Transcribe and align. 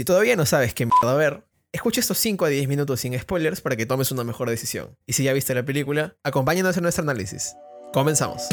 Si 0.00 0.04
todavía 0.06 0.34
no 0.34 0.46
sabes 0.46 0.72
qué 0.72 0.86
mierda 0.86 1.14
ver, 1.14 1.44
escucha 1.72 2.00
estos 2.00 2.16
5 2.16 2.46
a 2.46 2.48
10 2.48 2.68
minutos 2.68 3.00
sin 3.00 3.20
spoilers 3.20 3.60
para 3.60 3.76
que 3.76 3.84
tomes 3.84 4.10
una 4.10 4.24
mejor 4.24 4.48
decisión. 4.48 4.96
Y 5.04 5.12
si 5.12 5.24
ya 5.24 5.34
viste 5.34 5.54
la 5.54 5.62
película, 5.62 6.16
acompáñanos 6.24 6.74
en 6.78 6.84
nuestro 6.84 7.02
análisis. 7.02 7.54
Comenzamos. 7.92 8.44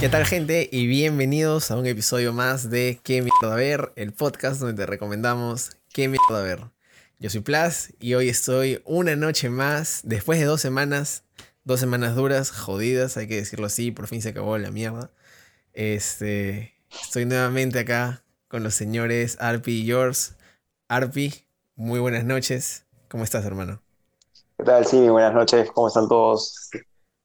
¿Qué 0.00 0.08
tal 0.08 0.24
gente? 0.24 0.66
Y 0.72 0.86
bienvenidos 0.86 1.70
a 1.70 1.76
un 1.76 1.84
episodio 1.84 2.32
más 2.32 2.70
de 2.70 3.00
¿Qué 3.02 3.20
mierda 3.20 3.54
ver? 3.54 3.92
El 3.96 4.14
podcast 4.14 4.62
donde 4.62 4.82
te 4.82 4.86
recomendamos 4.86 5.72
¿Qué 5.92 6.08
mierda 6.08 6.42
ver? 6.42 6.70
Yo 7.18 7.28
soy 7.28 7.42
Plas 7.42 7.92
y 8.00 8.14
hoy 8.14 8.30
estoy 8.30 8.80
una 8.86 9.14
noche 9.14 9.50
más, 9.50 10.00
después 10.04 10.38
de 10.38 10.46
dos 10.46 10.62
semanas, 10.62 11.24
dos 11.68 11.80
semanas 11.80 12.16
duras, 12.16 12.50
jodidas, 12.50 13.18
hay 13.18 13.28
que 13.28 13.36
decirlo 13.36 13.66
así, 13.66 13.90
por 13.90 14.06
fin 14.06 14.22
se 14.22 14.30
acabó 14.30 14.56
la 14.56 14.70
mierda. 14.70 15.10
Este, 15.74 16.72
estoy 16.90 17.26
nuevamente 17.26 17.78
acá 17.78 18.24
con 18.48 18.62
los 18.62 18.74
señores 18.74 19.36
Arpi 19.38 19.82
y 19.82 19.84
Yours. 19.84 20.34
Arpi, 20.88 21.44
muy 21.76 22.00
buenas 22.00 22.24
noches. 22.24 22.86
¿Cómo 23.10 23.22
estás, 23.22 23.44
hermano? 23.44 23.82
¿Qué 24.56 24.64
tal? 24.64 24.86
Sí, 24.86 25.10
buenas 25.10 25.34
noches. 25.34 25.70
¿Cómo 25.74 25.88
están 25.88 26.08
todos? 26.08 26.70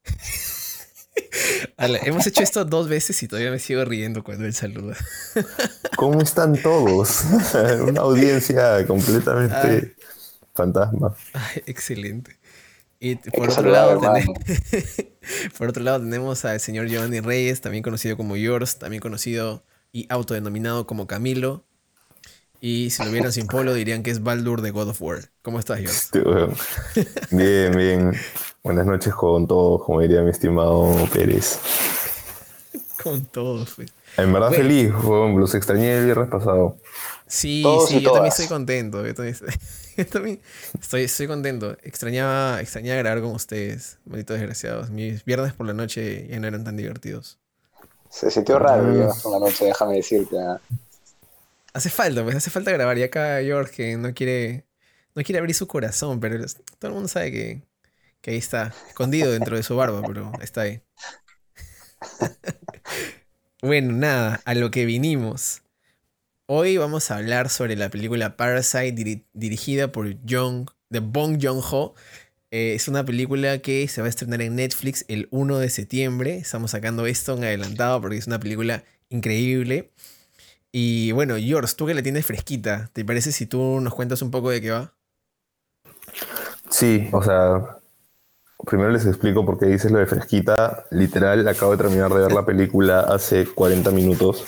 hemos 1.77 2.27
hecho 2.27 2.43
esto 2.43 2.65
dos 2.65 2.89
veces 2.89 3.23
y 3.23 3.29
todavía 3.29 3.49
me 3.49 3.59
sigo 3.59 3.85
riendo 3.85 4.25
cuando 4.25 4.43
él 4.43 4.53
saluda. 4.53 4.97
¿Cómo 5.95 6.19
están 6.19 6.61
todos? 6.61 7.23
Una 7.87 8.01
audiencia 8.01 8.85
completamente 8.85 9.95
fantasma. 10.53 11.15
excelente. 11.65 12.42
Y 13.05 13.17
por 13.17 13.49
otro, 13.49 13.69
lado, 13.69 13.99
tenemos, 13.99 14.37
por 15.57 15.67
otro 15.67 15.83
lado 15.83 15.99
tenemos 15.99 16.45
al 16.45 16.61
señor 16.61 16.87
Giovanni 16.87 17.19
Reyes, 17.19 17.59
también 17.59 17.83
conocido 17.83 18.15
como 18.15 18.37
Yours, 18.37 18.79
también 18.79 19.01
conocido 19.01 19.65
y 19.91 20.05
autodenominado 20.07 20.87
como 20.87 21.05
Camilo. 21.05 21.65
Y 22.61 22.91
si 22.91 23.03
lo 23.03 23.11
vieran 23.11 23.33
sin 23.33 23.47
polo 23.47 23.73
dirían 23.73 24.03
que 24.03 24.11
es 24.11 24.23
Baldur 24.23 24.61
de 24.61 24.71
God 24.71 24.87
of 24.87 25.01
War. 25.01 25.19
¿Cómo 25.41 25.59
estás, 25.59 25.81
Yours? 25.81 26.11
Bien, 27.29 27.75
bien. 27.75 28.13
Buenas 28.63 28.85
noches 28.85 29.13
con 29.13 29.47
todos, 29.47 29.83
como 29.83 29.99
diría 29.99 30.21
mi 30.21 30.29
estimado 30.29 30.95
Pérez. 31.11 31.59
con 33.03 33.25
todos, 33.25 33.73
pues. 33.75 33.93
En 34.15 34.31
verdad 34.31 34.51
feliz, 34.51 34.93
los 35.03 35.53
extrañé 35.55 35.97
el 35.97 36.05
viernes 36.05 36.29
pasado. 36.29 36.77
Sí, 37.33 37.63
sí, 37.87 38.01
yo 38.01 38.11
también 38.11 38.31
estoy 38.31 38.47
contento. 38.47 39.03
Yo 39.95 40.07
también, 40.07 40.41
estoy, 40.81 41.03
estoy, 41.03 41.27
contento. 41.27 41.77
Extrañaba, 41.83 42.59
extrañaba 42.61 42.97
grabar 42.97 43.21
con 43.21 43.31
ustedes, 43.31 43.99
malditos 44.05 44.37
desgraciados. 44.37 44.89
Mis 44.89 45.23
viernes 45.23 45.53
por 45.53 45.67
la 45.67 45.73
noche 45.73 46.27
ya 46.27 46.39
no 46.39 46.47
eran 46.47 46.63
tan 46.63 46.75
divertidos. 46.77 47.39
Se 48.09 48.31
sintió 48.31 48.57
raro 48.57 48.87
el 48.87 48.93
viernes 48.95 49.21
por 49.21 49.33
la 49.33 49.39
noche, 49.39 49.65
déjame 49.65 49.95
decirte. 49.95 50.35
¿ah? 50.39 50.59
Hace 51.73 51.89
falta, 51.89 52.23
pues 52.23 52.35
hace 52.35 52.49
falta 52.49 52.71
grabar. 52.71 52.97
Y 52.97 53.03
acá 53.03 53.39
George 53.41 53.71
que 53.71 53.97
no 53.97 54.13
quiere, 54.13 54.65
no 55.13 55.23
quiere 55.23 55.39
abrir 55.39 55.53
su 55.53 55.67
corazón, 55.67 56.19
pero 56.19 56.43
todo 56.79 56.89
el 56.89 56.93
mundo 56.93 57.07
sabe 57.07 57.31
que 57.31 57.61
que 58.23 58.31
ahí 58.31 58.37
está, 58.37 58.73
escondido 58.87 59.33
dentro 59.33 59.57
de 59.57 59.63
su 59.63 59.75
barba, 59.75 60.01
pero 60.07 60.31
está 60.41 60.61
ahí. 60.61 60.81
bueno, 63.61 63.91
nada, 63.91 64.39
a 64.45 64.55
lo 64.55 64.71
que 64.71 64.85
vinimos. 64.85 65.62
Hoy 66.45 66.75
vamos 66.75 67.09
a 67.09 67.15
hablar 67.15 67.47
sobre 67.47 67.77
la 67.77 67.89
película 67.89 68.35
Parasite 68.35 69.23
dirigida 69.31 69.93
por 69.93 70.13
Jong, 70.29 70.69
de 70.89 70.99
Bong 70.99 71.39
Joon-ho. 71.41 71.93
Eh, 72.51 72.73
es 72.75 72.89
una 72.89 73.05
película 73.05 73.59
que 73.59 73.87
se 73.87 74.01
va 74.01 74.07
a 74.07 74.09
estrenar 74.09 74.41
en 74.41 74.57
Netflix 74.57 75.05
el 75.07 75.29
1 75.31 75.59
de 75.59 75.69
septiembre. 75.69 76.35
Estamos 76.35 76.71
sacando 76.71 77.05
esto 77.05 77.37
en 77.37 77.45
adelantado 77.45 78.01
porque 78.01 78.17
es 78.17 78.27
una 78.27 78.41
película 78.41 78.83
increíble. 79.07 79.93
Y 80.73 81.13
bueno, 81.13 81.35
George, 81.37 81.75
tú 81.77 81.85
que 81.85 81.93
la 81.93 82.03
tienes 82.03 82.25
fresquita, 82.25 82.89
¿te 82.91 83.05
parece 83.05 83.31
si 83.31 83.45
tú 83.45 83.79
nos 83.79 83.93
cuentas 83.93 84.21
un 84.21 84.29
poco 84.29 84.49
de 84.49 84.59
qué 84.59 84.71
va? 84.71 84.93
Sí, 86.69 87.07
o 87.13 87.23
sea, 87.23 87.77
primero 88.65 88.91
les 88.91 89.05
explico 89.05 89.45
por 89.45 89.59
qué 89.59 89.67
dices 89.67 89.91
lo 89.91 89.99
de 89.99 90.07
fresquita. 90.07 90.83
Literal, 90.91 91.47
acabo 91.47 91.71
de 91.71 91.77
terminar 91.77 92.11
de 92.11 92.19
ver 92.19 92.33
la 92.33 92.45
película 92.45 92.99
hace 92.99 93.45
40 93.45 93.91
minutos 93.91 94.43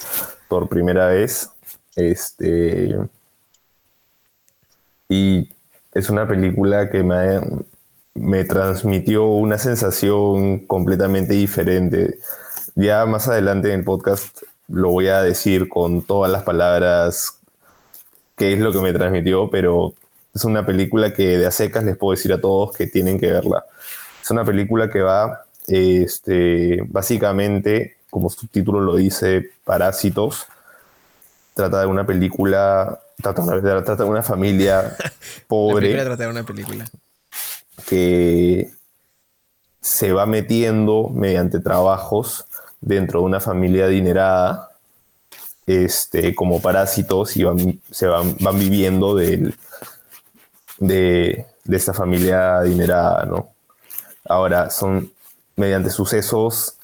por 0.49 0.67
primera 0.67 1.07
vez. 1.07 1.51
Este. 1.95 2.97
Y 5.09 5.49
es 5.93 6.09
una 6.09 6.27
película 6.27 6.89
que 6.89 7.03
me, 7.03 7.41
me 8.15 8.43
transmitió 8.43 9.25
una 9.27 9.57
sensación 9.57 10.65
completamente 10.65 11.33
diferente. 11.33 12.19
Ya 12.75 13.05
más 13.05 13.27
adelante 13.27 13.71
en 13.71 13.79
el 13.79 13.85
podcast 13.85 14.41
lo 14.67 14.89
voy 14.89 15.07
a 15.07 15.21
decir 15.21 15.69
con 15.69 16.01
todas 16.01 16.31
las 16.31 16.43
palabras 16.43 17.39
qué 18.35 18.53
es 18.53 18.59
lo 18.59 18.71
que 18.71 18.79
me 18.79 18.93
transmitió, 18.93 19.49
pero 19.49 19.93
es 20.33 20.43
una 20.43 20.65
película 20.65 21.13
que 21.13 21.37
de 21.37 21.45
a 21.45 21.51
secas 21.51 21.83
les 21.85 21.97
puedo 21.97 22.11
decir 22.11 22.33
a 22.33 22.41
todos 22.41 22.75
que 22.75 22.87
tienen 22.87 23.19
que 23.19 23.31
verla. 23.31 23.65
Es 24.21 24.31
una 24.31 24.43
película 24.43 24.89
que 24.89 25.01
va, 25.01 25.45
este, 25.67 26.81
básicamente, 26.87 27.97
como 28.09 28.29
su 28.29 28.47
título 28.47 28.81
lo 28.81 28.95
dice, 28.95 29.51
Parásitos. 29.63 30.47
Trata 31.55 31.79
de 31.79 31.87
una 31.87 32.05
película, 32.05 32.99
trata, 33.21 33.43
de 33.43 34.03
una 34.03 34.21
familia 34.21 34.95
pobre. 35.47 35.95
La 35.95 36.03
trata 36.03 36.23
de 36.25 36.29
una 36.29 36.43
película. 36.43 36.85
Que 37.87 38.69
se 39.81 40.11
va 40.11 40.25
metiendo 40.25 41.09
mediante 41.09 41.59
trabajos 41.59 42.45
dentro 42.81 43.21
de 43.21 43.25
una 43.25 43.39
familia 43.39 43.85
adinerada 43.85 44.69
este, 45.65 46.35
como 46.35 46.61
parásitos 46.61 47.35
y 47.37 47.43
van, 47.43 47.81
se 47.89 48.05
van, 48.05 48.35
van 48.39 48.59
viviendo 48.59 49.15
de, 49.15 49.53
de 50.77 51.45
esta 51.71 51.93
familia 51.93 52.57
adinerada, 52.57 53.25
¿no? 53.25 53.49
Ahora, 54.27 54.69
son 54.69 55.11
mediante 55.55 55.89
sucesos 55.89 56.75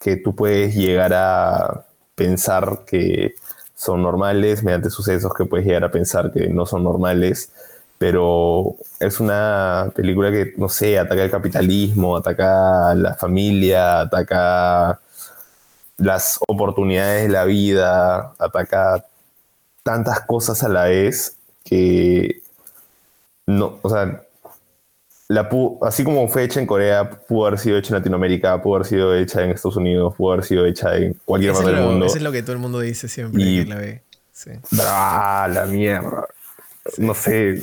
que 0.00 0.16
tú 0.16 0.34
puedes 0.34 0.74
llegar 0.74 1.12
a 1.14 1.84
pensar 2.14 2.80
que 2.86 3.36
son 3.82 4.00
normales, 4.00 4.62
mediante 4.62 4.90
sucesos 4.90 5.34
que 5.34 5.44
puedes 5.44 5.66
llegar 5.66 5.82
a 5.82 5.90
pensar 5.90 6.30
que 6.32 6.48
no 6.48 6.66
son 6.66 6.84
normales, 6.84 7.50
pero 7.98 8.76
es 9.00 9.18
una 9.18 9.90
película 9.96 10.30
que, 10.30 10.54
no 10.56 10.68
sé, 10.68 11.00
ataca 11.00 11.24
el 11.24 11.30
capitalismo, 11.32 12.16
ataca 12.16 12.94
la 12.94 13.14
familia, 13.14 14.02
ataca 14.02 15.00
las 15.96 16.38
oportunidades 16.46 17.24
de 17.26 17.28
la 17.30 17.44
vida, 17.44 18.34
ataca 18.38 19.04
tantas 19.82 20.20
cosas 20.20 20.62
a 20.62 20.68
la 20.68 20.84
vez 20.84 21.36
que 21.64 22.40
no, 23.46 23.80
o 23.82 23.90
sea, 23.90 24.22
así 25.82 26.04
como 26.04 26.28
fue 26.28 26.44
hecha 26.44 26.60
en 26.60 26.66
Corea, 26.66 27.08
pudo 27.10 27.46
haber 27.46 27.58
sido 27.58 27.78
hecha 27.78 27.88
en 27.88 28.00
Latinoamérica, 28.00 28.60
pudo 28.62 28.76
haber 28.76 28.86
sido 28.86 29.14
hecha 29.14 29.42
en 29.42 29.50
Estados 29.50 29.76
Unidos, 29.76 30.14
pudo 30.16 30.32
haber 30.32 30.44
sido 30.44 30.66
hecha 30.66 30.96
en 30.96 31.14
cualquier 31.24 31.52
parte 31.52 31.72
del 31.72 31.80
mundo. 31.82 32.06
Eso 32.06 32.16
es 32.16 32.22
lo 32.22 32.32
que 32.32 32.42
todo 32.42 32.52
el 32.52 32.58
mundo 32.58 32.80
dice 32.80 33.08
siempre 33.08 33.42
que 33.42 33.64
la 33.66 33.76
ve. 33.76 34.02
Sí. 34.32 34.50
la 34.70 35.66
mierda. 35.68 36.26
No 36.98 37.14
sé. 37.14 37.62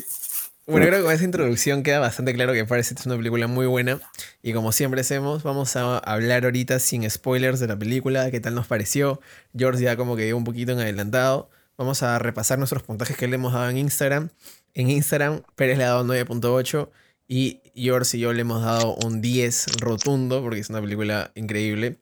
Bueno, 0.69 0.85
creo 0.85 0.99
que 0.99 1.05
con 1.05 1.13
esa 1.13 1.23
introducción 1.23 1.81
queda 1.81 1.97
bastante 1.97 2.31
claro 2.33 2.53
que 2.53 2.63
parece 2.63 2.93
es 2.93 3.05
una 3.07 3.17
película 3.17 3.47
muy 3.47 3.65
buena. 3.65 3.99
Y 4.43 4.53
como 4.53 4.71
siempre 4.71 5.01
hacemos, 5.01 5.41
vamos 5.41 5.75
a 5.75 5.97
hablar 5.97 6.45
ahorita 6.45 6.77
sin 6.77 7.09
spoilers 7.09 7.59
de 7.59 7.67
la 7.67 7.75
película, 7.75 8.29
qué 8.29 8.39
tal 8.39 8.53
nos 8.53 8.67
pareció. 8.67 9.19
George 9.57 9.83
ya 9.83 9.97
como 9.97 10.15
que 10.15 10.25
dio 10.25 10.37
un 10.37 10.43
poquito 10.43 10.71
en 10.73 10.79
adelantado. 10.79 11.49
Vamos 11.75 12.03
a 12.03 12.19
repasar 12.19 12.59
nuestros 12.59 12.83
puntajes 12.83 13.17
que 13.17 13.27
le 13.27 13.35
hemos 13.35 13.53
dado 13.53 13.67
en 13.69 13.77
Instagram. 13.77 14.29
En 14.75 14.91
Instagram, 14.91 15.41
Pérez 15.55 15.79
le 15.79 15.85
ha 15.85 15.87
dado 15.87 16.05
9.8 16.05 16.89
y 17.29 17.61
Yours 17.75 18.15
y 18.15 18.19
yo 18.19 18.33
le 18.33 18.41
hemos 18.41 18.63
dado 18.63 18.95
un 19.05 19.21
10 19.21 19.77
rotundo 19.79 20.41
porque 20.41 20.59
es 20.59 20.69
una 20.69 20.81
película 20.81 21.31
increíble. 21.35 21.99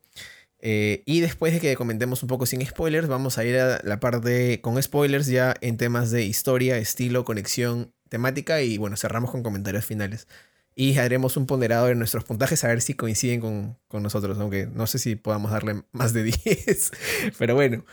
Eh, 0.60 1.04
y 1.06 1.20
después 1.20 1.54
de 1.54 1.60
que 1.60 1.76
comentemos 1.76 2.24
un 2.24 2.30
poco 2.30 2.46
sin 2.46 2.66
spoilers, 2.66 3.08
vamos 3.10 3.38
a 3.38 3.46
ir 3.46 3.58
a 3.58 3.80
la 3.84 4.00
parte 4.00 4.62
con 4.62 4.82
spoilers 4.82 5.28
ya 5.28 5.54
en 5.62 5.78
temas 5.78 6.12
de 6.12 6.24
historia, 6.24 6.78
estilo, 6.78 7.26
conexión, 7.26 7.94
temática 8.10 8.62
y 8.62 8.78
bueno, 8.78 8.96
cerramos 8.96 9.30
con 9.30 9.44
comentarios 9.44 9.86
finales. 9.86 10.28
Y 10.76 10.98
haremos 10.98 11.36
un 11.36 11.46
ponderado 11.46 11.88
de 11.88 11.96
nuestros 11.96 12.24
puntajes 12.24 12.64
a 12.64 12.70
ver 12.70 12.82
si 12.82 12.94
coinciden 12.94 13.42
con, 13.42 13.78
con 13.90 14.04
nosotros, 14.04 14.40
aunque 14.40 14.68
no 14.68 14.88
sé 14.88 14.98
si 14.98 15.16
podamos 15.16 15.52
darle 15.52 15.84
más 15.92 16.14
de 16.14 16.24
10. 16.46 16.92
Pero 17.38 17.54
bueno, 17.54 17.84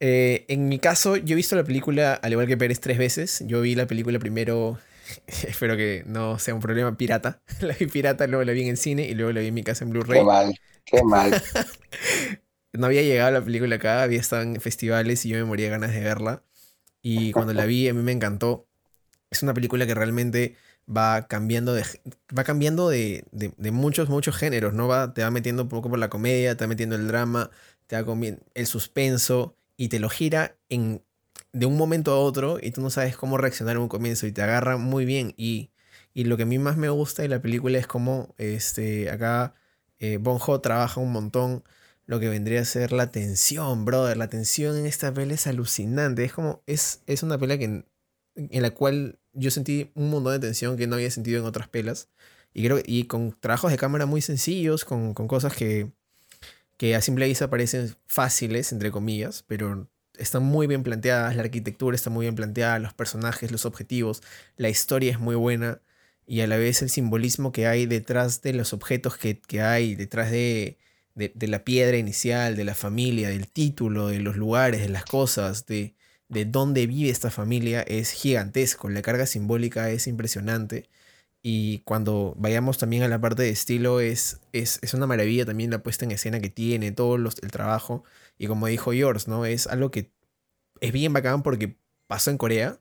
eh, 0.00 0.46
en 0.48 0.68
mi 0.68 0.78
caso, 0.78 1.16
yo 1.16 1.34
he 1.34 1.36
visto 1.36 1.54
la 1.54 1.64
película, 1.64 2.14
al 2.14 2.32
igual 2.32 2.46
que 2.46 2.56
Pérez, 2.56 2.80
tres 2.80 2.96
veces. 2.96 3.44
Yo 3.46 3.60
vi 3.60 3.74
la 3.74 3.86
película 3.86 4.18
primero 4.18 4.78
Espero 5.26 5.76
que 5.76 6.02
no 6.06 6.38
sea 6.38 6.54
un 6.54 6.60
problema 6.60 6.96
pirata. 6.96 7.42
La 7.60 7.74
vi 7.74 7.86
pirata, 7.86 8.26
luego 8.26 8.44
la 8.44 8.52
vi 8.52 8.62
en 8.62 8.68
el 8.68 8.76
cine 8.76 9.06
y 9.08 9.14
luego 9.14 9.32
la 9.32 9.40
vi 9.40 9.48
en 9.48 9.54
mi 9.54 9.62
casa 9.64 9.84
en 9.84 9.90
Blu-ray. 9.90 10.18
Qué 10.18 10.22
mal, 10.22 10.54
qué 10.84 11.02
mal. 11.04 11.40
no 12.72 12.86
había 12.86 13.02
llegado 13.02 13.30
la 13.32 13.44
película 13.44 13.76
acá, 13.76 14.02
había 14.02 14.20
estado 14.20 14.42
en 14.42 14.60
festivales 14.60 15.24
y 15.24 15.30
yo 15.30 15.36
me 15.38 15.44
moría 15.44 15.66
de 15.66 15.70
ganas 15.72 15.92
de 15.92 16.00
verla. 16.00 16.42
Y 17.02 17.32
cuando 17.32 17.54
la 17.54 17.66
vi, 17.66 17.88
a 17.88 17.94
mí 17.94 18.02
me 18.02 18.12
encantó. 18.12 18.66
Es 19.30 19.42
una 19.42 19.54
película 19.54 19.86
que 19.86 19.94
realmente 19.94 20.56
va 20.88 21.26
cambiando 21.28 21.74
de, 21.74 21.84
va 22.36 22.44
cambiando 22.44 22.88
de, 22.90 23.24
de- 23.32 23.54
de 23.56 23.70
muchos, 23.72 24.08
muchos 24.08 24.36
géneros, 24.36 24.74
¿no? 24.74 24.88
Va, 24.88 25.14
te 25.14 25.22
va 25.22 25.30
metiendo 25.30 25.64
un 25.64 25.68
poco 25.68 25.90
por 25.90 25.98
la 25.98 26.10
comedia, 26.10 26.56
te 26.56 26.64
va 26.64 26.68
metiendo 26.68 26.96
el 26.96 27.08
drama, 27.08 27.50
te 27.86 28.00
va 28.00 28.16
el 28.54 28.66
suspenso 28.66 29.56
y 29.76 29.88
te 29.88 30.00
lo 30.00 30.08
gira 30.10 30.56
en, 30.68 31.02
de 31.52 31.66
un 31.66 31.76
momento 31.76 32.12
a 32.12 32.18
otro 32.18 32.58
y 32.60 32.70
tú 32.70 32.80
no 32.80 32.90
sabes 32.90 33.16
cómo 33.16 33.38
reaccionar 33.38 33.76
en 33.76 33.82
un 33.82 33.88
comienzo 33.88 34.26
y 34.26 34.32
te 34.32 34.42
agarra 34.42 34.76
muy 34.76 35.04
bien. 35.04 35.34
Y, 35.36 35.70
y 36.14 36.24
lo 36.24 36.36
que 36.36 36.44
a 36.44 36.46
mí 36.46 36.58
más 36.58 36.76
me 36.76 36.88
gusta 36.88 37.22
de 37.22 37.28
la 37.28 37.40
película 37.42 37.78
es 37.78 37.86
cómo 37.86 38.34
este, 38.38 39.10
acá 39.10 39.54
eh, 39.98 40.18
Bon 40.18 40.38
Ho 40.46 40.60
trabaja 40.60 41.00
un 41.00 41.12
montón 41.12 41.64
lo 42.06 42.20
que 42.20 42.28
vendría 42.30 42.62
a 42.62 42.64
ser 42.64 42.92
la 42.92 43.10
tensión, 43.10 43.84
brother. 43.84 44.16
La 44.16 44.28
tensión 44.28 44.76
en 44.76 44.86
esta 44.86 45.12
peli 45.12 45.34
es 45.34 45.46
alucinante. 45.46 46.24
Es 46.24 46.32
como, 46.32 46.62
es, 46.66 47.02
es 47.06 47.22
una 47.22 47.38
peli 47.38 47.58
que, 47.58 47.64
en, 47.64 47.86
en 48.34 48.62
la 48.62 48.70
cual 48.70 49.18
yo 49.34 49.50
sentí 49.50 49.90
un 49.94 50.10
montón 50.10 50.32
de 50.32 50.38
tensión 50.38 50.76
que 50.78 50.86
no 50.86 50.96
había 50.96 51.10
sentido 51.10 51.38
en 51.38 51.44
otras 51.46 51.68
pelas. 51.68 52.08
Y 52.54 52.64
creo 52.64 52.80
y 52.84 53.04
con 53.04 53.38
trabajos 53.38 53.70
de 53.70 53.76
cámara 53.76 54.06
muy 54.06 54.22
sencillos, 54.22 54.86
con, 54.86 55.12
con 55.12 55.28
cosas 55.28 55.54
que, 55.54 55.92
que 56.78 56.94
a 56.94 57.02
simple 57.02 57.26
vista 57.26 57.50
parecen 57.50 57.94
fáciles, 58.06 58.72
entre 58.72 58.90
comillas, 58.90 59.44
pero 59.46 59.90
están 60.18 60.42
muy 60.44 60.66
bien 60.66 60.82
planteadas, 60.82 61.36
la 61.36 61.42
arquitectura 61.42 61.94
está 61.96 62.10
muy 62.10 62.24
bien 62.26 62.34
planteada, 62.34 62.78
los 62.78 62.94
personajes, 62.94 63.50
los 63.52 63.64
objetivos, 63.66 64.22
la 64.56 64.68
historia 64.68 65.10
es 65.12 65.18
muy 65.20 65.34
buena 65.36 65.80
y 66.26 66.40
a 66.42 66.46
la 66.46 66.56
vez 66.56 66.82
el 66.82 66.90
simbolismo 66.90 67.52
que 67.52 67.66
hay 67.66 67.86
detrás 67.86 68.42
de 68.42 68.52
los 68.52 68.72
objetos 68.72 69.16
que, 69.16 69.40
que 69.40 69.62
hay, 69.62 69.94
detrás 69.94 70.30
de, 70.30 70.78
de, 71.14 71.32
la 71.48 71.64
piedra 71.64 71.96
inicial, 71.96 72.56
de 72.56 72.64
la 72.64 72.74
familia, 72.74 73.28
del 73.30 73.48
título, 73.50 74.08
de 74.08 74.20
los 74.20 74.36
lugares, 74.36 74.80
de 74.82 74.88
las 74.90 75.04
cosas, 75.04 75.66
de, 75.66 75.94
de 76.28 76.44
dónde 76.44 76.86
vive 76.86 77.10
esta 77.10 77.30
familia, 77.30 77.82
es 77.82 78.10
gigantesco. 78.12 78.88
La 78.90 79.02
carga 79.02 79.26
simbólica 79.26 79.90
es 79.90 80.06
impresionante. 80.06 80.88
Y 81.42 81.78
cuando 81.80 82.34
vayamos 82.36 82.78
también 82.78 83.02
a 83.04 83.08
la 83.08 83.20
parte 83.20 83.42
de 83.42 83.50
estilo, 83.50 84.00
es, 84.00 84.40
es, 84.52 84.78
es 84.82 84.92
una 84.94 85.06
maravilla 85.06 85.46
también 85.46 85.70
la 85.70 85.82
puesta 85.82 86.04
en 86.04 86.10
escena 86.10 86.40
que 86.40 86.50
tiene, 86.50 86.92
todo 86.92 87.16
los- 87.18 87.38
el 87.42 87.50
trabajo. 87.50 88.04
Y 88.38 88.46
como 88.46 88.66
dijo 88.68 88.92
Yours, 88.92 89.28
¿no? 89.28 89.44
Es 89.44 89.66
algo 89.66 89.90
que 89.90 90.12
es 90.80 90.92
bien 90.92 91.12
bacán 91.12 91.42
porque 91.42 91.76
pasó 92.06 92.30
en 92.30 92.38
Corea, 92.38 92.80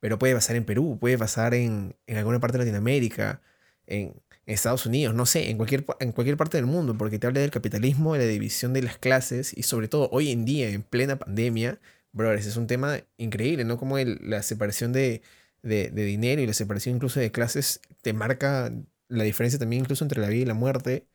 pero 0.00 0.18
puede 0.18 0.34
pasar 0.34 0.56
en 0.56 0.64
Perú, 0.64 0.98
puede 1.00 1.18
pasar 1.18 1.54
en, 1.54 1.96
en 2.06 2.16
alguna 2.16 2.40
parte 2.40 2.58
de 2.58 2.64
Latinoamérica, 2.64 3.40
en, 3.86 4.14
Estados 4.46 4.86
Unidos, 4.86 5.14
no 5.14 5.26
sé, 5.26 5.50
en 5.50 5.58
cualquier, 5.58 5.84
en 6.00 6.12
cualquier 6.12 6.38
parte 6.38 6.56
del 6.56 6.64
mundo, 6.64 6.96
porque 6.96 7.18
te 7.18 7.26
habla 7.26 7.40
del 7.40 7.50
capitalismo, 7.50 8.14
de 8.14 8.20
la 8.20 8.24
división 8.24 8.72
de 8.72 8.80
las 8.80 8.96
clases 8.96 9.52
y 9.54 9.62
sobre 9.62 9.88
todo 9.88 10.08
hoy 10.10 10.30
en 10.30 10.46
día, 10.46 10.70
en 10.70 10.82
plena 10.82 11.18
pandemia, 11.18 11.78
brothers, 12.12 12.46
es 12.46 12.56
un 12.56 12.66
tema 12.66 12.98
increíble, 13.18 13.64
¿no? 13.64 13.76
Como 13.76 13.98
la 13.98 14.42
separación 14.42 14.94
de, 14.94 15.20
de, 15.62 15.90
de 15.90 16.04
dinero 16.04 16.40
y 16.40 16.46
la 16.46 16.54
separación 16.54 16.96
incluso 16.96 17.20
de 17.20 17.30
clases 17.30 17.82
te 18.00 18.14
marca 18.14 18.72
la 19.08 19.24
diferencia 19.24 19.58
también 19.58 19.82
incluso 19.82 20.04
entre 20.04 20.20
la 20.20 20.28
vida 20.28 20.42
y 20.42 20.46
la 20.46 20.54
muerte, 20.54 21.06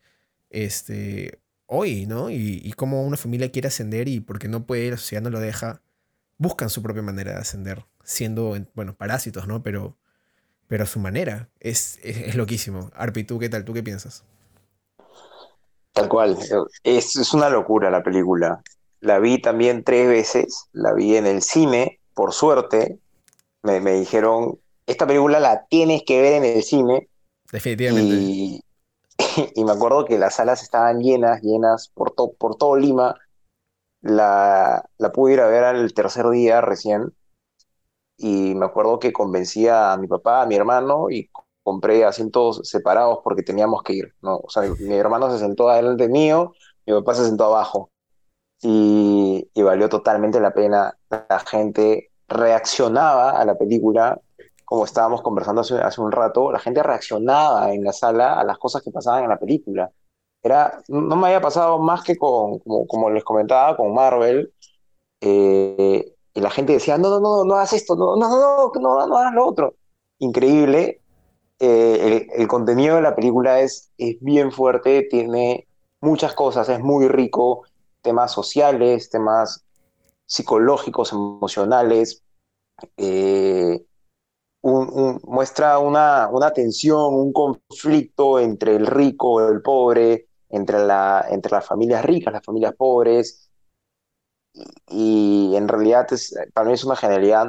este, 0.50 1.40
hoy, 1.66 2.06
¿no? 2.06 2.30
Y, 2.30 2.60
y 2.62 2.72
cómo 2.72 3.02
una 3.04 3.16
familia 3.16 3.50
quiere 3.50 3.68
ascender 3.68 4.08
y 4.08 4.20
porque 4.20 4.48
no 4.48 4.66
puede, 4.66 4.90
la 4.90 4.96
sociedad 4.96 5.22
no 5.22 5.30
lo 5.30 5.40
deja, 5.40 5.82
buscan 6.38 6.70
su 6.70 6.82
propia 6.82 7.02
manera 7.02 7.32
de 7.32 7.38
ascender, 7.38 7.84
siendo, 8.02 8.56
bueno, 8.74 8.94
parásitos, 8.96 9.46
¿no? 9.46 9.62
Pero, 9.62 9.96
pero 10.66 10.84
a 10.84 10.86
su 10.86 10.98
manera. 11.00 11.48
Es, 11.60 11.98
es, 12.02 12.16
es 12.18 12.34
loquísimo. 12.34 12.90
Arpi, 12.94 13.24
¿tú 13.24 13.38
qué 13.38 13.48
tal? 13.48 13.64
¿Tú 13.64 13.72
qué 13.72 13.82
piensas? 13.82 14.24
Tal 15.92 16.08
cual. 16.08 16.36
Es, 16.82 17.16
es 17.16 17.34
una 17.34 17.48
locura 17.48 17.90
la 17.90 18.02
película. 18.02 18.62
La 19.00 19.18
vi 19.18 19.40
también 19.40 19.84
tres 19.84 20.08
veces. 20.08 20.68
La 20.72 20.92
vi 20.92 21.16
en 21.16 21.26
el 21.26 21.42
cine, 21.42 22.00
por 22.14 22.32
suerte. 22.32 22.98
Me, 23.62 23.80
me 23.80 23.92
dijeron, 23.92 24.58
esta 24.86 25.06
película 25.06 25.40
la 25.40 25.66
tienes 25.66 26.02
que 26.04 26.20
ver 26.20 26.32
en 26.34 26.44
el 26.44 26.62
cine. 26.62 27.08
Definitivamente. 27.52 28.14
Y, 28.16 28.60
y 29.54 29.64
me 29.64 29.72
acuerdo 29.72 30.04
que 30.04 30.18
las 30.18 30.36
salas 30.36 30.62
estaban 30.62 31.00
llenas, 31.00 31.40
llenas 31.42 31.88
por, 31.94 32.12
to- 32.12 32.32
por 32.38 32.56
todo 32.56 32.76
Lima. 32.76 33.14
La, 34.02 34.84
la 34.98 35.12
pude 35.12 35.34
ir 35.34 35.40
a 35.40 35.48
ver 35.48 35.64
al 35.64 35.94
tercer 35.94 36.28
día 36.30 36.60
recién. 36.60 37.14
Y 38.16 38.54
me 38.54 38.66
acuerdo 38.66 38.98
que 38.98 39.12
convencí 39.12 39.66
a 39.68 39.96
mi 39.98 40.06
papá, 40.06 40.42
a 40.42 40.46
mi 40.46 40.54
hermano, 40.54 41.10
y 41.10 41.28
compré 41.62 42.04
asientos 42.04 42.60
separados 42.64 43.18
porque 43.24 43.42
teníamos 43.42 43.82
que 43.82 43.94
ir, 43.94 44.14
¿no? 44.22 44.36
O 44.38 44.48
sea, 44.50 44.62
mi, 44.62 44.70
mi 44.78 44.94
hermano 44.96 45.30
se 45.30 45.38
sentó 45.38 45.68
adelante 45.68 46.08
mío, 46.08 46.52
mi 46.86 46.92
papá 46.94 47.14
se 47.14 47.24
sentó 47.26 47.44
abajo. 47.46 47.90
Y, 48.62 49.50
y 49.54 49.62
valió 49.62 49.88
totalmente 49.90 50.40
la 50.40 50.54
pena. 50.54 50.98
La 51.10 51.40
gente 51.40 52.10
reaccionaba 52.28 53.32
a 53.32 53.44
la 53.46 53.56
película, 53.58 54.20
como 54.64 54.84
estábamos 54.84 55.22
conversando 55.22 55.60
hace, 55.60 55.76
hace 55.76 56.00
un 56.00 56.12
rato, 56.12 56.50
la 56.52 56.58
gente 56.58 56.82
reaccionaba 56.82 57.72
en 57.72 57.84
la 57.84 57.92
sala 57.92 58.38
a 58.40 58.44
las 58.44 58.58
cosas 58.58 58.82
que 58.82 58.90
pasaban 58.90 59.24
en 59.24 59.30
la 59.30 59.38
película. 59.38 59.90
Era, 60.42 60.82
no 60.88 61.16
me 61.16 61.28
había 61.28 61.40
pasado 61.40 61.78
más 61.78 62.02
que 62.02 62.16
con, 62.16 62.58
como, 62.60 62.86
como 62.86 63.10
les 63.10 63.24
comentaba, 63.24 63.76
con 63.76 63.94
Marvel, 63.94 64.52
eh, 65.20 66.14
y 66.34 66.40
la 66.40 66.50
gente 66.50 66.74
decía, 66.74 66.98
no, 66.98 67.08
no, 67.10 67.20
no, 67.20 67.44
no 67.44 67.54
hagas 67.54 67.72
esto, 67.72 67.96
no, 67.96 68.16
no, 68.16 68.28
no, 68.28 68.72
no, 68.74 69.06
no, 69.06 69.16
hagas 69.16 69.34
lo 69.34 69.46
otro. 69.46 69.74
Increíble. 70.18 71.00
Eh, 71.60 72.26
el, 72.34 72.42
el 72.42 72.48
contenido 72.48 72.96
de 72.96 73.02
la 73.02 73.14
película 73.14 73.60
es, 73.60 73.92
es 73.96 74.16
bien 74.20 74.50
fuerte, 74.50 75.06
tiene 75.08 75.66
muchas 76.00 76.34
cosas, 76.34 76.68
es 76.68 76.80
muy 76.80 77.08
rico, 77.08 77.62
temas 78.02 78.32
sociales, 78.32 79.08
temas 79.08 79.64
psicológicos, 80.26 81.12
emocionales, 81.12 82.22
eh, 82.96 83.84
un- 84.64 84.88
un- 84.92 85.20
muestra 85.24 85.78
una, 85.78 86.28
una 86.30 86.52
tensión, 86.52 87.14
un 87.14 87.32
conflicto 87.32 88.38
entre 88.40 88.76
el 88.76 88.86
rico 88.86 89.40
y 89.46 89.52
el 89.52 89.62
pobre, 89.62 90.28
entre, 90.50 90.84
la, 90.86 91.26
entre 91.30 91.52
las 91.52 91.66
familias 91.66 92.04
ricas, 92.04 92.32
las 92.34 92.44
familias 92.44 92.74
pobres, 92.76 93.50
y 94.88 95.54
en 95.56 95.68
realidad 95.68 96.06
es, 96.12 96.34
para 96.52 96.66
mí 96.68 96.74
es 96.74 96.84
una 96.84 96.96
genialidad. 96.96 97.46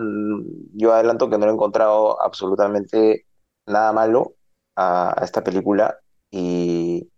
Yo 0.74 0.94
adelanto 0.94 1.30
que 1.30 1.38
no 1.38 1.48
he 1.48 1.52
encontrado 1.54 2.22
absolutamente 2.22 3.26
nada 3.68 3.94
malo 3.94 4.36
a, 4.76 5.20
a 5.22 5.26
esta 5.26 5.44
película 5.44 5.98
y, 6.32 7.10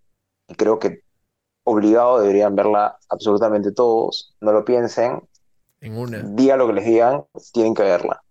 y 0.47 0.55
creo 0.55 0.79
que 0.79 1.01
obligado 1.65 2.21
deberían 2.21 2.55
verla 2.55 2.97
absolutamente 3.09 3.71
todos. 3.73 4.35
No 4.41 4.51
lo 4.53 4.65
piensen, 4.65 5.21
En 5.81 5.97
una, 5.97 6.21
diga 6.37 6.57
lo 6.57 6.67
que 6.67 6.73
les 6.73 6.85
digan, 6.85 7.25
tienen 7.53 7.73
que 7.73 7.83
verla. 7.83 8.23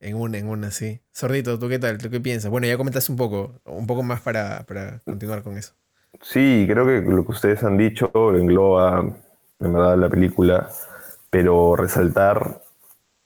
En 0.00 0.16
una, 0.16 0.38
en 0.38 0.48
una, 0.48 0.70
sí. 0.70 1.00
Sordito, 1.12 1.58
¿tú 1.58 1.68
qué 1.68 1.78
tal? 1.78 1.98
¿Tú 1.98 2.10
qué 2.10 2.20
piensas? 2.20 2.50
Bueno, 2.50 2.66
ya 2.66 2.76
comentaste 2.76 3.12
un 3.12 3.18
poco, 3.18 3.60
un 3.64 3.86
poco 3.86 4.02
más 4.02 4.20
para, 4.20 4.64
para 4.66 5.00
continuar 5.00 5.42
con 5.42 5.56
eso. 5.56 5.74
Sí, 6.22 6.66
creo 6.68 6.86
que 6.86 7.00
lo 7.00 7.24
que 7.24 7.32
ustedes 7.32 7.62
han 7.62 7.78
dicho 7.78 8.10
engloba 8.34 9.00
en 9.60 9.72
verdad 9.72 9.96
la 9.98 10.08
película, 10.08 10.70
pero 11.28 11.76
resaltar 11.76 12.62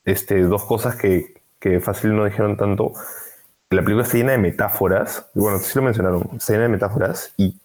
este, 0.03 0.41
dos 0.43 0.65
cosas 0.65 0.95
que, 0.95 1.41
que 1.59 1.79
fácil 1.79 2.15
no 2.15 2.25
dijeron 2.25 2.57
tanto. 2.57 2.93
La 3.69 3.81
película 3.81 4.03
está 4.03 4.17
llena 4.17 4.33
de 4.33 4.37
metáforas, 4.37 5.25
bueno, 5.33 5.57
sí 5.59 5.71
lo 5.75 5.81
mencionaron, 5.81 6.29
está 6.35 6.53
llena 6.53 6.63
de 6.63 6.69
metáforas 6.69 7.33
y 7.37 7.57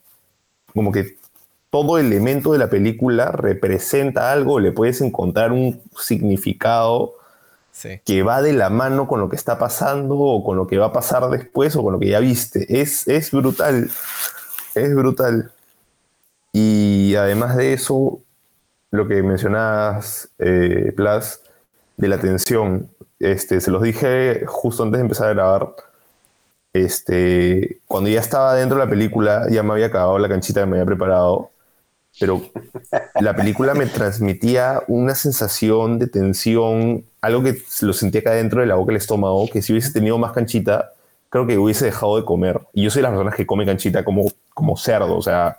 como 0.75 0.93
que 0.93 1.19
todo 1.69 1.99
elemento 1.99 2.53
de 2.53 2.59
la 2.59 2.71
película 2.71 3.31
representa 3.31 4.33
algo, 4.33 4.59
le 4.59 4.73
puedes 4.73 5.01
encontrar 5.01 5.53
un 5.53 5.81
significado 5.97 7.20
Que 8.05 8.23
va 8.23 8.43
de 8.43 8.53
la 8.53 8.71
mano 8.71 9.09
con 9.09 9.21
lo 9.21 9.29
que 9.29 9.37
está 9.37 9.59
pasando 9.59 10.19
o 10.19 10.45
con 10.45 10.57
lo 10.57 10.67
que 10.67 10.79
va 10.79 10.87
a 10.87 10.93
pasar 10.93 11.29
después 11.31 11.77
o 11.77 11.83
con 11.83 11.95
lo 11.95 11.99
que 11.99 12.09
ya 12.09 12.21
viste. 12.21 12.81
Es, 12.81 13.07
es 13.09 13.31
brutal, 13.31 13.91
es 14.75 14.95
brutal. 14.95 15.53
Y 16.53 17.15
además 17.15 17.57
de 17.57 17.73
eso, 17.73 18.21
lo 18.91 19.07
que 19.07 19.23
mencionabas, 19.23 20.31
eh, 20.39 20.95
de 21.97 22.09
la 22.09 22.19
tensión, 22.19 22.91
este, 23.19 23.61
se 23.61 23.71
los 23.71 23.83
dije 23.83 24.45
justo 24.47 24.83
antes 24.83 24.99
de 24.99 25.03
empezar 25.03 25.29
a 25.29 25.35
grabar. 25.35 25.75
Este, 26.73 27.81
cuando 27.87 28.11
ya 28.11 28.21
estaba 28.21 28.55
dentro 28.55 28.79
de 28.79 28.85
la 28.85 28.91
película, 28.91 29.47
ya 29.51 29.63
me 29.63 29.73
había 29.73 29.87
acabado 29.87 30.19
la 30.19 30.29
canchita 30.29 30.61
que 30.61 30.67
me 30.67 30.77
había 30.77 30.87
preparado, 30.87 31.50
pero 32.19 32.43
la 33.21 33.35
película 33.35 33.75
me 33.75 33.87
transmitía 33.87 34.83
una 34.89 35.15
sensación 35.15 35.99
de 35.99 36.07
tensión, 36.07 37.05
algo 37.21 37.43
que 37.43 37.63
lo 37.83 37.93
sentía 37.93 38.21
acá 38.21 38.33
dentro 38.33 38.61
de 38.61 38.67
la 38.67 38.75
boca 38.75 38.89
del 38.89 38.97
estómago, 38.97 39.49
que 39.49 39.63
si 39.63 39.73
hubiese 39.73 39.93
tenido 39.93 40.19
más 40.19 40.33
canchita, 40.33 40.93
creo 41.29 41.47
que 41.47 41.57
hubiese 41.57 41.85
dejado 41.87 42.17
de 42.19 42.25
comer. 42.25 42.61
Y 42.73 42.83
yo 42.83 42.91
soy 42.91 43.01
de 43.01 43.05
las 43.05 43.13
personas 43.13 43.35
que 43.35 43.47
come 43.47 43.65
canchita 43.65 44.05
como, 44.05 44.31
como 44.53 44.77
cerdo, 44.77 45.17
o 45.17 45.23
sea, 45.23 45.59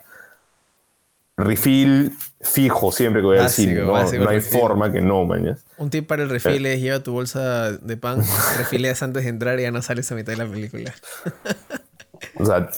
refill 1.38 2.12
fijo 2.42 2.92
siempre 2.92 3.22
que 3.22 3.26
voy 3.26 3.38
al 3.38 3.44
Básico, 3.44 3.70
cine, 3.70 3.86
no, 3.86 3.92
básico 3.94 4.24
no 4.24 4.30
hay 4.30 4.38
refill. 4.38 4.60
forma 4.60 4.92
que 4.92 5.02
no, 5.02 5.26
mañas. 5.26 5.64
Un 5.78 5.90
tip 5.90 6.08
para 6.08 6.24
el 6.24 6.30
refil 6.30 6.66
es 6.66 6.82
lleva 6.82 7.00
tu 7.02 7.14
bolsa 7.14 7.72
de 7.72 7.98
pan, 7.98 8.22
refileas 8.58 9.02
antes 9.04 9.24
de 9.24 9.30
entrar 9.30 9.60
y 9.60 9.64
ya 9.64 9.72
no 9.72 9.82
sales 9.82 10.12
a 10.12 10.16
mitad 10.16 10.34
de 10.34 10.38
la 10.38 10.46
película. 10.46 10.94
O 12.36 12.46
sea, 12.46 12.70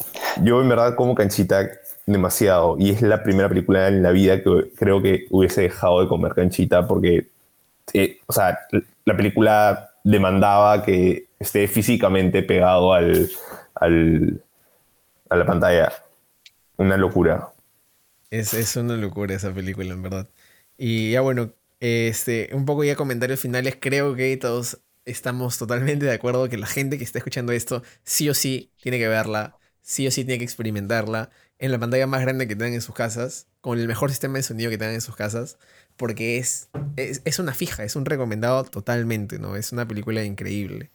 yo 0.42 0.62
en 0.62 0.70
verdad 0.70 0.96
como 0.96 1.15
canchita 1.15 1.70
demasiado 2.05 2.75
y 2.79 2.89
es 2.91 3.01
la 3.01 3.24
primera 3.24 3.50
película 3.50 3.88
en 3.88 4.03
la 4.03 4.12
vida 4.12 4.43
que 4.43 4.72
creo 4.77 5.01
que 5.01 5.25
hubiese 5.31 5.62
dejado 5.63 6.01
de 6.01 6.07
comer 6.07 6.33
canchita 6.33 6.88
porque, 6.88 7.29
eh, 7.93 8.19
o 8.27 8.33
sea, 8.33 8.60
la 9.05 9.17
película 9.17 9.91
demandaba 10.03 10.83
que 10.83 11.27
esté 11.39 11.67
físicamente 11.67 12.43
pegado 12.43 12.93
al, 12.93 13.29
al- 13.75 14.43
a 15.29 15.36
la 15.38 15.45
pantalla. 15.45 15.93
Una 16.77 16.98
locura. 16.98 17.50
Es, 18.29 18.53
es 18.53 18.75
una 18.75 18.98
locura 18.98 19.36
esa 19.36 19.53
película, 19.53 19.93
en 19.93 20.01
verdad. 20.01 20.29
Y 20.77 21.12
ya 21.12 21.22
bueno, 21.22 21.53
este, 21.79 22.50
un 22.53 22.65
poco 22.65 22.83
ya 22.83 22.95
comentarios 22.95 23.39
finales. 23.39 23.77
Creo 23.79 24.15
que 24.15 24.36
todos 24.38 24.81
estamos 25.05 25.57
totalmente 25.57 26.05
de 26.05 26.13
acuerdo 26.13 26.50
que 26.50 26.57
la 26.57 26.65
gente 26.67 26.98
que 26.98 27.03
está 27.03 27.19
escuchando 27.19 27.51
esto 27.51 27.83
sí 28.03 28.29
o 28.29 28.33
sí 28.33 28.72
tiene 28.81 28.98
que 29.00 29.07
verla, 29.07 29.57
sí 29.81 30.07
o 30.07 30.12
sí 30.12 30.25
tiene 30.25 30.39
que 30.39 30.45
experimentarla 30.45 31.29
en 31.63 31.72
la 31.72 31.79
pantalla 31.79 32.08
más 32.08 32.22
grande 32.22 32.46
que 32.48 32.55
tengan 32.55 32.74
en 32.74 32.82
sus 32.82 32.93
casas, 32.93 33.48
con 33.62 33.79
el 33.79 33.88
mejor 33.88 34.10
sistema 34.10 34.38
de 34.38 34.43
sonido 34.43 34.70
que 34.70 34.77
tengan 34.77 34.96
en 34.96 35.01
sus 35.01 35.15
casas, 35.15 35.58
porque 35.96 36.38
es, 36.38 36.67
es, 36.98 37.22
es 37.24 37.39
una 37.39 37.53
fija, 37.53 37.84
es 37.84 37.96
un 37.96 38.03
recomendado 38.05 38.65
totalmente, 38.65 39.39
¿no? 39.39 39.55
Es 39.55 39.72
una 39.72 39.88
película 39.88 40.24
increíble. 40.24 40.91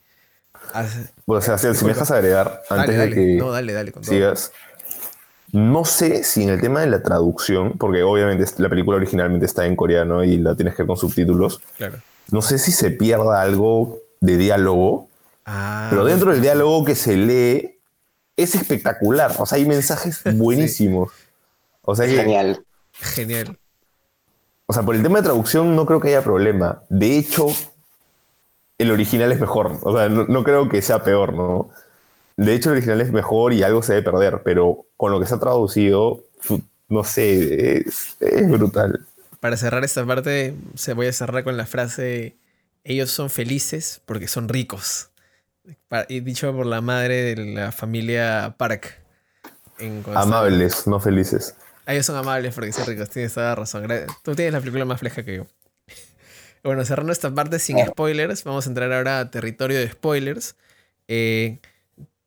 Haz- 0.75 1.13
Bueno, 1.25 1.41
Sebastián, 1.41 1.75
si 1.75 1.85
me 1.87 1.93
dejas 1.93 2.11
agregar, 2.11 2.61
Dale, 2.69 2.83
antes 2.83 2.99
dale. 2.99 3.11
de 3.11 3.15
que 3.15 3.37
No, 3.37 3.51
dale, 3.51 3.73
dale, 3.73 3.93
con 3.93 4.03
todo. 4.03 4.13
sigas. 4.13 4.53
No 5.53 5.87
sé 5.87 6.25
si 6.25 6.43
en 6.43 6.51
el 6.51 6.61
tema 6.61 6.81
de 6.83 6.89
la 6.89 7.03
traducción, 7.03 7.79
porque 7.79 8.03
obviamente 8.03 8.45
la 8.59 8.69
película 8.69 8.99
originalmente 8.99 9.47
está 9.47 9.65
en 9.65 9.75
coreano 9.77 10.23
y 10.23 10.37
la 10.37 10.55
tienes 10.55 10.75
que 10.75 10.83
ver 10.83 10.89
con 10.89 10.99
subtítulos, 10.99 11.63
Claro. 11.79 11.97
no 12.31 12.43
sé 12.43 12.59
si 12.59 12.73
se 12.73 12.91
pierda 12.91 13.41
algo 13.41 13.99
de 14.21 14.37
diálogo, 14.37 15.09
Ah, 15.47 15.87
pero 15.89 16.05
dentro 16.05 16.31
del 16.33 16.43
diálogo 16.43 16.85
que 16.85 16.95
se 16.95 17.17
lee 17.17 17.78
es 18.39 18.55
espectacular. 18.55 19.35
O 19.39 19.45
sea, 19.47 19.57
hay 19.57 19.67
mensajes 19.67 20.23
buenísimos. 20.35 21.13
O 21.83 21.95
sea, 21.95 22.07
que- 22.07 22.17
Genial. 22.17 22.65
Genial. 22.93 23.59
o 24.67 24.73
sea, 24.73 24.83
por 24.83 24.95
el 24.97 25.03
tema 25.03 25.19
de 25.19 25.25
traducción 25.25 25.77
no 25.77 25.85
creo 25.87 26.01
que 26.01 26.09
haya 26.09 26.23
problema. 26.25 26.83
De 26.89 27.17
hecho, 27.19 27.47
el 28.79 28.91
original 28.91 29.31
es 29.33 29.41
mejor. 29.41 29.79
O 29.83 29.97
sea, 29.97 30.09
no, 30.09 30.25
no 30.27 30.45
creo 30.45 30.69
que 30.69 30.83
sea 30.83 31.03
peor, 31.05 31.33
¿no? 31.35 31.71
De 32.37 32.55
hecho, 32.55 32.71
el 32.71 32.77
original 32.77 33.01
es 33.01 33.13
mejor 33.13 33.53
y 33.53 33.63
algo 33.63 33.83
se 33.83 33.95
debe 33.95 34.11
perder, 34.11 34.43
pero 34.45 34.87
con 34.97 35.11
lo 35.13 35.19
que 35.21 35.27
se 35.27 35.35
ha 35.35 35.39
traducido, 35.41 36.25
no 36.89 37.03
sé, 37.05 37.79
es, 37.79 38.17
es 38.21 38.49
brutal. 38.49 39.07
Para 39.41 39.57
cerrar 39.57 39.85
esta 39.85 40.05
parte, 40.07 40.55
se 40.75 40.93
voy 40.95 41.07
a 41.09 41.13
cerrar 41.13 41.43
con 41.45 41.57
la 41.57 41.67
frase: 41.67 42.37
Ellos 42.85 43.11
son 43.11 43.29
felices 43.31 44.01
porque 44.07 44.29
son 44.29 44.49
ricos. 44.49 45.11
Y 46.09 46.21
dicho 46.21 46.55
por 46.55 46.67
la 46.67 46.81
madre 46.81 47.35
de 47.35 47.45
la 47.45 47.73
familia 47.73 48.55
Park. 48.57 48.99
En 49.79 50.03
Amables, 50.15 50.87
no 50.87 50.99
felices. 51.01 51.55
Ah, 51.87 51.95
Ellos 51.95 52.07
son 52.07 52.17
amables 52.17 52.55
porque 52.55 52.73
son 52.73 52.87
ricos, 52.87 53.09
tienes 53.09 53.33
toda 53.33 53.49
la 53.51 53.55
razón. 53.55 53.89
Tú 54.23 54.35
tienes 54.35 54.53
la 54.53 54.61
película 54.61 54.85
más 54.85 55.01
fresca 55.01 55.23
que 55.25 55.37
yo. 55.37 55.47
Bueno, 56.65 56.85
cerrando 56.85 57.13
esta 57.13 57.33
parte 57.33 57.61
sin 57.61 57.79
spoilers, 57.87 58.43
vamos 58.43 58.67
a 58.67 58.69
entrar 58.69 58.93
ahora 58.93 59.21
a 59.21 59.31
territorio 59.31 59.79
de 59.79 59.89
spoilers. 59.89 60.57
Eh, 61.07 61.61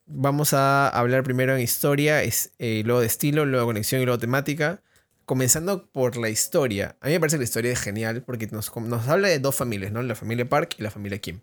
vamos 0.06 0.54
a 0.54 0.88
hablar 0.88 1.24
primero 1.24 1.54
en 1.54 1.62
historia, 1.62 2.24
es, 2.24 2.54
eh, 2.58 2.82
luego 2.86 3.02
de 3.02 3.08
estilo, 3.08 3.46
luego 3.46 3.66
conexión 3.68 4.02
y 4.02 4.06
luego 4.06 4.18
temática. 4.20 4.82
Comenzando 5.26 5.88
por 5.92 6.18
la 6.18 6.30
historia. 6.30 6.98
A 7.00 7.08
mí 7.08 7.14
me 7.14 7.20
parece 7.20 7.38
que 7.38 7.42
la 7.42 7.46
historia 7.46 7.72
es 7.72 7.80
genial 7.80 8.24
porque 8.24 8.48
nos, 8.48 8.72
habla 9.08 9.28
de 9.28 9.40
dos 9.40 9.56
familias, 9.56 9.92
¿no? 9.92 10.02
La 10.02 10.16
familia 10.16 10.50
Park 10.50 10.76
y 10.78 10.84
la 10.84 10.92
familia 10.92 11.20
Kim. 11.20 11.40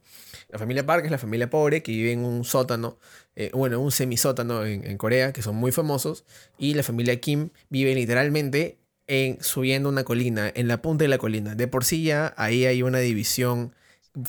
La 0.49 0.59
familia 0.59 0.85
Park 0.85 1.05
es 1.07 1.11
la 1.11 1.19
familia 1.19 1.49
pobre 1.49 1.83
que 1.83 1.93
vive 1.93 2.13
en 2.13 2.25
un 2.25 2.45
sótano, 2.45 2.99
eh, 3.37 3.51
bueno, 3.55 3.81
un 3.81 3.93
semisótano 3.93 4.65
en, 4.67 4.97
Corea, 4.99 5.33
que 5.33 5.43
son 5.43 5.57
muy 5.57 5.73
famosos. 5.73 6.25
Y 6.59 6.75
la 6.75 6.83
familia 6.83 7.19
Kim 7.21 7.51
vive 7.71 7.95
literalmente 7.95 8.79
en, 9.07 9.39
subiendo 9.43 9.89
una 9.89 10.05
colina, 10.05 10.51
en 10.55 10.69
la 10.69 10.83
punta 10.83 11.05
de 11.05 11.09
la 11.09 11.19
colina. 11.19 11.55
De 11.55 11.69
por 11.69 11.85
sí 11.85 12.03
ya 12.03 12.35
ahí 12.37 12.67
hay 12.67 12.83
una 12.83 12.99
división 12.99 13.75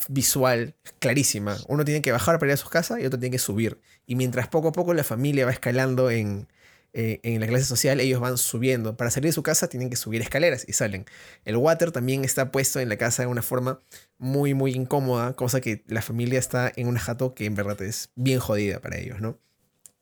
visual 0.07 0.75
clarísima. 0.99 1.57
Uno 1.67 1.85
tiene 1.85 2.01
que 2.01 2.11
bajar 2.11 2.39
para 2.39 2.51
ir 2.51 2.53
a 2.53 2.57
su 2.57 2.69
casa 2.69 2.99
y 2.99 3.05
otro 3.05 3.19
tiene 3.19 3.31
que 3.31 3.39
subir. 3.39 3.79
Y 4.05 4.15
mientras 4.15 4.47
poco 4.47 4.69
a 4.69 4.71
poco 4.71 4.93
la 4.93 5.03
familia 5.03 5.45
va 5.45 5.51
escalando 5.51 6.11
en, 6.11 6.47
eh, 6.93 7.19
en 7.23 7.39
la 7.39 7.47
clase 7.47 7.65
social, 7.65 7.99
ellos 7.99 8.19
van 8.19 8.37
subiendo. 8.37 8.97
Para 8.97 9.11
salir 9.11 9.29
de 9.29 9.33
su 9.33 9.43
casa 9.43 9.69
tienen 9.69 9.89
que 9.89 9.95
subir 9.95 10.21
escaleras 10.21 10.65
y 10.67 10.73
salen. 10.73 11.05
El 11.45 11.57
water 11.57 11.91
también 11.91 12.25
está 12.25 12.51
puesto 12.51 12.79
en 12.79 12.89
la 12.89 12.97
casa 12.97 13.23
de 13.23 13.27
una 13.27 13.41
forma 13.41 13.81
muy, 14.17 14.53
muy 14.53 14.71
incómoda, 14.73 15.33
cosa 15.33 15.61
que 15.61 15.83
la 15.87 16.01
familia 16.01 16.39
está 16.39 16.71
en 16.75 16.87
una 16.87 16.99
jato 16.99 17.33
que 17.35 17.45
en 17.45 17.55
verdad 17.55 17.81
es 17.81 18.11
bien 18.15 18.39
jodida 18.39 18.79
para 18.81 18.97
ellos, 18.97 19.21
¿no? 19.21 19.39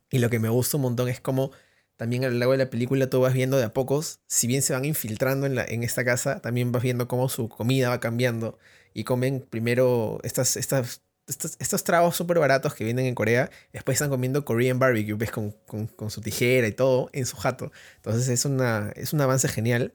Y 0.10 0.20
lo 0.20 0.30
que 0.30 0.40
me 0.40 0.50
gusta 0.50 0.78
un 0.78 0.84
montón 0.84 1.10
es 1.10 1.20
como 1.20 1.52
también 1.98 2.24
a 2.24 2.30
lo 2.30 2.38
largo 2.38 2.52
de 2.54 2.60
la 2.60 2.70
película 2.70 3.10
tú 3.10 3.20
vas 3.22 3.34
viendo 3.34 3.58
de 3.58 3.66
a 3.66 3.74
pocos, 3.74 4.22
si 4.28 4.48
bien 4.48 4.62
se 4.62 4.74
van 4.74 4.86
infiltrando 4.86 5.48
en, 5.48 5.56
la, 5.56 5.66
en 5.66 5.84
esta 5.84 6.06
casa, 6.06 6.42
también 6.42 6.72
vas 6.72 6.84
viendo 6.84 7.08
cómo 7.08 7.28
su 7.28 7.50
comida 7.50 7.90
va 7.90 8.00
cambiando 8.00 8.60
y 8.94 9.04
comen 9.04 9.46
primero 9.50 10.20
estas, 10.24 10.58
estas, 10.58 11.02
estos, 11.28 11.58
estos 11.60 11.84
tragos 11.84 12.16
súper 12.16 12.40
baratos 12.40 12.74
que 12.74 12.84
vienen 12.84 13.06
en 13.06 13.16
Corea, 13.16 13.50
después 13.74 13.96
están 13.96 14.10
comiendo 14.10 14.46
Korean 14.46 14.80
barbecue, 14.80 15.16
ves, 15.16 15.32
con, 15.32 15.52
con, 15.68 16.10
su 16.10 16.22
tijera 16.22 16.68
y 16.68 16.72
todo 16.72 17.10
en 17.14 17.26
su 17.26 17.36
jato. 17.38 17.72
Entonces 17.98 18.30
es, 18.30 18.46
una, 18.46 18.92
es 18.96 19.14
un 19.14 19.22
avance 19.22 19.48
genial. 19.48 19.94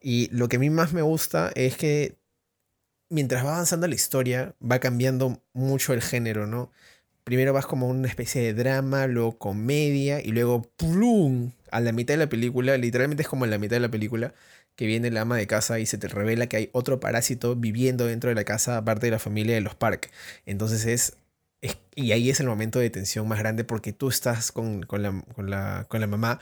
Y 0.00 0.28
lo 0.30 0.48
que 0.48 0.56
a 0.56 0.58
mí 0.60 0.70
más 0.70 0.92
me 0.92 1.02
gusta 1.02 1.50
es 1.54 1.76
que 1.76 2.16
mientras 3.08 3.44
va 3.44 3.54
avanzando 3.54 3.88
la 3.88 3.94
historia, 3.94 4.54
va 4.62 4.78
cambiando 4.78 5.42
mucho 5.52 5.92
el 5.92 6.02
género, 6.02 6.46
¿no? 6.46 6.70
Primero 7.24 7.52
vas 7.52 7.66
como 7.66 7.88
una 7.88 8.08
especie 8.08 8.40
de 8.42 8.54
drama, 8.54 9.08
luego 9.08 9.38
comedia 9.38 10.20
y 10.20 10.30
luego 10.30 10.62
¡plum! 10.76 11.52
A 11.72 11.80
la 11.80 11.90
mitad 11.90 12.14
de 12.14 12.18
la 12.18 12.28
película, 12.28 12.76
literalmente 12.76 13.22
es 13.22 13.28
como 13.28 13.44
en 13.44 13.50
la 13.50 13.58
mitad 13.58 13.76
de 13.76 13.80
la 13.80 13.90
película, 13.90 14.32
que 14.76 14.86
viene 14.86 15.10
la 15.10 15.22
ama 15.22 15.36
de 15.36 15.46
casa 15.46 15.78
y 15.80 15.86
se 15.86 15.98
te 15.98 16.08
revela 16.08 16.46
que 16.48 16.56
hay 16.56 16.70
otro 16.72 17.00
parásito 17.00 17.56
viviendo 17.56 18.06
dentro 18.06 18.28
de 18.30 18.34
la 18.36 18.44
casa, 18.44 18.76
aparte 18.78 19.06
de 19.06 19.12
la 19.12 19.18
familia 19.18 19.54
de 19.54 19.60
los 19.62 19.74
Park. 19.74 20.10
Entonces 20.46 20.84
es, 20.86 21.16
es- 21.62 21.78
y 21.94 22.12
ahí 22.12 22.30
es 22.30 22.40
el 22.40 22.46
momento 22.46 22.78
de 22.78 22.90
tensión 22.90 23.26
más 23.28 23.38
grande 23.38 23.64
porque 23.64 23.92
tú 23.92 24.08
estás 24.08 24.52
con, 24.52 24.82
con 24.84 25.02
la, 25.02 25.22
con, 25.34 25.50
la, 25.50 25.86
con 25.88 26.00
la 26.00 26.06
mamá, 26.06 26.40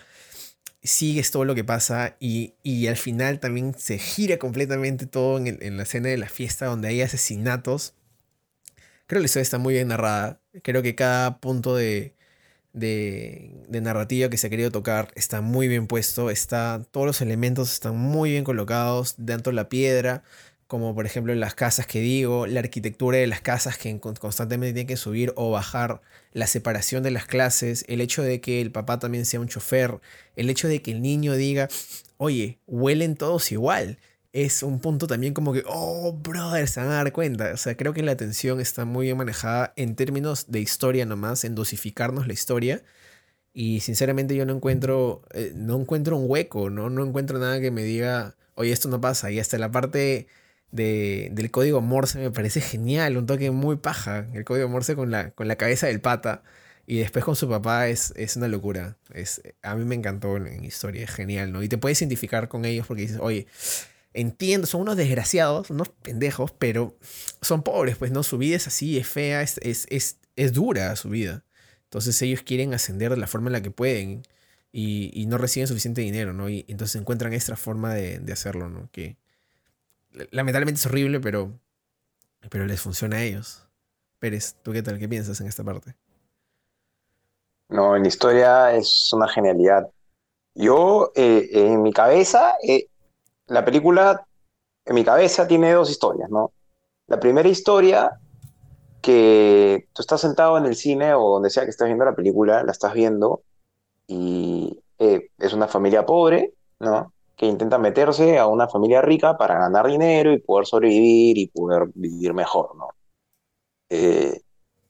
sigues 0.82 1.30
todo 1.30 1.44
lo 1.44 1.54
que 1.54 1.64
pasa 1.64 2.16
y, 2.20 2.54
y 2.62 2.86
al 2.88 2.96
final 2.96 3.40
también 3.40 3.74
se 3.78 3.98
gira 3.98 4.38
completamente 4.38 5.06
todo 5.06 5.38
en, 5.38 5.58
en 5.62 5.76
la 5.76 5.84
escena 5.84 6.08
de 6.08 6.18
la 6.18 6.28
fiesta 6.28 6.66
donde 6.66 6.88
hay 6.88 7.02
asesinatos. 7.02 7.94
Creo 9.06 9.18
que 9.18 9.22
la 9.22 9.26
historia 9.26 9.42
está 9.42 9.58
muy 9.58 9.74
bien 9.74 9.88
narrada. 9.88 10.40
Creo 10.62 10.82
que 10.82 10.94
cada 10.94 11.40
punto 11.40 11.76
de, 11.76 12.13
de, 12.75 13.50
narrativa 13.71 14.28
que 14.28 14.37
se 14.37 14.49
ha 14.49 14.50
querido 14.50 14.71
tocar 14.71 15.09
está 15.14 15.40
muy 15.40 15.69
bien 15.69 15.87
puesto. 15.87 16.31
Está, 16.31 16.83
todos 16.90 17.07
los 17.07 17.21
elementos 17.23 17.73
están 17.73 17.97
muy 17.97 18.31
bien 18.33 18.45
colocados, 18.45 19.16
tanto 19.25 19.50
la 19.52 19.69
piedra 19.71 20.23
como 20.66 20.95
por 20.95 21.07
ejemplo 21.07 21.35
las 21.35 21.54
casas 21.54 21.87
que 21.87 22.00
digo, 22.00 22.47
la 22.47 22.61
arquitectura 22.61 23.19
de 23.19 23.26
las 23.26 23.40
casas 23.40 23.78
que 23.78 23.99
con- 24.00 24.16
constantemente 24.16 24.73
tienen 24.73 24.87
que 24.88 24.97
subir 24.97 25.33
o 25.37 25.50
bajar, 25.50 26.00
la 26.33 26.47
separación 26.47 27.02
de 27.02 27.11
las 27.11 27.26
clases, 27.26 27.85
el 27.88 28.00
hecho 28.00 28.23
de 28.23 28.40
que 28.40 28.61
el 28.61 28.73
papá 28.73 28.99
también 28.99 29.25
sea 29.26 29.40
un 29.40 29.47
chofer, 29.49 30.00
el 30.37 30.50
hecho 30.50 30.66
de 30.66 30.83
que 30.83 30.90
el 30.90 31.02
niño 31.02 31.35
diga, 31.35 31.69
oye, 32.16 32.59
huelen 32.66 33.14
todos 33.14 33.52
igual. 33.52 33.99
Es 34.34 34.64
un 34.64 34.80
punto 34.80 35.06
también 35.06 35.32
como 35.32 35.52
que, 35.52 35.62
oh, 35.64 36.12
brother, 36.12 36.66
se 36.66 36.80
van 36.80 36.90
a 36.90 36.94
dar 36.94 37.12
cuenta. 37.12 37.52
O 37.54 37.56
sea, 37.56 37.76
creo 37.76 37.94
que 37.94 38.02
la 38.02 38.10
atención 38.10 38.60
está 38.60 38.84
muy 38.84 39.06
bien 39.06 39.16
manejada 39.16 39.72
en 39.76 39.94
términos 39.94 40.46
de 40.48 40.58
historia 40.58 41.06
nomás, 41.06 41.44
en 41.44 41.54
dosificarnos 41.54 42.26
la 42.26 42.32
historia. 42.32 42.82
Y 43.52 43.80
sinceramente 43.80 44.34
yo 44.34 44.44
no 44.44 44.54
encuentro, 44.56 45.22
eh, 45.34 45.52
no 45.54 45.80
encuentro 45.80 46.16
un 46.16 46.28
hueco, 46.28 46.68
¿no? 46.68 46.90
No 46.90 47.04
encuentro 47.06 47.38
nada 47.38 47.60
que 47.60 47.70
me 47.70 47.84
diga, 47.84 48.36
oye, 48.56 48.72
esto 48.72 48.88
no 48.88 49.00
pasa. 49.00 49.30
Y 49.30 49.38
hasta 49.38 49.56
la 49.58 49.70
parte 49.70 50.26
de, 50.72 51.30
del 51.32 51.52
código 51.52 51.80
Morse 51.80 52.18
me 52.18 52.32
parece 52.32 52.60
genial, 52.60 53.16
un 53.16 53.26
toque 53.26 53.52
muy 53.52 53.76
paja. 53.76 54.26
El 54.34 54.44
código 54.44 54.68
Morse 54.68 54.96
con 54.96 55.12
la, 55.12 55.30
con 55.30 55.46
la 55.46 55.56
cabeza 55.56 55.86
del 55.86 56.00
pata. 56.00 56.42
Y 56.86 56.98
después 56.98 57.24
con 57.24 57.36
su 57.36 57.48
papá 57.48 57.88
es, 57.88 58.12
es 58.16 58.36
una 58.36 58.48
locura. 58.48 58.98
Es, 59.14 59.42
a 59.62 59.76
mí 59.76 59.84
me 59.84 59.94
encantó 59.94 60.36
en, 60.36 60.48
en 60.48 60.64
historia, 60.64 61.04
es 61.04 61.10
genial, 61.12 61.52
¿no? 61.52 61.62
Y 61.62 61.68
te 61.68 61.78
puedes 61.78 62.02
identificar 62.02 62.48
con 62.48 62.64
ellos 62.64 62.86
porque 62.88 63.02
dices, 63.02 63.18
oye, 63.20 63.46
entiendo, 64.14 64.66
son 64.66 64.83
unos 64.83 64.97
desgraciados, 64.97 65.71
unos 65.71 65.90
pendejos, 65.90 66.52
pero 66.52 66.97
son 67.42 67.62
pobres, 67.62 67.97
pues 67.99 68.12
no, 68.12 68.23
su 68.23 68.38
vida 68.38 68.56
es 68.56 68.66
así, 68.68 68.99
es 68.99 69.09
fea, 69.09 69.42
es, 69.42 69.59
es, 69.62 69.87
es, 69.90 70.18
es 70.37 70.52
dura 70.54 70.97
su 70.97 71.11
vida. 71.11 71.44
Entonces 71.85 72.21
ellos 72.23 72.42
quieren 72.42 72.75
ascender 72.75 73.11
de 73.11 73.18
la 73.18 73.26
forma 73.26 73.49
en 73.49 73.52
la 73.54 73.62
que 73.62 73.71
pueden 73.71 74.23
y, 74.73 75.11
y 75.14 75.26
no 75.26 75.38
reciben 75.38 75.68
suficiente 75.68 76.00
dinero, 76.00 76.33
¿no? 76.33 76.49
Y 76.49 76.64
entonces 76.68 77.00
encuentran 77.00 77.33
esta 77.35 77.56
forma 77.56 77.94
de, 77.94 78.18
de 78.21 78.33
hacerlo, 78.33 78.68
¿no? 78.71 78.88
Que 78.92 79.16
lamentablemente 80.30 80.78
es 80.80 80.87
horrible, 80.87 81.21
pero, 81.21 81.61
pero 82.50 82.66
les 82.66 82.80
funciona 82.80 83.18
a 83.18 83.23
ellos. 83.25 83.68
Pérez, 84.18 84.56
¿tú 84.62 84.73
qué 84.73 84.83
tal? 84.83 84.99
¿Qué 84.99 85.09
piensas 85.09 85.40
en 85.40 85.49
esta 85.49 85.64
parte? 85.64 85.94
No, 87.68 87.97
en 87.97 88.02
la 88.02 88.09
historia 88.09 88.75
es 88.75 89.11
una 89.12 89.28
genialidad. 89.28 89.90
Yo, 90.54 91.12
eh, 91.16 91.49
en 91.52 91.83
mi 91.83 91.92
cabeza, 91.92 92.54
eh, 92.66 92.88
la 93.46 93.64
película, 93.64 94.26
en 94.84 94.94
mi 94.94 95.04
cabeza 95.04 95.46
tiene 95.46 95.72
dos 95.72 95.90
historias, 95.90 96.30
¿no? 96.30 96.52
La 97.06 97.20
primera 97.20 97.48
historia, 97.48 98.18
que 99.02 99.88
tú 99.92 100.00
estás 100.00 100.22
sentado 100.22 100.56
en 100.56 100.64
el 100.64 100.76
cine 100.76 101.14
o 101.14 101.34
donde 101.34 101.50
sea 101.50 101.64
que 101.64 101.70
estés 101.70 101.86
viendo 101.86 102.06
la 102.06 102.14
película, 102.14 102.62
la 102.62 102.72
estás 102.72 102.94
viendo 102.94 103.42
y 104.06 104.82
eh, 104.98 105.28
es 105.38 105.52
una 105.52 105.68
familia 105.68 106.06
pobre, 106.06 106.54
¿no? 106.80 107.12
Que 107.36 107.46
intenta 107.46 107.78
meterse 107.78 108.38
a 108.38 108.46
una 108.46 108.68
familia 108.68 109.02
rica 109.02 109.36
para 109.36 109.58
ganar 109.58 109.86
dinero 109.88 110.32
y 110.32 110.40
poder 110.40 110.66
sobrevivir 110.66 111.36
y 111.36 111.48
poder 111.48 111.90
vivir 111.94 112.32
mejor, 112.32 112.74
¿no? 112.76 112.88
Eh, 113.90 114.40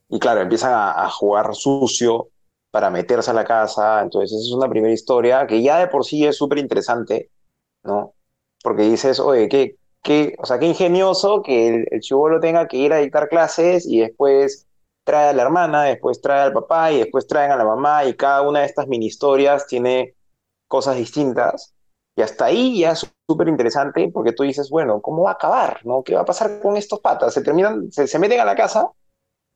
y 0.09 0.19
claro, 0.21 0.43
empiezan 0.43 0.73
a, 0.73 1.05
a 1.05 1.11
jugar 1.11 1.55
sucio 1.55 2.29
para 2.71 2.91
meterse 2.91 3.31
a 3.31 3.35
la 3.35 3.45
casa. 3.45 4.03
Entonces, 4.03 4.33
esa 4.33 4.49
es 4.49 4.53
una 4.53 4.69
primera 4.69 4.93
historia 4.93 5.47
que 5.47 5.63
ya 5.63 5.79
de 5.79 5.89
por 5.89 6.05
sí 6.05 6.25
es 6.25 6.37
súper 6.37 6.59
interesante, 6.59 7.31
¿no? 7.85 8.15
Porque 8.65 8.83
dices, 8.85 9.21
oye, 9.21 9.49
qué, 9.51 9.77
qué, 10.03 10.35
o 10.39 10.47
sea, 10.47 10.59
qué 10.59 10.67
ingenioso 10.67 11.43
que 11.43 11.69
el, 11.69 11.87
el 11.91 12.01
chibolo 12.01 12.41
tenga 12.41 12.67
que 12.67 12.79
ir 12.79 12.95
a 12.95 12.99
dictar 12.99 13.29
clases 13.29 13.87
y 13.87 14.01
después 14.01 14.67
trae 15.05 15.29
a 15.29 15.33
la 15.35 15.43
hermana, 15.43 15.83
después 15.85 16.23
trae 16.23 16.41
al 16.41 16.55
papá 16.55 16.91
y 16.91 17.01
después 17.01 17.27
traen 17.27 17.51
a 17.53 17.57
la 17.57 17.65
mamá 17.65 18.07
y 18.07 18.15
cada 18.15 18.41
una 18.41 18.61
de 18.61 18.67
estas 18.67 18.89
mini 18.89 19.07
historias 19.07 19.67
tiene 19.67 20.15
cosas 20.67 20.97
distintas. 20.97 21.75
Y 22.17 22.23
hasta 22.23 22.47
ahí 22.47 22.81
ya 22.81 22.93
es 22.93 23.07
súper 23.29 23.49
interesante 23.49 24.11
porque 24.13 24.33
tú 24.33 24.45
dices, 24.45 24.71
bueno, 24.71 25.03
¿cómo 25.03 25.25
va 25.25 25.31
a 25.31 25.35
acabar? 25.35 25.81
¿no? 25.85 26.03
¿Qué 26.03 26.15
va 26.15 26.23
a 26.23 26.25
pasar 26.25 26.61
con 26.63 26.77
estos 26.77 27.01
patas? 27.01 27.35
Se 27.35 27.43
terminan, 27.43 27.93
se, 27.93 28.07
se 28.07 28.19
meten 28.19 28.41
a 28.41 28.45
la 28.47 28.57
casa 28.57 28.91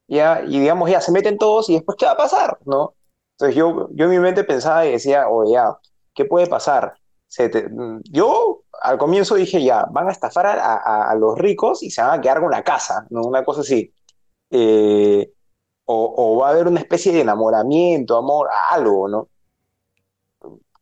ya, 0.08 0.42
y 0.46 0.58
digamos, 0.60 0.90
ya 0.90 1.00
se 1.00 1.12
meten 1.12 1.38
todos 1.38 1.68
y 1.70 1.74
después, 1.74 1.96
¿qué 1.98 2.06
va 2.06 2.12
a 2.12 2.16
pasar? 2.16 2.58
¿no? 2.64 2.94
Entonces 3.36 3.56
yo, 3.56 3.88
yo 3.92 4.04
en 4.06 4.10
mi 4.10 4.18
mente 4.18 4.44
pensaba 4.44 4.86
y 4.86 4.92
decía, 4.92 5.28
oye, 5.28 5.52
ya, 5.52 5.78
¿qué 6.14 6.24
puede 6.24 6.46
pasar? 6.46 6.94
Se 7.28 7.48
te- 7.50 7.68
yo 8.10 8.62
al 8.80 8.96
comienzo 8.98 9.34
dije, 9.34 9.62
ya, 9.62 9.86
van 9.90 10.08
a 10.08 10.12
estafar 10.12 10.46
a, 10.46 10.76
a- 10.76 11.10
a 11.10 11.14
los 11.14 11.38
ricos 11.38 11.82
y 11.82 11.90
se 11.90 12.00
van 12.02 12.18
a 12.18 12.20
quedar 12.20 12.40
con 12.40 12.50
la 12.50 12.62
casa, 12.64 13.06
¿no? 13.10 13.22
Una 13.22 13.44
cosa 13.44 13.60
así. 13.60 13.92
Eh, 14.50 15.30
o, 15.84 16.14
o 16.16 16.38
va 16.40 16.48
a 16.48 16.50
haber 16.52 16.66
una 16.68 16.80
especie 16.80 17.12
de 17.12 17.20
enamoramiento, 17.20 18.16
amor, 18.16 18.48
algo, 18.70 19.08
¿no? 19.08 19.28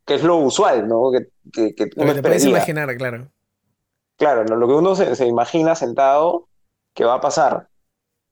Que 0.04 0.14
es 0.14 0.22
lo 0.22 0.36
usual, 0.36 0.86
¿no? 0.86 1.10
Que, 1.52 1.74
que, 1.74 1.90
uno 1.96 2.14
te 2.14 2.22
puedes 2.22 2.44
imaginar, 2.44 2.96
claro. 2.96 3.28
Claro, 4.16 4.44
¿no? 4.44 4.56
Lo 4.56 4.66
que 4.68 4.74
uno 4.74 4.94
se, 4.94 5.14
se 5.16 5.26
imagina 5.26 5.74
sentado 5.74 6.48
que 6.94 7.04
va 7.04 7.14
a 7.14 7.20
pasar 7.20 7.68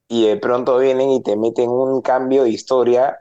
y 0.08 0.26
de 0.28 0.36
pronto 0.36 0.78
vienen 0.78 1.10
y 1.10 1.22
te 1.22 1.36
meten 1.36 1.68
un 1.70 2.00
cambio 2.00 2.44
de 2.44 2.50
historia 2.50 3.20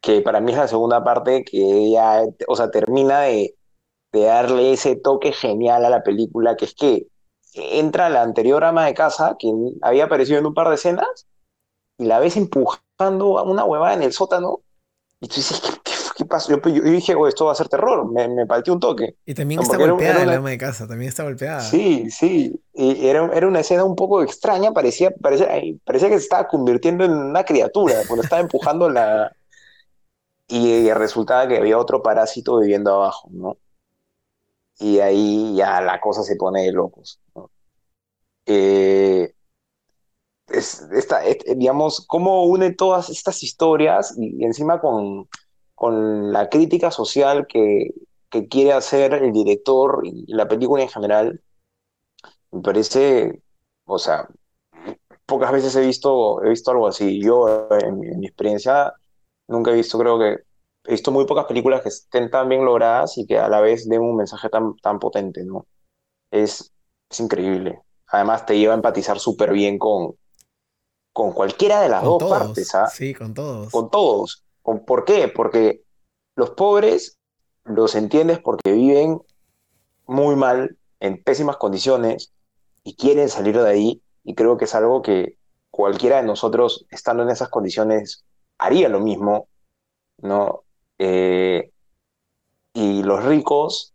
que 0.00 0.20
para 0.20 0.40
mí 0.40 0.52
es 0.52 0.58
la 0.58 0.68
segunda 0.68 1.02
parte 1.02 1.44
que 1.44 1.90
ya, 1.90 2.22
o 2.46 2.56
sea, 2.56 2.70
termina 2.70 3.20
de, 3.22 3.54
de 4.14 4.24
darle 4.24 4.72
ese 4.72 4.96
toque 4.96 5.32
genial 5.32 5.84
a 5.84 5.90
la 5.90 6.02
película, 6.02 6.56
que 6.56 6.64
es 6.66 6.74
que 6.74 7.06
entra 7.54 8.08
la 8.08 8.22
anterior 8.22 8.64
ama 8.64 8.86
de 8.86 8.94
casa, 8.94 9.36
que 9.38 9.52
había 9.82 10.04
aparecido 10.04 10.38
en 10.38 10.46
un 10.46 10.54
par 10.54 10.68
de 10.68 10.76
escenas, 10.76 11.26
y 11.98 12.04
la 12.06 12.20
ves 12.20 12.36
empujando 12.36 13.38
a 13.38 13.42
una 13.42 13.64
huevada 13.64 13.94
en 13.94 14.02
el 14.02 14.12
sótano, 14.12 14.60
y 15.20 15.28
tú 15.28 15.36
dices, 15.36 15.60
¿qué, 15.60 15.70
qué, 15.82 15.92
qué 16.16 16.24
pasó? 16.26 16.50
Yo, 16.52 16.60
yo 16.70 16.82
dije, 16.82 17.14
oh, 17.14 17.26
esto 17.26 17.46
va 17.46 17.52
a 17.52 17.56
ser 17.56 17.68
terror, 17.68 18.10
me, 18.10 18.28
me 18.28 18.46
palteó 18.46 18.74
un 18.74 18.80
toque. 18.80 19.16
Y 19.26 19.34
también 19.34 19.58
No, 19.58 19.62
está 19.62 19.76
golpeada 19.78 20.22
una- 20.22 20.36
ama 20.36 20.50
de 20.50 20.58
casa, 20.58 20.86
también 20.86 21.08
está 21.08 21.24
golpeada. 21.24 21.60
Sí, 21.60 22.10
sí, 22.10 22.60
y 22.72 23.06
era, 23.06 23.30
era 23.34 23.46
una 23.48 23.60
escena 23.60 23.84
un 23.84 23.96
poco 23.96 24.22
extraña, 24.22 24.72
parecía, 24.72 25.10
parecía, 25.10 25.48
parecía 25.84 26.08
que 26.08 26.18
se 26.18 26.24
estaba 26.24 26.46
convirtiendo 26.46 27.04
en 27.04 27.12
una 27.12 27.44
criatura 27.44 27.94
cuando 28.06 28.22
estaba 28.22 28.42
empujando 28.42 28.88
la... 28.88 29.32
Y 30.46 30.92
resultaba 30.92 31.48
que 31.48 31.56
había 31.56 31.78
otro 31.78 32.02
parásito 32.02 32.58
viviendo 32.58 32.92
abajo, 32.94 33.28
¿no? 33.32 33.56
Y 34.78 34.98
ahí 35.00 35.54
ya 35.56 35.80
la 35.80 36.00
cosa 36.00 36.22
se 36.22 36.36
pone 36.36 36.62
de 36.64 36.72
locos. 36.72 37.20
Eh, 38.46 39.32
es, 40.48 40.82
esta, 40.92 41.24
es- 41.24 41.38
digamos, 41.56 42.04
cómo 42.06 42.44
une 42.44 42.72
todas 42.74 43.10
estas 43.10 43.42
historias 43.42 44.14
y, 44.18 44.44
encima 44.44 44.80
con, 44.80 45.28
con 45.74 46.32
la 46.32 46.48
crítica 46.48 46.90
social 46.90 47.46
que, 47.46 47.90
que 48.30 48.48
quiere 48.48 48.72
hacer 48.72 49.14
el 49.14 49.32
director 49.32 50.02
y 50.04 50.24
la 50.32 50.48
película 50.48 50.82
en 50.82 50.88
general, 50.88 51.40
me 52.52 52.60
parece, 52.62 53.42
o 53.84 53.98
sea, 53.98 54.28
pocas 55.26 55.52
veces 55.52 55.74
he 55.76 55.80
visto, 55.86 56.42
he 56.44 56.50
visto 56.50 56.70
algo 56.70 56.88
así. 56.88 57.20
Yo, 57.22 57.68
en 57.70 58.20
mi 58.20 58.26
experiencia, 58.26 58.92
nunca 59.48 59.70
he 59.70 59.74
visto, 59.74 59.98
creo 59.98 60.18
que 60.18 60.38
he 60.86 60.92
visto 60.92 61.10
muy 61.10 61.24
pocas 61.26 61.46
películas 61.46 61.82
que 61.82 61.88
estén 61.88 62.30
tan 62.30 62.48
bien 62.48 62.64
logradas 62.64 63.16
y 63.18 63.26
que 63.26 63.38
a 63.38 63.48
la 63.48 63.60
vez 63.60 63.88
den 63.88 64.00
un 64.02 64.16
mensaje 64.16 64.48
tan, 64.48 64.76
tan 64.76 64.98
potente, 64.98 65.44
¿no? 65.44 65.66
Es, 66.30 66.72
es 67.10 67.20
increíble. 67.20 67.80
Además, 68.08 68.44
te 68.46 68.58
lleva 68.58 68.74
a 68.74 68.76
empatizar 68.76 69.18
súper 69.18 69.52
bien 69.52 69.78
con, 69.78 70.14
con 71.12 71.32
cualquiera 71.32 71.80
de 71.80 71.88
las 71.88 72.00
Con 72.00 72.10
dos 72.10 72.18
todos. 72.18 72.38
partes, 72.38 72.74
¿ah? 72.74 72.86
Sí, 72.88 73.14
con 73.14 73.32
todos. 73.34 73.70
Con 73.72 73.90
todos. 73.90 74.44
¿Con- 74.62 74.84
¿Por 74.84 75.04
qué? 75.04 75.28
Porque 75.28 75.82
los 76.36 76.50
pobres 76.50 77.18
los 77.64 77.94
entiendes 77.94 78.40
porque 78.40 78.72
viven 78.72 79.20
muy 80.06 80.36
mal, 80.36 80.76
en 81.00 81.22
pésimas 81.22 81.56
condiciones, 81.56 82.30
y 82.82 82.94
quieren 82.94 83.30
salir 83.30 83.58
de 83.58 83.68
ahí, 83.70 84.02
y 84.22 84.34
creo 84.34 84.58
que 84.58 84.66
es 84.66 84.74
algo 84.74 85.00
que 85.00 85.38
cualquiera 85.70 86.16
de 86.18 86.24
nosotros, 86.26 86.84
estando 86.90 87.22
en 87.22 87.30
esas 87.30 87.48
condiciones, 87.48 88.22
haría 88.58 88.90
lo 88.90 89.00
mismo, 89.00 89.48
¿no? 90.18 90.63
Eh, 90.98 91.70
y 92.72 93.02
los 93.02 93.24
ricos, 93.24 93.94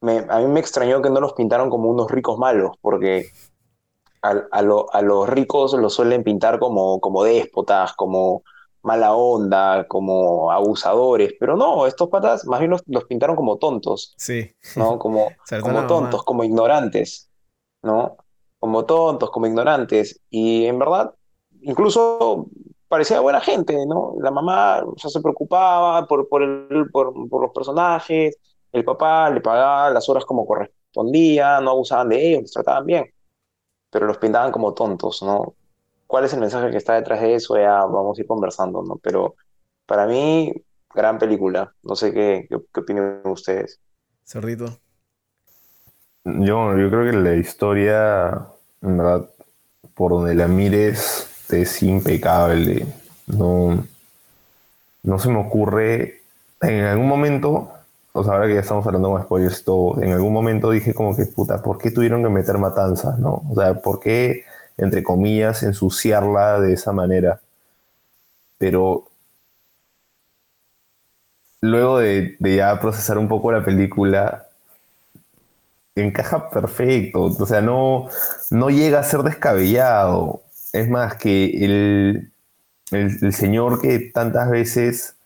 me- 0.00 0.26
a 0.28 0.38
mí 0.40 0.46
me 0.46 0.60
extrañó 0.60 1.02
que 1.02 1.10
no 1.10 1.20
los 1.20 1.34
pintaron 1.34 1.70
como 1.70 1.88
unos 1.90 2.10
ricos 2.10 2.38
malos, 2.38 2.76
porque 2.80 3.26
a, 4.22 4.30
a 4.52 4.62
lo- 4.62 4.92
a 4.94 5.02
los 5.02 5.28
ricos 5.28 5.74
los 5.74 5.94
suelen 5.94 6.24
pintar 6.24 6.58
como, 6.58 7.00
como 7.00 7.24
déspotas, 7.24 7.92
como 7.94 8.42
mala 8.82 9.14
onda, 9.14 9.86
como 9.88 10.50
abusadores, 10.50 11.34
pero 11.40 11.56
no, 11.56 11.86
estos 11.86 12.08
patas 12.08 12.46
más 12.46 12.60
bien 12.60 12.70
los, 12.72 12.82
los 12.86 13.04
pintaron 13.04 13.36
como 13.36 13.58
tontos, 13.58 14.14
Sí. 14.18 14.50
¿no? 14.76 14.98
Como, 14.98 15.30
como 15.62 15.86
tontos, 15.86 16.20
mamá. 16.20 16.24
como 16.24 16.44
ignorantes, 16.44 17.30
¿no? 17.82 18.16
Como 18.58 18.84
tontos, 18.86 19.30
como 19.30 19.46
ignorantes. 19.46 20.20
Y 20.30 20.66
en 20.66 20.78
verdad, 20.78 21.14
incluso 21.62 22.46
parecía 22.92 23.20
buena 23.20 23.40
gente, 23.42 23.74
¿no? 23.86 24.14
La 24.22 24.32
mamá 24.32 24.82
o 24.84 24.98
sea, 24.98 25.10
se 25.10 25.22
preocupaba 25.22 26.06
por, 26.08 26.28
por, 26.28 26.42
el- 26.44 26.90
por, 26.92 27.14
por 27.30 27.42
los 27.42 27.52
personajes, 27.52 28.38
el 28.72 28.84
papá 28.84 29.30
le 29.30 29.42
pagaba 29.42 29.90
las 29.90 30.08
horas 30.10 30.26
como 30.26 30.46
correspondía, 30.46 31.60
no 31.62 31.72
abusaban 31.72 32.10
de 32.10 32.28
ellos, 32.30 32.42
los 32.44 32.52
trataban 32.52 32.86
bien, 32.86 33.06
pero 33.90 34.06
los 34.06 34.18
pintaban 34.18 34.52
como 34.52 34.74
tontos, 34.74 35.22
¿no? 35.22 35.56
¿Cuál 36.06 36.24
es 36.26 36.34
el 36.34 36.40
mensaje 36.40 36.70
que 36.70 36.78
está 36.78 36.94
detrás 36.94 37.20
de 37.22 37.34
eso? 37.36 37.56
Ya 37.58 37.84
vamos 37.86 38.18
a 38.18 38.22
ir 38.22 38.28
conversando, 38.28 38.82
¿no? 38.84 38.98
Pero 39.02 39.36
para 39.86 40.06
mí, 40.06 40.52
gran 40.94 41.18
película. 41.18 41.74
No 41.84 41.96
sé 41.96 42.12
qué, 42.14 42.46
qué, 42.50 42.58
qué 42.72 42.80
opinan 42.80 43.22
ustedes. 43.26 43.80
Sordito. 44.24 44.80
Yo, 46.24 46.76
yo 46.78 46.88
creo 46.90 47.04
que 47.10 47.16
la 47.16 47.34
historia, 47.36 48.46
en 48.80 48.96
verdad, 48.98 49.30
por 49.94 50.12
donde 50.12 50.34
la 50.34 50.48
mires, 50.48 51.28
es 51.52 51.82
impecable. 51.82 52.86
No, 53.26 53.86
no 55.02 55.18
se 55.18 55.28
me 55.28 55.38
ocurre. 55.38 56.22
En 56.60 56.84
algún 56.84 57.08
momento, 57.08 57.70
o 58.12 58.24
sea, 58.24 58.34
ahora 58.34 58.46
que 58.46 58.54
ya 58.54 58.60
estamos 58.60 58.86
hablando 58.86 59.10
con 59.10 59.22
spoilers 59.22 59.64
todo, 59.64 60.02
en 60.02 60.12
algún 60.12 60.32
momento 60.32 60.70
dije 60.70 60.94
como 60.94 61.16
que, 61.16 61.26
puta, 61.26 61.62
¿por 61.62 61.78
qué 61.78 61.90
tuvieron 61.90 62.22
que 62.22 62.28
meter 62.30 62.58
matanzas, 62.58 63.18
no? 63.18 63.42
O 63.50 63.54
sea, 63.56 63.74
¿por 63.74 64.00
qué, 64.00 64.44
entre 64.78 65.02
comillas, 65.02 65.62
ensuciarla 65.62 66.60
de 66.60 66.74
esa 66.74 66.92
manera? 66.92 67.40
Pero 68.58 69.08
luego 71.60 71.98
de, 71.98 72.36
de 72.38 72.56
ya 72.56 72.78
procesar 72.80 73.18
un 73.18 73.28
poco 73.28 73.50
la 73.52 73.64
película, 73.64 74.46
encaja 75.94 76.50
perfecto. 76.50 77.22
O 77.24 77.46
sea, 77.46 77.60
no, 77.60 78.08
no 78.50 78.70
llega 78.70 79.00
a 79.00 79.04
ser 79.04 79.22
descabellado. 79.22 80.41
Es 80.72 80.88
más, 80.88 81.16
que 81.16 81.64
el, 81.64 82.32
el, 82.90 83.18
el 83.22 83.32
señor 83.32 83.80
que 83.80 83.98
tantas 84.00 84.50
veces 84.50 85.16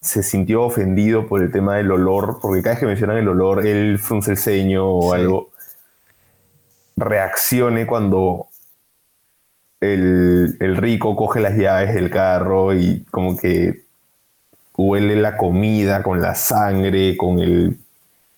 se 0.00 0.22
sintió 0.22 0.62
ofendido 0.64 1.26
por 1.26 1.42
el 1.42 1.52
tema 1.52 1.76
del 1.76 1.90
olor, 1.92 2.38
porque 2.40 2.62
cada 2.62 2.74
vez 2.74 2.80
que 2.80 2.86
mencionan 2.86 3.18
el 3.18 3.28
olor, 3.28 3.66
él 3.66 3.98
frunce 3.98 4.32
el 4.32 4.38
ceño 4.38 4.86
o 4.88 5.14
Sí. 5.14 5.14
algo, 5.14 5.50
reaccione 6.96 7.86
cuando 7.86 8.48
el, 9.80 10.56
el 10.60 10.76
rico 10.76 11.14
coge 11.16 11.40
las 11.40 11.56
llaves 11.56 11.94
del 11.94 12.10
carro 12.10 12.74
y 12.74 13.04
como 13.10 13.36
que 13.36 13.84
huele 14.76 15.16
la 15.16 15.36
comida 15.36 16.02
con 16.02 16.20
la 16.20 16.34
sangre, 16.34 17.16
con 17.16 17.38
el, 17.40 17.78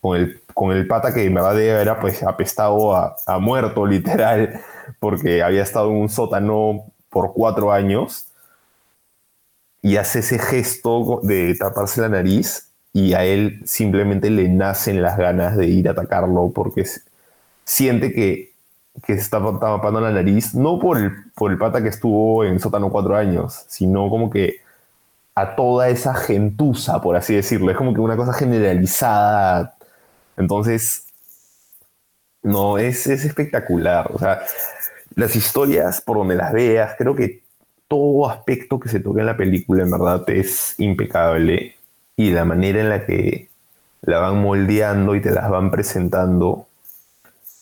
con 0.01 0.17
el, 0.19 0.43
con 0.57 0.73
el 0.73 0.87
pata 0.87 1.13
que 1.13 1.23
en 1.25 1.35
verdad 1.35 1.61
era 1.61 2.01
pues 2.01 2.23
apestado 2.23 2.97
a, 2.97 3.15
a 3.27 3.39
muerto 3.39 3.85
literal, 3.85 4.59
porque 5.01 5.43
había 5.43 5.63
estado 5.63 5.91
en 5.91 5.97
un 5.97 6.09
sótano 6.09 6.87
por 7.11 7.35
cuatro 7.35 7.73
años 7.73 8.29
y 9.83 9.99
hace 9.99 10.21
ese 10.21 10.39
gesto 10.39 11.21
de 11.23 11.55
taparse 11.57 12.01
la 12.01 12.09
nariz 12.09 12.73
y 12.95 13.13
a 13.13 13.27
él 13.27 13.61
simplemente 13.67 14.31
le 14.31 14.49
nacen 14.49 15.03
las 15.03 15.19
ganas 15.19 15.59
de 15.59 15.67
ir 15.67 15.89
a 15.89 15.91
atacarlo 15.91 16.51
porque 16.55 16.87
siente 17.65 18.15
que, 18.15 18.55
que 19.05 19.13
se 19.13 19.21
está 19.21 19.39
tapando 19.61 20.01
la 20.01 20.11
nariz, 20.11 20.55
no 20.55 20.79
por 20.79 20.97
el, 20.97 21.13
por 21.35 21.51
el 21.51 21.59
pata 21.59 21.83
que 21.83 21.91
estuvo 21.91 22.45
en 22.45 22.61
sótano 22.61 22.89
cuatro 22.89 23.15
años, 23.15 23.67
sino 23.69 24.09
como 24.09 24.31
que 24.31 24.61
a 25.35 25.55
toda 25.55 25.91
esa 25.91 26.15
gentuza, 26.15 27.03
por 27.03 27.15
así 27.15 27.35
decirlo. 27.35 27.71
Es 27.71 27.77
como 27.77 27.93
que 27.93 28.01
una 28.01 28.17
cosa 28.17 28.33
generalizada. 28.33 29.76
Entonces, 30.37 31.07
no, 32.43 32.79
es, 32.79 33.07
es 33.07 33.25
espectacular. 33.25 34.11
O 34.13 34.19
sea, 34.19 34.43
las 35.15 35.35
historias, 35.35 36.01
por 36.01 36.19
donde 36.19 36.37
las 36.37 36.53
veas, 36.53 36.95
creo 36.97 37.15
que 37.15 37.43
todo 37.89 38.29
aspecto 38.29 38.79
que 38.81 38.89
se 38.89 39.01
toca 39.01 39.21
en 39.21 39.27
la 39.27 39.37
película 39.37 39.83
en 39.83 39.91
verdad 39.91 40.29
es 40.29 40.75
impecable 40.79 41.77
y 42.17 42.31
la 42.31 42.45
manera 42.45 42.81
en 42.81 42.89
la 42.89 43.07
que 43.07 43.49
la 44.03 44.19
van 44.19 44.41
moldeando 44.43 45.15
y 45.15 45.21
te 45.21 45.31
las 45.31 45.51
van 45.51 45.71
presentando 45.71 46.67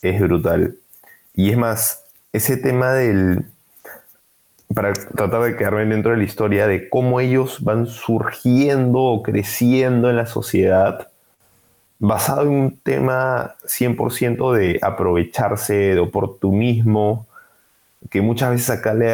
es 0.03 0.21
brutal. 0.21 0.77
Y 1.35 1.51
es 1.51 1.57
más, 1.57 2.05
ese 2.33 2.57
tema 2.57 2.93
del, 2.93 3.45
para 4.75 4.93
tratar 4.93 5.43
de 5.43 5.57
quedarme 5.57 5.87
dentro 5.87 6.13
de 6.13 6.19
la 6.19 6.25
historia 6.25 6.67
de 6.67 6.89
cómo 6.89 7.21
ellos 7.21 7.63
van 7.63 7.87
surgiendo 7.87 9.01
o 9.01 9.23
creciendo 9.23 10.11
en 10.11 10.17
la 10.17 10.27
sociedad, 10.27 11.09
basado 11.99 12.43
en 12.43 12.49
un 12.49 12.79
tema 12.79 13.55
100% 13.65 14.53
de 14.53 14.79
aprovecharse, 14.83 15.75
de 15.75 16.01
oportunismo, 16.01 17.27
que 18.11 18.21
muchas 18.21 18.51
veces 18.51 18.71
acá 18.71 18.95
le, 18.95 19.07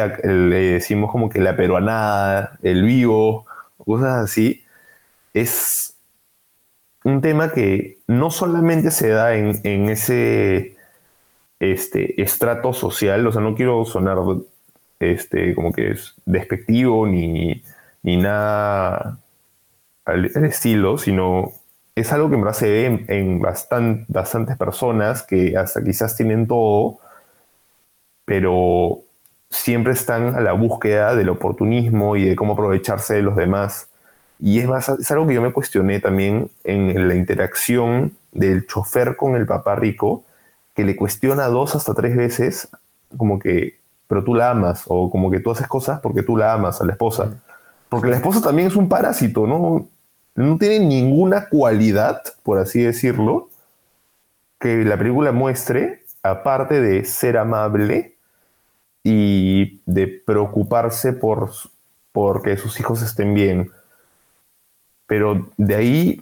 decimos 0.73 1.11
como 1.11 1.29
que 1.29 1.39
la 1.39 1.55
peruanada, 1.55 2.57
el 2.61 2.83
vivo, 2.83 3.45
cosas 3.77 4.23
así, 4.23 4.63
es 5.33 5.95
un 7.03 7.21
tema 7.21 7.51
que 7.51 7.99
no 8.07 8.31
solamente 8.31 8.91
se 8.91 9.09
da 9.09 9.35
en, 9.35 9.89
ese 9.89 10.75
este, 11.59 12.21
estrato 12.21 12.73
social, 12.73 13.25
o 13.25 13.31
sea, 13.31 13.41
no 13.41 13.55
quiero 13.55 13.85
sonar 13.85 14.17
este, 14.99 15.55
como 15.55 15.71
que 15.71 15.91
es 15.91 16.13
despectivo 16.25 17.07
ni, 17.07 17.63
ni 18.03 18.17
nada 18.17 19.19
al, 20.05 20.25
estilo, 20.25 20.97
sino 20.97 21.53
es 22.01 22.11
algo 22.11 22.29
que 22.29 22.35
en 22.35 22.41
verdad 22.41 22.57
se 22.57 22.69
ve 22.69 23.05
en, 23.07 23.39
bastantes 23.39 24.57
personas 24.57 25.23
que 25.23 25.57
hasta 25.57 25.83
quizás 25.83 26.15
tienen 26.15 26.47
todo, 26.47 26.99
pero 28.25 28.99
siempre 29.49 29.93
están 29.93 30.35
a 30.35 30.41
la 30.41 30.53
búsqueda 30.53 31.15
del 31.15 31.29
oportunismo 31.29 32.15
y 32.15 32.25
de 32.25 32.35
cómo 32.35 32.53
aprovecharse 32.53 33.15
de 33.15 33.21
los 33.21 33.35
demás. 33.35 33.89
Y 34.39 34.59
es, 34.59 34.67
más, 34.67 34.89
es 34.89 35.11
algo 35.11 35.27
que 35.27 35.35
yo 35.35 35.41
me 35.41 35.53
cuestioné 35.53 35.99
también 35.99 36.49
en 36.63 37.07
la 37.07 37.15
interacción 37.15 38.13
del 38.31 38.65
chofer 38.67 39.15
con 39.15 39.35
el 39.35 39.45
papá 39.45 39.75
rico, 39.75 40.23
que 40.75 40.83
le 40.83 40.95
cuestiona 40.95 41.47
dos 41.47 41.75
hasta 41.75 41.93
tres 41.93 42.15
veces, 42.15 42.69
como 43.17 43.39
que 43.39 43.81
pero 44.11 44.25
tú 44.25 44.35
la 44.35 44.49
amas, 44.49 44.83
o 44.87 45.09
como 45.09 45.31
que 45.31 45.39
tú 45.39 45.51
haces 45.51 45.67
cosas 45.67 46.01
porque 46.01 46.21
tú 46.21 46.35
la 46.35 46.51
amas 46.51 46.81
a 46.81 46.85
la 46.85 46.91
esposa. 46.91 47.31
Porque 47.87 48.09
la 48.09 48.17
esposa 48.17 48.41
también 48.41 48.67
es 48.67 48.75
un 48.75 48.89
parásito, 48.89 49.47
¿no? 49.47 49.87
No 50.35 50.57
tiene 50.57 50.79
ninguna 50.79 51.49
cualidad, 51.49 52.21
por 52.43 52.59
así 52.59 52.81
decirlo, 52.81 53.49
que 54.59 54.85
la 54.85 54.97
película 54.97 55.31
muestre, 55.31 56.03
aparte 56.23 56.79
de 56.79 57.03
ser 57.03 57.37
amable 57.37 58.15
y 59.03 59.81
de 59.85 60.07
preocuparse 60.07 61.13
por, 61.13 61.51
por 62.11 62.41
que 62.41 62.57
sus 62.57 62.79
hijos 62.79 63.01
estén 63.01 63.33
bien. 63.33 63.71
Pero 65.07 65.51
de 65.57 65.75
ahí, 65.75 66.21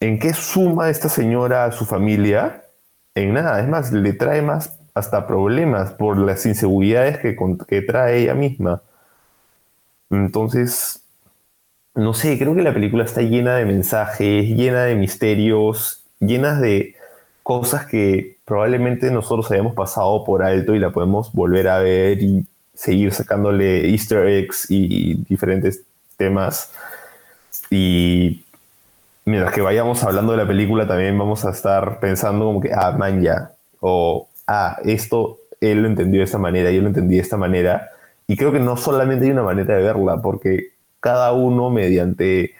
¿en 0.00 0.18
qué 0.18 0.34
suma 0.34 0.90
esta 0.90 1.08
señora 1.08 1.64
a 1.64 1.72
su 1.72 1.86
familia? 1.86 2.64
En 3.14 3.32
nada, 3.32 3.60
es 3.60 3.68
más, 3.68 3.92
le 3.92 4.12
trae 4.12 4.42
más 4.42 4.78
hasta 4.94 5.26
problemas 5.26 5.92
por 5.92 6.18
las 6.18 6.44
inseguridades 6.46 7.18
que, 7.18 7.36
que 7.66 7.82
trae 7.82 8.18
ella 8.18 8.34
misma. 8.34 8.82
Entonces, 10.10 10.99
no 11.94 12.14
sé, 12.14 12.38
creo 12.38 12.54
que 12.54 12.62
la 12.62 12.72
película 12.74 13.04
está 13.04 13.22
llena 13.22 13.56
de 13.56 13.64
mensajes, 13.64 14.48
llena 14.48 14.84
de 14.84 14.94
misterios, 14.94 16.04
llenas 16.20 16.60
de 16.60 16.94
cosas 17.42 17.86
que 17.86 18.38
probablemente 18.44 19.10
nosotros 19.10 19.50
hayamos 19.50 19.74
pasado 19.74 20.24
por 20.24 20.42
alto 20.42 20.74
y 20.74 20.78
la 20.78 20.90
podemos 20.90 21.32
volver 21.32 21.68
a 21.68 21.78
ver 21.78 22.22
y 22.22 22.46
seguir 22.74 23.12
sacándole 23.12 23.90
easter 23.90 24.26
eggs 24.26 24.66
y 24.70 25.14
diferentes 25.28 25.82
temas. 26.16 26.72
Y 27.70 28.44
mientras 29.24 29.52
que 29.52 29.60
vayamos 29.60 30.02
hablando 30.04 30.32
de 30.32 30.38
la 30.38 30.46
película 30.46 30.86
también 30.86 31.18
vamos 31.18 31.44
a 31.44 31.50
estar 31.50 32.00
pensando 32.00 32.44
como 32.46 32.60
que, 32.60 32.72
ah, 32.72 32.92
man, 32.92 33.22
ya, 33.22 33.52
o 33.80 34.28
ah, 34.46 34.78
esto 34.84 35.38
él 35.60 35.82
lo 35.82 35.88
entendió 35.88 36.20
de 36.20 36.24
esta 36.24 36.38
manera, 36.38 36.70
yo 36.70 36.80
lo 36.82 36.88
entendí 36.88 37.16
de 37.16 37.22
esta 37.22 37.36
manera. 37.36 37.90
Y 38.26 38.36
creo 38.36 38.52
que 38.52 38.60
no 38.60 38.76
solamente 38.76 39.26
hay 39.26 39.32
una 39.32 39.42
manera 39.42 39.76
de 39.76 39.82
verla, 39.82 40.22
porque 40.22 40.70
cada 41.00 41.32
uno 41.32 41.70
mediante 41.70 42.54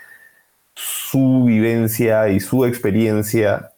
su 0.75 1.45
vivencia 1.45 2.29
y 2.29 2.41
su 2.41 2.65
experiencia 2.65 3.73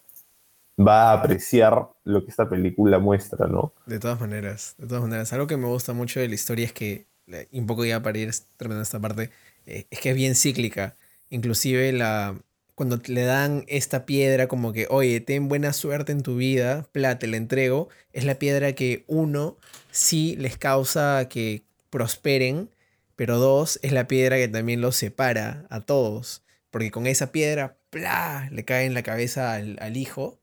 va 0.78 1.10
a 1.10 1.12
apreciar 1.14 1.88
lo 2.04 2.24
que 2.24 2.30
esta 2.30 2.48
película 2.48 2.98
muestra, 2.98 3.46
¿no? 3.46 3.72
De 3.86 3.98
todas 3.98 4.20
maneras, 4.20 4.74
de 4.78 4.86
todas 4.86 5.02
maneras. 5.02 5.32
Algo 5.32 5.46
que 5.46 5.56
me 5.56 5.66
gusta 5.66 5.92
mucho 5.92 6.20
de 6.20 6.28
la 6.28 6.34
historia 6.34 6.64
es 6.64 6.72
que, 6.72 7.06
un 7.52 7.66
poco 7.66 7.84
ya 7.84 8.02
para 8.02 8.18
ir 8.18 8.30
terminando 8.56 8.82
esta 8.82 9.00
parte, 9.00 9.30
eh, 9.66 9.86
es 9.90 10.00
que 10.00 10.10
es 10.10 10.16
bien 10.16 10.34
cíclica. 10.34 10.96
Inclusive 11.30 11.92
la, 11.92 12.36
cuando 12.74 13.00
le 13.06 13.22
dan 13.22 13.64
esta 13.68 14.06
piedra 14.06 14.48
como 14.48 14.72
que, 14.72 14.86
oye, 14.90 15.20
ten 15.20 15.48
buena 15.48 15.72
suerte 15.72 16.12
en 16.12 16.22
tu 16.22 16.36
vida, 16.36 16.86
plata, 16.92 17.26
la 17.26 17.36
entrego, 17.36 17.88
es 18.12 18.24
la 18.24 18.36
piedra 18.36 18.72
que 18.72 19.04
uno 19.06 19.56
sí 19.90 20.36
les 20.38 20.56
causa 20.56 21.28
que 21.28 21.62
prosperen, 21.90 22.70
pero 23.16 23.38
dos, 23.38 23.78
es 23.82 23.92
la 23.92 24.08
piedra 24.08 24.36
que 24.36 24.48
también 24.48 24.80
los 24.80 24.96
separa 24.96 25.66
a 25.70 25.80
todos, 25.80 26.44
porque 26.70 26.90
con 26.90 27.06
esa 27.06 27.32
piedra, 27.32 27.78
¡plá! 27.90 28.48
le 28.52 28.64
cae 28.64 28.86
en 28.86 28.94
la 28.94 29.02
cabeza 29.02 29.54
al, 29.54 29.96
hijo, 29.96 30.40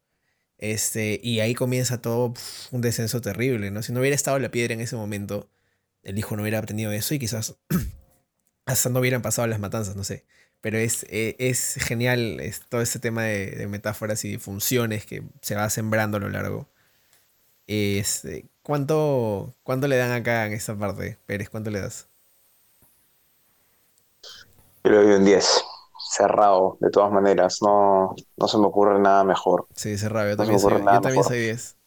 este, 0.58 1.20
y 1.24 1.40
ahí 1.40 1.56
comienza 1.56 2.02
todo 2.02 2.34
un 2.72 2.82
descenso 2.82 3.22
terrible, 3.22 3.72
¿no? 3.72 3.82
Si 3.84 3.94
no 3.94 4.00
hubiera 4.02 4.16
estado 4.16 4.40
la 4.40 4.52
piedra 4.52 4.74
en 4.74 4.82
ese 4.82 4.96
momento, 4.96 5.50
el 6.04 6.18
hijo 6.20 6.36
no 6.36 6.44
hubiera 6.44 6.60
aprendido 6.60 6.92
eso 6.92 7.14
y 7.16 7.20
quizás 7.20 7.58
hasta 8.66 8.90
no 8.90 9.00
hubieran 9.00 9.22
pasado 9.22 9.48
las 9.48 9.60
matanzas, 9.60 9.96
no 9.96 10.04
sé. 10.04 10.26
Pero 10.62 10.78
es, 10.78 11.06
eh, 11.10 11.36
es 11.40 11.76
genial 11.76 12.40
es 12.42 12.62
todo 12.68 12.82
ese 12.82 13.00
tema 13.00 13.24
de, 13.24 13.68
metáforas 13.68 14.26
y 14.26 14.38
funciones 14.38 15.06
que 15.06 15.24
se 15.42 15.56
va 15.56 15.70
sembrando 15.70 16.18
a 16.18 16.20
lo 16.20 16.30
largo. 16.30 16.70
Este, 17.68 18.46
¿cuánto, 18.64 19.56
¿Cuánto 19.64 19.88
le 19.88 19.98
dan 19.98 20.12
acá 20.12 20.46
en 20.48 20.54
esta 20.54 20.78
parte, 20.78 21.18
Pérez? 21.26 21.50
¿Cuánto 21.50 21.70
le 21.72 21.82
das? 21.82 22.09
Yo 24.84 24.92
le 24.92 24.98
doy 24.98 25.14
un 25.14 25.26
10. 25.26 25.64
Cerrado, 26.12 26.78
de 26.80 26.90
todas 26.90 27.12
maneras. 27.12 27.60
No, 27.62 28.16
no 28.38 28.48
se 28.48 28.58
me 28.58 28.66
ocurre 28.66 29.00
nada 29.00 29.24
mejor. 29.24 29.68
Sí, 29.76 29.98
cerrado. 29.98 30.30
Yo 30.30 30.38
también, 30.38 30.60
soy, 30.60 30.74
yo 30.74 31.02
también 31.02 31.24
soy 31.24 31.40
10. 31.40 31.78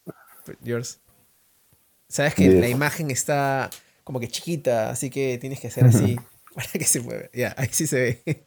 Yours. 0.61 1.01
Sabes 2.09 2.35
que 2.35 2.49
la 2.49 2.69
imagen 2.69 3.11
está 3.11 3.71
como 4.05 4.21
que 4.21 4.29
chiquita, 4.29 4.91
así 4.91 5.11
que 5.11 5.39
tienes 5.39 5.61
que 5.61 5.69
hacer 5.69 5.87
así. 5.87 6.19
para 6.55 6.69
que 6.69 6.85
se 6.85 7.01
mueva. 7.01 7.29
Ya, 7.33 7.55
ahí 7.57 7.69
sí 7.71 7.87
se 7.87 8.23
ve. 8.25 8.47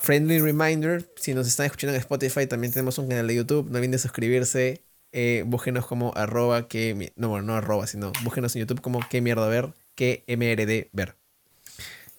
Friendly 0.00 0.40
reminder, 0.40 1.08
si 1.16 1.34
nos 1.34 1.46
están 1.46 1.66
escuchando 1.66 1.94
en 1.94 2.00
Spotify, 2.00 2.46
también 2.46 2.72
tenemos 2.72 2.98
un 2.98 3.08
canal 3.08 3.26
de 3.26 3.36
YouTube. 3.36 3.70
No 3.70 3.78
olviden 3.78 3.98
suscribirse. 3.98 4.84
Eh, 5.12 5.44
búsquenos 5.46 5.86
como 5.86 6.12
arroba 6.16 6.66
que... 6.68 7.12
No, 7.16 7.28
bueno, 7.28 7.46
no 7.46 7.54
arroba, 7.54 7.86
sino 7.86 8.12
búsquenos 8.24 8.56
en 8.56 8.60
YouTube 8.60 8.80
como 8.80 9.00
que 9.08 9.20
mierda 9.20 9.46
ver, 9.46 9.74
que 9.94 10.24
MRD 10.26 10.88
ver. 10.92 11.16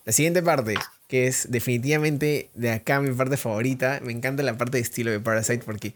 La 0.06 0.12
siguiente 0.12 0.44
parte, 0.44 0.76
que 1.08 1.28
es 1.28 1.50
definitivamente 1.50 2.50
de 2.56 2.72
acá 2.72 3.00
mi 3.00 3.13
parte 3.13 3.38
favorita. 3.38 4.02
Me 4.04 4.12
encanta 4.12 4.44
la 4.44 4.58
parte 4.58 4.78
de 4.78 4.82
estilo 4.82 5.12
de 5.12 5.22
Parasite 5.22 5.63
porque 5.63 5.94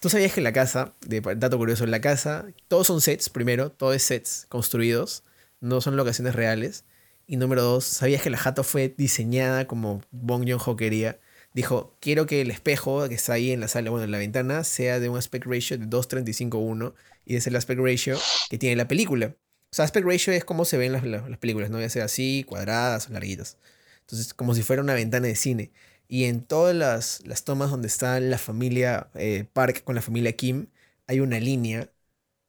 tú 0.00 0.08
sabías 0.08 0.32
que 0.32 0.40
la 0.40 0.52
casa, 0.52 0.94
de 1.06 1.20
dato 1.20 1.58
curioso, 1.58 1.84
en 1.84 1.90
la 1.90 2.00
casa, 2.00 2.46
todos 2.68 2.86
son 2.86 3.02
sets 3.02 3.28
primero, 3.28 3.70
todo 3.70 3.92
es 3.92 4.02
sets 4.02 4.46
construidos, 4.48 5.24
no 5.60 5.80
son 5.82 5.96
locaciones 5.96 6.34
reales. 6.34 6.84
Y 7.26 7.36
número 7.36 7.62
dos, 7.62 7.84
¿sabías 7.84 8.22
que 8.22 8.30
la 8.30 8.38
jato 8.38 8.64
fue 8.64 8.94
diseñada 8.96 9.66
como 9.66 10.02
Bong 10.10 10.48
Joon-ho 10.48 10.76
quería? 10.76 11.18
Dijo, 11.52 11.96
quiero 12.00 12.26
que 12.26 12.40
el 12.40 12.50
espejo 12.50 13.08
que 13.08 13.14
está 13.14 13.34
ahí 13.34 13.52
en 13.52 13.60
la 13.60 13.68
sala, 13.68 13.90
bueno, 13.90 14.04
en 14.04 14.10
la 14.10 14.18
ventana, 14.18 14.64
sea 14.64 15.00
de 15.00 15.08
un 15.08 15.18
aspect 15.18 15.46
ratio 15.46 15.78
de 15.78 15.86
2.35.1 15.86 16.94
y 17.26 17.36
es 17.36 17.46
el 17.46 17.56
aspect 17.56 17.80
ratio 17.80 18.18
que 18.50 18.58
tiene 18.58 18.76
la 18.76 18.88
película. 18.88 19.34
Sea, 19.74 19.84
aspect 19.84 20.06
ratio 20.06 20.32
es 20.32 20.44
como 20.44 20.64
se 20.64 20.78
ven 20.78 20.92
las, 20.92 21.02
las, 21.02 21.38
películas, 21.38 21.68
¿no? 21.68 21.80
Ya 21.80 21.90
sea 21.90 22.04
así, 22.04 22.44
cuadradas 22.46 23.08
o 23.08 23.12
larguitas. 23.12 23.58
Entonces, 24.02 24.32
como 24.32 24.54
si 24.54 24.62
fuera 24.62 24.80
una 24.80 24.94
ventana 24.94 25.26
de 25.26 25.34
cine. 25.34 25.72
Y 26.06 26.26
en 26.26 26.42
todas 26.44 26.76
las, 26.76 27.26
las 27.26 27.42
tomas 27.42 27.72
donde 27.72 27.88
está 27.88 28.20
la 28.20 28.38
familia 28.38 29.08
eh, 29.16 29.46
Park 29.52 29.82
con 29.82 29.96
la 29.96 30.00
familia 30.00 30.30
Kim, 30.30 30.68
hay 31.08 31.18
una 31.18 31.40
línea 31.40 31.90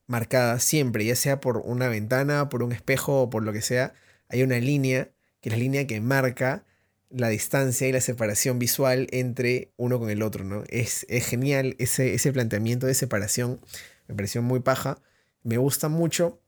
marcada 0.05 0.59
siempre, 0.59 1.03
ya 1.03 1.15
sea 1.15 1.41
por 1.41 1.57
una 1.57 1.87
ventana, 1.87 2.47
por 2.47 2.61
un 2.61 2.71
espejo 2.71 3.23
o 3.23 3.29
por 3.31 3.41
lo 3.41 3.53
que 3.53 3.63
sea, 3.63 3.95
hay 4.29 4.43
una 4.43 4.59
línea, 4.59 5.09
que 5.41 5.49
es 5.49 5.53
la 5.53 5.59
línea 5.59 5.87
que 5.87 5.99
marca 6.01 6.63
la 7.09 7.29
distancia 7.29 7.87
y 7.87 7.91
la 7.91 8.01
separación 8.01 8.59
visual 8.59 9.07
entre 9.09 9.71
uno 9.77 9.97
con 9.97 10.11
el 10.11 10.21
otro, 10.21 10.43
¿no? 10.43 10.63
Es, 10.67 11.07
genial 11.09 11.75
ese, 11.79 12.13
ese 12.13 12.31
planteamiento 12.31 12.85
de 12.85 12.93
separación, 12.93 13.59
me 14.07 14.13
pareció 14.13 14.43
muy 14.43 14.59
paja. 14.59 15.01
Me 15.41 15.57
gusta 15.57 15.89
mucho 15.89 16.39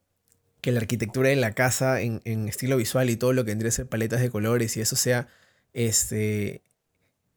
que 0.68 0.74
la 0.74 0.82
arquitectura 0.82 1.30
de 1.30 1.38
la 1.38 1.54
casa 1.54 2.02
en, 2.02 2.22
estilo 2.50 2.76
visual 2.76 3.10
y 3.10 3.16
todo 3.16 3.32
lo 3.32 3.46
que 3.46 3.52
tendría 3.52 3.70
que 3.70 3.76
ser 3.78 3.88
paletas 3.88 4.20
de 4.20 4.30
colores 4.30 4.76
y 4.76 4.82
eso 4.82 4.98
sea, 4.98 5.30
este, 5.72 6.62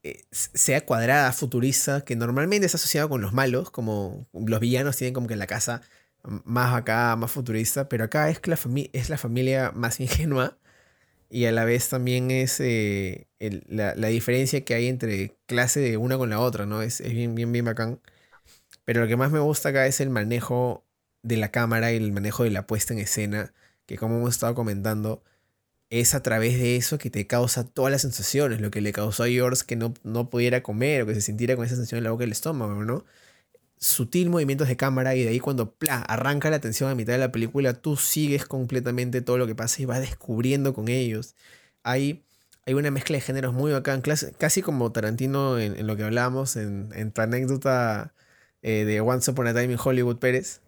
eh, 0.03 0.25
sea 0.33 0.85
cuadrada, 0.85 1.33
futurista, 1.33 2.05
que 2.05 2.17
normalmente 2.17 2.67
es 2.67 2.75
asociado 2.75 3.09
con 3.09 3.21
los 3.21 3.33
malos, 3.33 3.71
como 3.71 4.27
los 4.33 4.59
villanos 4.59 4.97
tienen 4.97 5.15
como 5.15 5.29
que 5.29 5.37
la 5.37 5.47
casa 5.47 5.81
más 6.25 6.75
acá, 6.75 7.15
más 7.15 7.31
futurista, 7.31 7.89
pero 7.89 8.03
acá 8.03 8.31
es, 8.31 8.45
la, 8.49 8.59
es 8.93 9.11
la 9.11 9.17
familia 9.17 9.71
más 9.77 10.01
ingenua 10.01 10.59
y 11.29 11.45
a 11.45 11.53
la 11.53 11.65
vez 11.65 11.89
también 11.89 12.33
es 12.33 12.59
eh, 12.59 13.29
la, 13.69 13.95
diferencia 14.09 14.65
que 14.65 14.75
hay 14.75 14.89
entre 14.89 15.37
clase 15.47 15.79
de 15.79 15.97
una 15.99 16.19
con 16.19 16.31
la 16.31 16.41
otra, 16.41 16.67
¿no? 16.67 16.83
Es, 16.83 17.01
es, 17.01 17.13
bien, 17.13 17.37
bien, 17.37 17.53
bien 17.53 17.65
bacán. 17.65 18.01
Pero 18.85 19.03
lo 19.03 19.09
que 19.09 19.17
más 19.17 19.31
me 19.31 19.39
gusta 19.39 19.69
acá 19.71 19.87
es 19.87 20.01
el 20.01 20.11
manejo 20.11 20.85
de 21.23 21.37
la 21.37 21.51
cámara 21.51 21.93
y 21.93 21.97
el 21.97 22.13
manejo 22.13 22.45
de 22.45 22.51
la 22.51 22.67
puesta 22.67 22.95
en 22.95 23.01
escena, 23.01 23.53
que 23.87 23.97
como 23.99 24.17
hemos 24.17 24.31
estado 24.31 24.55
comentando, 24.55 25.23
es 25.91 26.15
a 26.15 26.23
través 26.23 26.59
de 26.59 26.77
eso 26.77 26.99
que 26.99 27.11
te 27.11 27.27
causa 27.27 27.65
todas 27.65 27.93
las 27.93 28.03
sensaciones, 28.03 28.61
lo 28.61 28.71
que 28.71 28.81
le 28.81 28.93
causó 28.93 29.25
a 29.25 29.29
George 29.29 29.65
que 29.67 29.77
no, 29.77 29.95
no 30.05 30.31
pudiera 30.31 30.63
comer 30.63 31.03
o 31.03 31.07
que 31.07 31.15
se 31.15 31.21
sintiera 31.23 31.57
con 31.57 31.65
esa 31.67 31.75
sensación 31.75 31.99
en 31.99 32.05
la 32.05 32.13
boca 32.13 32.23
del 32.23 32.33
estómago, 32.33 32.85
¿no? 32.85 33.05
Sutil 33.79 34.31
movimientos 34.31 34.69
de 34.69 34.77
cámara 34.77 35.17
y 35.17 35.25
de 35.25 35.31
ahí 35.31 35.41
cuando 35.41 35.77
arranca 35.89 36.51
la 36.51 36.57
atención 36.57 36.91
a 36.91 36.95
mitad 36.95 37.15
de 37.15 37.19
la 37.19 37.33
película, 37.33 37.75
tú 37.75 37.97
sigues 37.97 38.45
completamente 38.47 39.23
todo 39.23 39.39
lo 39.39 39.47
que 39.47 39.55
pasa 39.55 39.83
y 39.83 39.87
vas 39.87 40.01
descubriendo 40.01 40.75
con 40.75 40.89
ellos. 40.89 41.35
Hay, 41.83 42.25
hay 42.67 42.75
una 42.75 42.91
mezcla 42.91 43.17
de 43.17 43.23
géneros 43.23 43.55
muy 43.55 43.73
bacán, 43.73 44.03
casi 44.39 44.63
como 44.63 44.93
Tarantino 44.93 45.59
en, 45.59 45.87
lo 45.87 45.97
que 45.97 46.05
hablábamos 46.05 46.57
en, 46.57 46.91
en 46.95 47.13
tu 47.13 47.23
anécdota 47.23 48.15
eh, 48.63 48.85
de 48.85 49.01
Once 49.01 49.31
Upon 49.31 49.47
a 49.49 49.55
Time 49.55 49.73
in 49.73 49.79
Hollywood 49.83 50.19
Pérez 50.19 50.61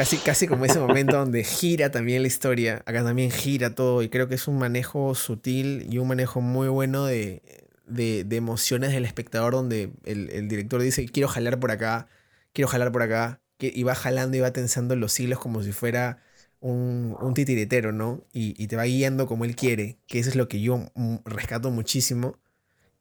Casi, 0.00 0.16
casi 0.16 0.46
como 0.46 0.64
ese 0.64 0.80
momento 0.80 1.18
donde 1.18 1.44
gira 1.44 1.90
también 1.90 2.22
la 2.22 2.28
historia. 2.28 2.76
Acá 2.86 3.04
también 3.04 3.30
gira 3.30 3.74
todo. 3.74 4.02
Y 4.02 4.08
creo 4.08 4.28
que 4.28 4.36
es 4.36 4.48
un 4.48 4.56
manejo 4.56 5.14
sutil 5.14 5.86
y 5.90 5.98
un 5.98 6.08
manejo 6.08 6.40
muy 6.40 6.68
bueno 6.68 7.04
de, 7.04 7.42
de, 7.84 8.24
emociones 8.34 8.92
del 8.92 9.04
espectador. 9.04 9.52
Donde 9.52 9.92
el, 10.06 10.48
director 10.48 10.80
dice: 10.80 11.04
Quiero 11.04 11.28
jalar 11.28 11.60
por 11.60 11.70
acá, 11.70 12.08
quiero 12.54 12.66
jalar 12.68 12.92
por 12.92 13.02
acá. 13.02 13.42
Y 13.58 13.82
va 13.82 13.94
jalando 13.94 14.38
y 14.38 14.40
va 14.40 14.54
tensando 14.54 14.96
los 14.96 15.20
hilos 15.20 15.38
como 15.38 15.62
si 15.62 15.72
fuera 15.72 16.22
un, 16.60 17.14
un 17.20 17.34
titiritero, 17.34 17.92
¿no? 17.92 18.24
Y, 18.32 18.54
y, 18.56 18.68
te 18.68 18.76
va 18.76 18.84
guiando 18.84 19.26
como 19.26 19.44
él 19.44 19.54
quiere. 19.54 19.98
Que 20.06 20.18
eso 20.18 20.30
es 20.30 20.34
lo 20.36 20.48
que 20.48 20.62
yo 20.62 20.90
rescato 21.26 21.70
muchísimo. 21.70 22.38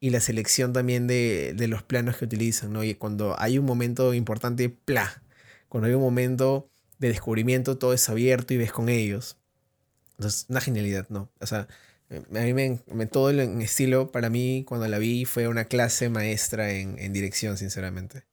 Y 0.01 0.09
la 0.09 0.19
selección 0.19 0.73
también 0.73 1.07
de, 1.07 1.53
de 1.55 1.69
los 1.69 1.81
planos 1.81 2.17
que 2.17 2.25
utilizan, 2.25 2.73
¿no? 2.73 2.83
Y 2.83 2.93
cuando 2.95 3.39
hay 3.39 3.57
un 3.57 3.65
momento 3.65 4.13
importante, 4.13 4.67
¡pla! 4.67 5.23
Cuando 5.69 5.87
hay 5.87 5.93
un 5.93 6.01
momento 6.01 6.68
de 6.99 7.07
descubrimiento, 7.07 7.77
todo 7.77 7.93
es 7.93 8.07
abierto 8.09 8.53
y 8.53 8.57
ves 8.57 8.71
con 8.71 8.89
ellos. 8.89 9.37
Entonces, 10.17 10.45
una 10.49 10.61
genialidad, 10.61 11.07
¿no? 11.09 11.29
O 11.39 11.45
sea, 11.45 11.67
a 12.11 12.39
mí 12.39 12.53
me, 12.53 13.05
todo 13.05 13.29
el 13.29 13.39
estilo, 13.61 14.11
para 14.11 14.29
mí, 14.29 14.65
cuando 14.67 14.87
la 14.87 14.97
vi, 14.97 15.25
fue 15.25 15.47
una 15.47 15.65
clase 15.65 16.09
maestra 16.09 16.71
en, 16.71 17.13
dirección, 17.13 17.57
sinceramente. 17.57 18.23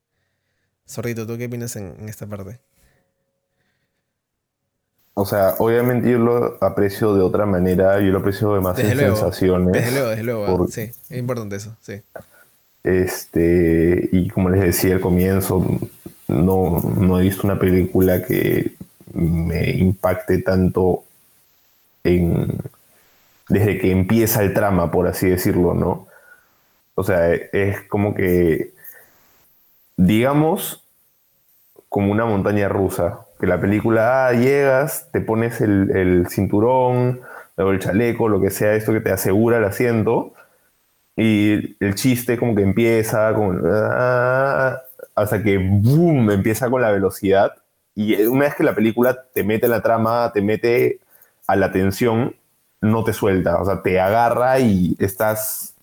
Zorrito, 0.89 1.27
¿tú 1.27 1.37
qué 1.37 1.47
opinas 1.47 1.77
en, 1.77 2.09
esta 2.09 2.27
parte? 2.27 2.59
O 5.15 5.25
sea, 5.25 5.55
obviamente 5.59 6.11
yo 6.11 6.19
lo 6.19 6.59
aprecio 6.63 7.15
de 7.15 7.23
otra 7.23 7.47
manera, 7.47 7.99
yo 8.01 8.13
lo 8.13 8.19
aprecio 8.19 8.53
de 8.55 8.61
más 8.61 8.77
sensaciones. 8.77 9.73
Desde 9.73 9.93
luego, 9.93 10.09
desde 10.09 10.23
luego, 10.23 10.69
sí, 10.69 10.81
es 11.09 11.19
importante 11.19 11.57
eso, 11.57 11.77
sí. 11.81 12.03
Este, 12.83 14.09
y 14.13 14.29
como 14.29 14.51
les 14.51 14.61
decía 14.61 14.95
al 14.95 15.01
comienzo, 15.01 15.67
no, 16.29 16.81
no 16.81 17.19
he 17.19 17.23
visto 17.23 17.47
una 17.47 17.59
película 17.59 18.23
que 18.25 18.75
me 19.13 19.71
impacte 19.71 20.39
tanto 20.43 21.05
en, 22.05 22.59
desde 23.49 23.79
que 23.79 23.91
empieza 23.91 24.43
el 24.43 24.55
trama, 24.55 24.91
por 24.91 25.07
así 25.09 25.29
decirlo, 25.29 25.75
¿no? 25.75 26.07
O 26.95 27.05
sea, 27.05 27.33
es 27.35 27.83
como 27.83 28.15
que, 28.15 28.73
digamos, 29.97 30.83
como 31.89 32.13
una 32.13 32.25
montaña 32.27 32.69
rusa, 32.69 33.21
que 33.39 33.47
la 33.47 33.61
película, 33.61 34.27
ah, 34.27 34.33
llegas, 34.33 35.09
te 35.13 35.21
pones 35.21 35.61
el, 35.61 36.27
cinturón, 36.29 37.21
luego 37.57 37.73
el 37.73 37.81
chaleco, 37.81 38.29
lo 38.29 38.41
que 38.41 38.51
sea, 38.51 38.75
esto 38.75 38.93
que 38.93 39.01
te 39.01 39.13
asegura 39.13 39.59
el 39.59 39.65
asiento, 39.65 40.33
y 41.17 41.77
el 41.85 41.95
chiste 41.95 42.39
como 42.39 42.55
que 42.55 42.63
empieza, 42.63 43.33
como, 43.35 43.59
ah, 43.65 44.83
hasta 45.17 45.43
que 45.43 45.59
boom, 45.59 46.31
empieza 46.31 46.71
con 46.71 46.83
la 46.83 46.93
velocidad. 46.93 47.55
Y 47.95 48.15
una 48.27 48.45
vez 48.45 48.55
que 48.55 48.63
la 48.63 48.75
película 48.75 49.25
te 49.33 49.43
mete 49.43 49.67
la 49.67 49.83
trama, 49.83 50.31
te 50.33 50.43
mete 50.43 51.01
a 51.47 51.57
la 51.57 51.73
tensión, 51.73 52.37
no 52.83 53.03
te 53.03 53.15
suelta. 53.15 53.61
O 53.61 53.65
sea, 53.65 53.83
te 53.83 53.99
agarra 53.99 54.61
y 54.61 54.95
estás. 54.99 55.75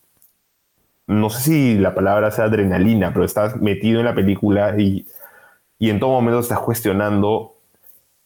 No 1.07 1.29
sé 1.29 1.41
si 1.41 1.77
la 1.77 1.95
palabra 1.95 2.31
sea 2.31 2.45
adrenalina, 2.45 3.11
pero 3.11 3.25
estás 3.25 3.57
metido 3.57 3.99
en 3.99 4.05
la 4.05 4.15
película 4.15 4.75
y, 4.79 5.05
y 5.79 5.89
en 5.89 5.99
todo 5.99 6.11
momento 6.11 6.39
estás 6.39 6.59
cuestionando 6.59 7.55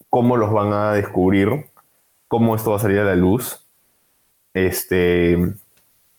cómo 0.10 0.38
los 0.38 0.52
van 0.52 0.74
a 0.74 0.94
descubrir, 0.94 1.68
cómo 2.28 2.56
esto 2.56 2.72
va 2.72 2.78
a 2.78 2.82
salir 2.82 3.00
a 3.00 3.06
la 3.06 3.16
luz. 3.16 3.66
Este 4.54 5.54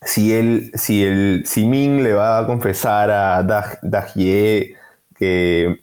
si 0.03 0.33
él, 0.33 0.71
si 0.75 1.05
el 1.05 1.45
Simin 1.47 2.03
le 2.03 2.13
va 2.13 2.39
a 2.39 2.47
confesar 2.47 3.11
a 3.11 3.43
Dajie 3.83 4.77
que, 5.17 5.81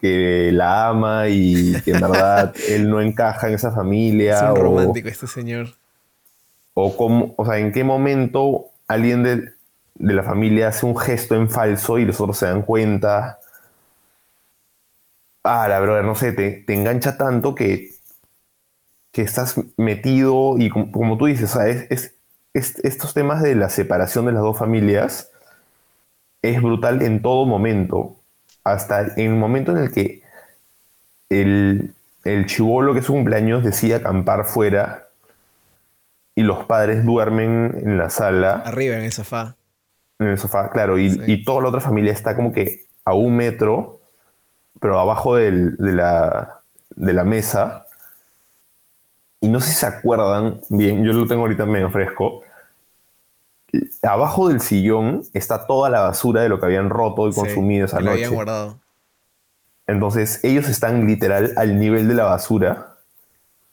que 0.00 0.50
la 0.52 0.88
ama 0.88 1.28
y 1.28 1.80
que 1.82 1.92
en 1.92 2.00
verdad 2.00 2.54
él 2.68 2.88
no 2.88 3.00
encaja 3.00 3.48
en 3.48 3.54
esa 3.54 3.72
familia. 3.72 4.36
Es 4.36 4.42
un 4.42 4.56
romántico 4.56 5.08
este 5.08 5.26
señor. 5.26 5.68
O, 6.74 6.96
cómo, 6.96 7.34
o 7.36 7.44
sea, 7.44 7.58
en 7.58 7.72
qué 7.72 7.82
momento 7.82 8.66
alguien 8.86 9.22
de, 9.22 9.52
la 9.96 10.22
familia 10.22 10.68
hace 10.68 10.86
un 10.86 10.96
gesto 10.96 11.34
en 11.34 11.50
falso 11.50 11.98
y 11.98 12.04
los 12.04 12.20
otros 12.20 12.38
se 12.38 12.46
dan 12.46 12.62
cuenta. 12.62 13.38
Ah, 15.42 15.66
la 15.68 15.80
verdad, 15.80 16.02
no 16.02 16.14
sé, 16.14 16.32
te, 16.32 16.50
te 16.50 16.74
engancha 16.74 17.16
tanto 17.16 17.54
que, 17.54 17.90
que 19.12 19.22
estás 19.22 19.56
metido 19.76 20.56
y 20.58 20.70
como, 20.70 21.18
tú 21.18 21.26
dices, 21.26 21.54
o 21.56 21.62
es 21.62 22.14
estos 22.54 23.14
temas 23.14 23.42
de 23.42 23.54
la 23.54 23.68
separación 23.68 24.26
de 24.26 24.32
las 24.32 24.42
dos 24.42 24.58
familias 24.58 25.30
es 26.42 26.60
brutal 26.62 27.02
en 27.02 27.22
todo 27.22 27.46
momento. 27.46 28.16
Hasta 28.64 29.00
en 29.00 29.32
el 29.32 29.36
momento 29.36 29.72
en 29.72 29.78
el 29.78 29.92
que 29.92 30.22
el, 31.28 31.94
el 32.24 32.46
chivolo 32.46 32.92
que 32.92 33.00
es 33.00 33.06
su 33.06 33.12
cumpleaños 33.12 33.64
decide 33.64 33.94
acampar 33.94 34.44
fuera 34.44 35.08
y 36.34 36.42
los 36.42 36.64
padres 36.64 37.04
duermen 37.04 37.80
en 37.84 37.98
la 37.98 38.10
sala. 38.10 38.62
Arriba, 38.64 38.96
en 38.96 39.04
el 39.04 39.12
sofá. 39.12 39.56
En 40.18 40.28
el 40.28 40.38
sofá, 40.38 40.70
claro. 40.70 40.98
Y, 40.98 41.44
toda 41.44 41.62
la 41.62 41.68
otra 41.68 41.80
familia 41.80 42.12
está 42.12 42.36
como 42.36 42.52
que 42.52 42.84
a 43.04 43.14
un 43.14 43.36
metro, 43.36 44.00
pero 44.80 44.98
abajo 44.98 45.36
de, 45.36 45.52
la, 45.78 46.60
de 46.96 47.12
la 47.12 47.24
mesa 47.24 47.86
y 49.40 49.48
no 49.48 49.60
sé 49.60 49.70
si 49.70 49.76
se 49.76 49.86
acuerdan 49.86 50.60
bien, 50.68 51.02
yo 51.04 51.12
lo 51.12 51.26
tengo 51.26 51.42
ahorita 51.42 51.64
medio 51.64 51.90
fresco. 51.90 52.42
Abajo 54.02 54.48
del 54.48 54.60
sillón 54.60 55.22
está 55.32 55.66
toda 55.66 55.88
la 55.88 56.00
basura 56.00 56.42
de 56.42 56.48
lo 56.48 56.60
que 56.60 56.66
habían 56.66 56.90
roto 56.90 57.28
y 57.28 57.32
consumido 57.32 57.86
esa 57.86 58.00
noche. 58.00 58.26
Lo 58.26 58.32
guardado. 58.32 58.78
Entonces, 59.86 60.44
ellos 60.44 60.68
están 60.68 61.06
literal 61.06 61.52
al 61.56 61.78
nivel 61.78 62.06
de 62.06 62.14
la 62.14 62.24
basura. 62.24 62.96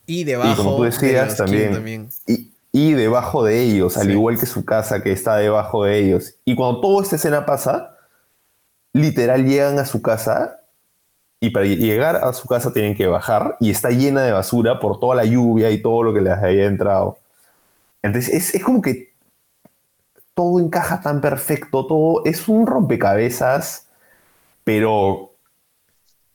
Y 0.05 0.23
debajo. 0.23 0.51
Y 0.51 0.55
como 0.55 0.77
tú 0.77 0.83
decías, 0.83 1.35
también. 1.35 2.09
Y, 2.25 2.51
y, 2.71 2.93
debajo 2.93 3.43
de 3.43 3.61
ellos, 3.61 3.97
al 3.97 4.09
igual 4.09 4.39
que 4.39 4.45
su 4.45 4.63
casa 4.65 5.03
que 5.03 5.11
está 5.11 5.35
debajo 5.37 5.83
de 5.83 5.99
ellos. 5.99 6.35
Y 6.45 6.55
cuando 6.55 6.81
toda 6.81 7.03
esta 7.03 7.17
escena 7.17 7.45
pasa, 7.45 7.97
literal 8.93 9.45
llegan 9.45 9.79
a 9.79 9.85
su 9.85 10.01
casa 10.01 10.61
y 11.39 11.51
para 11.51 11.65
llegar 11.65 12.15
a 12.17 12.33
su 12.33 12.47
casa 12.47 12.73
tienen 12.73 12.95
que 12.95 13.07
bajar 13.07 13.57
y 13.59 13.69
está 13.69 13.89
llena 13.89 14.23
de 14.23 14.31
basura 14.31 14.79
por 14.79 14.99
toda 14.99 15.15
la 15.15 15.25
lluvia 15.25 15.69
y 15.69 15.81
todo 15.81 16.03
lo 16.03 16.13
que 16.13 16.21
les 16.21 16.33
había 16.33 16.65
entrado. 16.65 17.17
Entonces 18.01 18.53
es, 18.55 18.63
como 18.63 18.81
que 18.81 19.13
todo 20.33 20.59
encaja 20.59 21.01
tan 21.01 21.21
perfecto, 21.21 21.85
todo 21.85 22.23
es 22.25 22.47
un 22.47 22.65
rompecabezas, 22.65 23.87
pero 24.63 25.33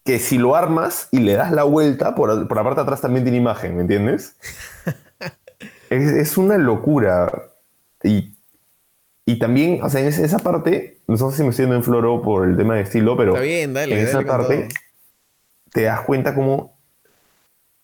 que 0.05 0.19
si 0.19 0.39
lo 0.39 0.55
armas 0.55 1.09
y 1.11 1.21
le 1.21 1.35
das 1.35 1.53
la 1.53 1.65
vuelta, 1.65 2.15
por, 2.15 2.49
por 2.49 2.57
la 2.57 2.65
parte 2.65 2.81
de 2.81 2.83
atrás 2.83 3.01
también 3.01 3.25
tiene 3.25 3.39
imagen, 3.39 3.77
¿me 3.77 3.83
entiendes? 3.83 4.37
es, 5.91 6.37
una 6.37 6.59
locura. 6.59 7.51
Y, 8.03 8.35
y 9.25 9.39
también, 9.39 9.83
o 9.83 9.89
sea, 9.89 10.01
en 10.01 10.09
esa 10.09 10.39
parte, 10.39 10.99
no 11.07 11.17
sé 11.17 11.37
si 11.37 11.43
me 11.45 11.51
estoy 11.51 11.67
en 11.67 11.85
floro 11.85 12.23
por 12.23 12.49
el 12.49 12.57
tema 12.57 12.75
de 12.75 12.83
estilo, 12.83 13.17
pero 13.17 13.37
en 13.41 13.77
esa 13.77 14.23
parte 14.23 14.69
te 15.73 15.83
das 15.83 16.03
cuenta 16.03 16.35
cómo 16.35 16.73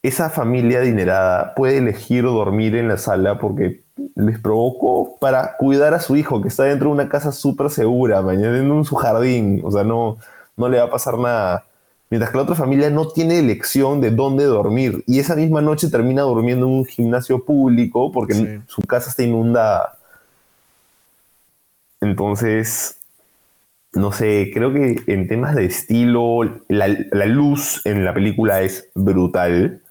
esa 0.02 0.30
familia 0.30 0.78
adinerada 0.78 1.54
puede 1.54 1.78
elegir 1.78 2.24
dormir 2.24 2.76
en 2.76 2.88
la 2.88 2.98
sala 2.98 3.38
porque 3.38 3.82
les 4.14 4.38
provocó 4.38 5.16
para 5.20 5.56
cuidar 5.56 5.94
a 5.94 6.00
su 6.00 6.16
hijo 6.16 6.40
que 6.40 6.48
está 6.48 6.64
dentro 6.64 6.88
de 6.88 6.94
una 6.94 7.08
casa 7.08 7.32
súper 7.32 7.70
segura, 7.70 8.20
en 8.20 8.84
su 8.84 8.94
jardín, 8.94 9.60
o 9.64 9.72
sea, 9.72 9.82
no, 9.82 10.18
no 10.56 10.68
le 10.68 10.78
va 10.78 10.84
a 10.84 10.90
pasar 10.90 11.18
nada. 11.18 11.64
Mientras 12.10 12.30
que 12.30 12.38
la 12.38 12.44
otra 12.44 12.54
familia 12.54 12.88
no 12.88 13.08
tiene 13.08 13.38
elección 13.38 14.00
de 14.00 14.10
dónde 14.10 14.44
dormir 14.44 15.04
y 15.06 15.18
esa 15.18 15.34
misma 15.34 15.60
noche 15.60 15.90
termina 15.90 16.22
durmiendo 16.22 16.66
en 16.66 16.72
un 16.72 16.86
gimnasio 16.86 17.44
público 17.44 18.10
porque 18.12 18.62
su 18.66 18.80
casa 18.82 19.10
está 19.10 19.24
inundada. 19.24 19.98
Entonces, 22.00 22.97
no 23.94 24.12
sé, 24.12 24.50
creo 24.52 24.72
que 24.72 24.96
en 25.06 25.28
temas 25.28 25.54
de 25.54 25.64
estilo, 25.64 26.42
la, 26.68 26.88
la 26.88 27.26
luz 27.26 27.84
en 27.86 28.04
la 28.04 28.14
película 28.14 28.62
es 28.62 28.90
brutal. 28.94 29.82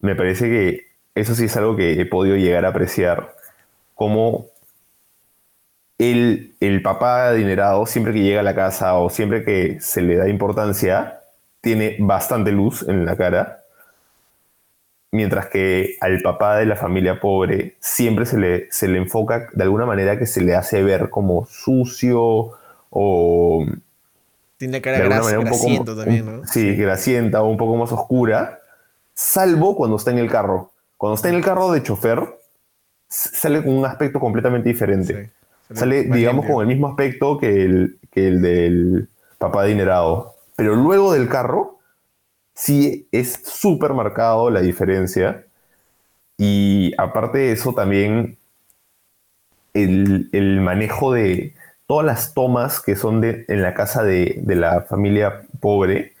Me 0.00 0.16
parece 0.16 0.48
que 0.48 0.86
eso 1.14 1.34
sí 1.34 1.44
es 1.46 1.56
algo 1.56 1.76
que 1.76 2.00
he 2.00 2.06
podido 2.06 2.36
llegar 2.36 2.64
a 2.66 2.70
apreciar. 2.70 3.34
Como 3.94 4.48
el, 5.98 6.54
el 6.60 6.82
papá 6.82 7.28
adinerado, 7.28 7.86
siempre 7.86 8.12
que 8.12 8.22
llega 8.22 8.40
a 8.40 8.42
la 8.42 8.54
casa 8.54 8.94
o 8.94 9.08
siempre 9.10 9.44
que 9.44 9.80
se 9.80 10.02
le 10.02 10.16
da 10.16 10.28
importancia, 10.28 11.20
tiene 11.60 11.96
bastante 12.00 12.52
luz 12.52 12.82
en 12.88 13.04
la 13.06 13.16
cara. 13.16 13.64
Mientras 15.12 15.46
que 15.48 15.96
al 16.00 16.22
papá 16.22 16.56
de 16.56 16.66
la 16.66 16.74
familia 16.76 17.20
pobre 17.20 17.76
siempre 17.80 18.24
se 18.26 18.38
le, 18.38 18.72
se 18.72 18.88
le 18.88 18.98
enfoca 18.98 19.48
de 19.52 19.62
alguna 19.62 19.84
manera 19.86 20.18
que 20.18 20.26
se 20.26 20.40
le 20.40 20.54
hace 20.54 20.82
ver 20.82 21.10
como 21.10 21.44
sucio 21.46 22.52
o 22.92 23.64
Tiene 24.58 24.82
cara 24.82 24.98
de 24.98 25.04
gras, 25.04 25.24
manera 25.24 25.40
un 25.40 25.48
poco 25.48 25.96
también, 25.96 26.26
¿no? 26.26 26.46
sí, 26.46 26.76
grasienta 26.76 27.42
o 27.42 27.48
un 27.48 27.56
poco 27.56 27.76
más 27.76 27.90
oscura, 27.90 28.60
salvo 29.14 29.74
cuando 29.74 29.96
está 29.96 30.10
en 30.10 30.18
el 30.18 30.30
carro. 30.30 30.70
Cuando 30.98 31.16
está 31.16 31.30
en 31.30 31.36
el 31.36 31.42
carro 31.42 31.72
de 31.72 31.82
chofer, 31.82 32.38
sale 33.08 33.64
con 33.64 33.74
un 33.74 33.86
aspecto 33.86 34.20
completamente 34.20 34.68
diferente. 34.68 35.32
Sí. 35.68 35.74
Sale, 35.74 36.02
digamos, 36.04 36.42
limpio. 36.44 36.54
con 36.54 36.62
el 36.62 36.68
mismo 36.68 36.88
aspecto 36.88 37.38
que 37.38 37.64
el, 37.64 37.98
que 38.10 38.28
el 38.28 38.42
del 38.42 39.08
papá 39.38 39.62
adinerado. 39.62 40.34
Pero 40.54 40.76
luego 40.76 41.14
del 41.14 41.28
carro, 41.30 41.78
sí 42.54 43.08
es 43.10 43.40
súper 43.42 43.94
marcado 43.94 44.50
la 44.50 44.60
diferencia. 44.60 45.46
Y 46.36 46.92
aparte 46.98 47.38
de 47.38 47.52
eso, 47.52 47.72
también 47.72 48.36
el, 49.72 50.28
el 50.32 50.60
manejo 50.60 51.12
de 51.12 51.54
todas 51.92 52.06
las 52.06 52.32
tomas 52.32 52.80
que 52.80 52.96
son 52.96 53.20
de, 53.20 53.44
en 53.48 53.60
la 53.60 53.74
casa 53.74 54.02
de, 54.02 54.40
de 54.42 54.54
la 54.56 54.80
familia 54.80 55.42
pobre 55.60 56.14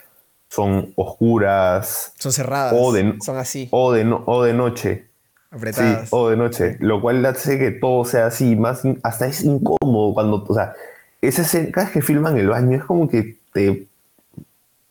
son 0.50 0.92
oscuras 0.96 2.12
Son 2.18 2.30
cerradas. 2.30 2.74
O 2.76 2.92
de- 2.92 3.16
son 3.24 3.38
así, 3.38 3.68
o 3.70 3.90
de, 3.92 4.04
o 4.26 4.42
de 4.44 4.52
noche. 4.52 5.06
Sí, 5.48 5.56
apretadas. 5.56 6.08
o 6.12 6.28
de 6.28 6.36
noche, 6.36 6.76
lo 6.80 7.00
cual 7.00 7.24
hace 7.24 7.58
que 7.58 7.70
todo 7.70 8.04
sea 8.04 8.26
así, 8.26 8.54
más 8.54 8.82
hasta 9.02 9.26
es 9.26 9.44
incómodo 9.44 10.12
cuando, 10.12 10.44
o 10.46 10.54
sea, 10.54 10.74
escena- 11.22 11.70
cada 11.72 11.86
vez 11.86 11.94
que 11.94 12.02
filman 12.02 12.36
el 12.36 12.48
baño 12.48 12.76
es 12.76 12.84
como 12.84 13.08
que 13.08 13.38
te, 13.54 13.86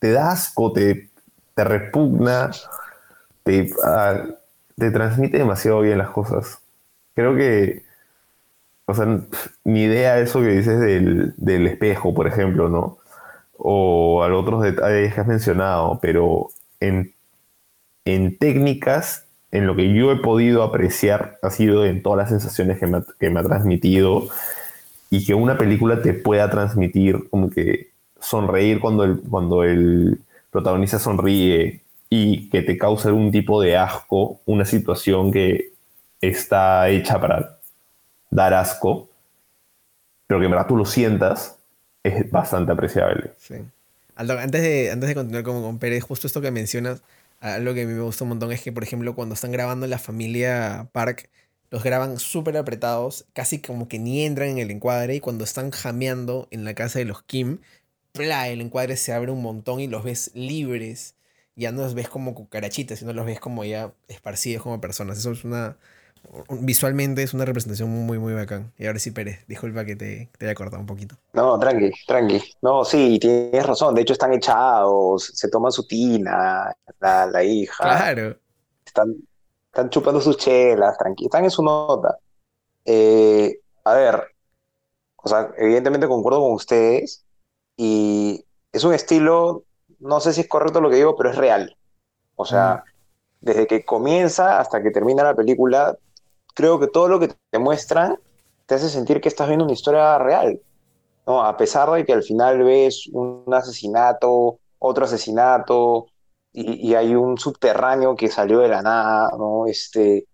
te 0.00 0.10
da 0.10 0.32
asco, 0.32 0.72
te, 0.72 1.10
te 1.54 1.62
repugna, 1.64 2.50
te, 3.44 3.70
ah, 3.84 4.24
te 4.76 4.90
transmite 4.90 5.38
demasiado 5.38 5.80
bien 5.82 5.98
las 5.98 6.10
cosas. 6.10 6.58
Creo 7.14 7.36
que, 7.36 7.84
o 8.92 8.94
sea, 8.94 9.18
ni 9.64 9.82
idea 9.82 10.20
eso 10.20 10.40
que 10.40 10.48
dices 10.48 10.80
del, 10.80 11.34
del 11.36 11.66
espejo, 11.66 12.14
por 12.14 12.26
ejemplo, 12.26 12.68
¿no? 12.68 12.98
O 13.58 14.22
a 14.24 14.34
otros 14.34 14.62
detalles 14.62 15.14
que 15.14 15.20
has 15.20 15.26
mencionado, 15.26 15.98
pero 16.00 16.48
en 16.80 17.12
en 18.04 18.36
técnicas, 18.36 19.26
en 19.50 19.66
lo 19.66 19.76
que 19.76 19.92
yo 19.92 20.12
he 20.12 20.16
podido 20.16 20.62
apreciar, 20.62 21.38
ha 21.42 21.50
sido 21.50 21.84
en 21.84 22.02
todas 22.02 22.18
las 22.18 22.28
sensaciones 22.30 22.78
que 22.78 22.86
me 22.86 22.98
ha, 22.98 23.04
que 23.18 23.30
me 23.30 23.40
ha 23.40 23.44
transmitido 23.44 24.28
y 25.10 25.24
que 25.24 25.34
una 25.34 25.58
película 25.58 26.02
te 26.02 26.14
pueda 26.14 26.50
transmitir 26.50 27.28
como 27.28 27.50
que 27.50 27.90
sonreír 28.20 28.80
cuando 28.80 29.04
el, 29.04 29.20
cuando 29.20 29.62
el 29.62 30.20
protagonista 30.50 30.98
sonríe 30.98 31.82
y 32.08 32.48
que 32.50 32.62
te 32.62 32.76
cause 32.78 33.08
algún 33.08 33.30
tipo 33.30 33.60
de 33.60 33.76
asco, 33.76 34.40
una 34.46 34.64
situación 34.64 35.32
que 35.32 35.72
está 36.20 36.88
hecha 36.88 37.20
para 37.20 37.58
dar 38.32 38.54
asco, 38.54 39.08
pero 40.26 40.40
que 40.40 40.46
en 40.46 40.50
verdad 40.50 40.66
tú 40.66 40.76
lo 40.76 40.84
sientas, 40.84 41.58
es 42.02 42.28
bastante 42.30 42.72
apreciable. 42.72 43.32
Sí. 43.38 43.56
Aldo, 44.16 44.38
antes 44.38 44.62
de, 44.62 44.90
antes 44.90 45.08
de 45.08 45.14
continuar 45.14 45.44
con, 45.44 45.62
con 45.62 45.78
Pérez, 45.78 46.02
justo 46.02 46.26
esto 46.26 46.40
que 46.40 46.50
mencionas, 46.50 47.02
algo 47.40 47.74
que 47.74 47.82
a 47.82 47.86
mí 47.86 47.92
me 47.92 48.00
gusta 48.00 48.24
un 48.24 48.30
montón 48.30 48.50
es 48.50 48.62
que, 48.62 48.72
por 48.72 48.82
ejemplo, 48.82 49.14
cuando 49.14 49.34
están 49.34 49.52
grabando 49.52 49.86
la 49.86 49.98
familia 49.98 50.88
Park, 50.92 51.30
los 51.70 51.82
graban 51.82 52.18
súper 52.18 52.56
apretados, 52.56 53.26
casi 53.32 53.60
como 53.60 53.88
que 53.88 53.98
ni 53.98 54.24
entran 54.24 54.48
en 54.48 54.58
el 54.58 54.70
encuadre, 54.70 55.14
y 55.14 55.20
cuando 55.20 55.44
están 55.44 55.70
jameando 55.70 56.48
en 56.50 56.64
la 56.64 56.74
casa 56.74 56.98
de 56.98 57.04
los 57.04 57.22
Kim, 57.22 57.58
¡pla! 58.12 58.48
el 58.48 58.60
encuadre 58.60 58.96
se 58.96 59.12
abre 59.12 59.30
un 59.30 59.42
montón 59.42 59.80
y 59.80 59.88
los 59.88 60.04
ves 60.04 60.30
libres. 60.34 61.14
Ya 61.54 61.70
no 61.70 61.82
los 61.82 61.94
ves 61.94 62.08
como 62.08 62.34
cucarachitas, 62.34 62.98
sino 62.98 63.12
los 63.12 63.26
ves 63.26 63.40
como 63.40 63.64
ya 63.64 63.92
esparcidos 64.08 64.62
como 64.62 64.80
personas. 64.80 65.18
Eso 65.18 65.32
es 65.32 65.44
una. 65.44 65.76
Visualmente 66.48 67.22
es 67.22 67.34
una 67.34 67.44
representación 67.44 67.90
muy, 67.90 68.18
muy 68.18 68.32
bacán. 68.34 68.72
Y 68.78 68.86
ahora 68.86 68.98
sí, 68.98 69.10
Pérez, 69.10 69.44
disculpa 69.48 69.84
que 69.84 69.96
te, 69.96 70.30
te 70.38 70.46
haya 70.46 70.54
cortado 70.54 70.80
un 70.80 70.86
poquito. 70.86 71.16
No, 71.32 71.58
tranqui, 71.58 71.90
tranqui. 72.06 72.40
No, 72.62 72.84
sí, 72.84 73.18
tienes 73.20 73.66
razón. 73.66 73.94
De 73.94 74.02
hecho, 74.02 74.12
están 74.12 74.32
echados, 74.32 75.30
se 75.34 75.48
toman 75.48 75.72
su 75.72 75.86
tina, 75.86 76.74
la, 77.00 77.26
la 77.26 77.44
hija, 77.44 77.84
Claro. 77.84 78.38
están, 78.86 79.14
están 79.66 79.90
chupando 79.90 80.20
sus 80.20 80.36
chelas, 80.36 80.96
tranqui, 80.98 81.24
están 81.26 81.44
en 81.44 81.50
su 81.50 81.62
nota. 81.62 82.18
Eh, 82.84 83.60
a 83.84 83.94
ver, 83.94 84.28
o 85.16 85.28
sea, 85.28 85.50
evidentemente 85.56 86.08
concuerdo 86.08 86.40
con 86.40 86.52
ustedes 86.52 87.24
y 87.76 88.44
es 88.72 88.84
un 88.84 88.94
estilo, 88.94 89.64
no 90.00 90.20
sé 90.20 90.32
si 90.32 90.42
es 90.42 90.48
correcto 90.48 90.80
lo 90.80 90.90
que 90.90 90.96
digo, 90.96 91.16
pero 91.16 91.30
es 91.30 91.36
real. 91.36 91.76
O 92.36 92.44
sea, 92.44 92.84
desde 93.40 93.66
que 93.66 93.84
comienza 93.84 94.58
hasta 94.60 94.82
que 94.82 94.90
termina 94.90 95.22
la 95.24 95.34
película, 95.36 95.96
creo 96.54 96.78
que 96.78 96.88
todo 96.88 97.08
lo 97.08 97.20
que 97.20 97.28
te 97.50 97.58
muestran 97.58 98.18
te 98.66 98.74
hace 98.74 98.88
sentir 98.88 99.20
que 99.20 99.28
estás 99.28 99.48
viendo 99.48 99.64
una 99.64 99.74
historia 99.74 100.18
real. 100.18 100.60
¿no? 101.26 101.42
A 101.42 101.56
pesar 101.56 101.90
de 101.90 102.04
que 102.04 102.12
al 102.12 102.22
final 102.22 102.62
ves 102.62 103.08
un 103.12 103.44
asesinato, 103.52 104.58
otro 104.78 105.04
asesinato, 105.04 106.06
y, 106.52 106.94
hay 106.94 107.14
un 107.14 107.38
subterráneo 107.38 108.14
que 108.14 108.28
salió 108.28 108.58
de 108.58 108.68
la 108.68 108.82
nada, 108.82 109.30
¿no? 109.38 109.66
Este, 109.66 110.26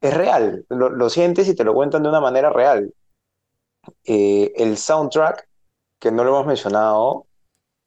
es 0.00 0.14
real, 0.14 0.64
lo, 0.70 0.88
lo 0.88 1.10
sientes 1.10 1.46
y 1.48 1.54
te 1.54 1.64
lo 1.64 1.74
cuentan 1.74 2.02
de 2.02 2.08
una 2.08 2.20
manera 2.20 2.50
real. 2.50 2.92
Eh, 4.04 4.52
el 4.56 4.78
soundtrack, 4.78 5.48
que 5.98 6.10
no 6.10 6.24
lo 6.24 6.30
hemos 6.30 6.46
mencionado, 6.46 7.26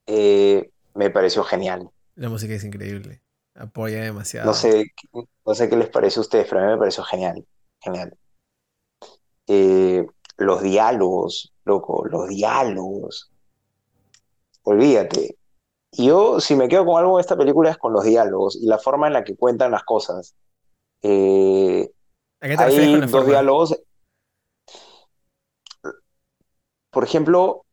eh, 0.05 0.69
me 0.93 1.09
pareció 1.09 1.43
genial. 1.43 1.89
La 2.15 2.29
música 2.29 2.53
es 2.53 2.63
increíble. 2.63 3.21
Apoya 3.59 4.01
demasiado. 4.01 4.47
No 4.47 4.53
sé, 4.53 4.85
no 5.45 5.53
sé 5.53 5.69
qué 5.69 5.75
les 5.75 5.89
parece 5.89 6.19
a 6.19 6.21
ustedes, 6.21 6.47
pero 6.47 6.61
a 6.61 6.65
mí 6.65 6.71
me 6.71 6.77
pareció 6.77 7.03
genial, 7.03 7.45
genial. 7.81 8.17
Eh, 9.47 10.05
los 10.37 10.61
diálogos, 10.61 11.53
loco, 11.65 12.05
los 12.05 12.29
diálogos. 12.29 13.29
Olvídate. 14.63 15.35
Yo, 15.91 16.39
si 16.39 16.55
me 16.55 16.69
quedo 16.69 16.85
con 16.85 16.99
algo 16.99 17.17
de 17.17 17.21
esta 17.21 17.35
película 17.35 17.71
es 17.71 17.77
con 17.77 17.91
los 17.91 18.03
diálogos 18.05 18.55
y 18.55 18.65
la 18.67 18.77
forma 18.77 19.07
en 19.07 19.13
la 19.13 19.23
que 19.23 19.35
cuentan 19.35 19.71
las 19.71 19.83
cosas. 19.83 20.35
Eh, 21.01 21.89
¿A 22.39 22.47
qué 22.47 22.55
te 22.55 22.63
hay 22.63 22.91
con 22.91 22.99
la 23.01 23.05
dos 23.07 23.11
forma? 23.11 23.29
diálogos. 23.29 23.81
Por 26.91 27.03
ejemplo, 27.03 27.65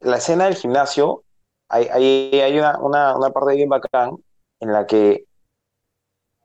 la 0.00 0.16
escena 0.16 0.46
del 0.46 0.56
gimnasio, 0.56 1.24
hay, 1.68 1.86
hay, 1.86 2.40
hay 2.40 2.58
una, 2.58 2.78
una, 2.80 3.16
una 3.16 3.30
parte 3.30 3.54
bien 3.54 3.68
bacán 3.68 4.16
en 4.60 4.72
la 4.72 4.86
que, 4.86 5.26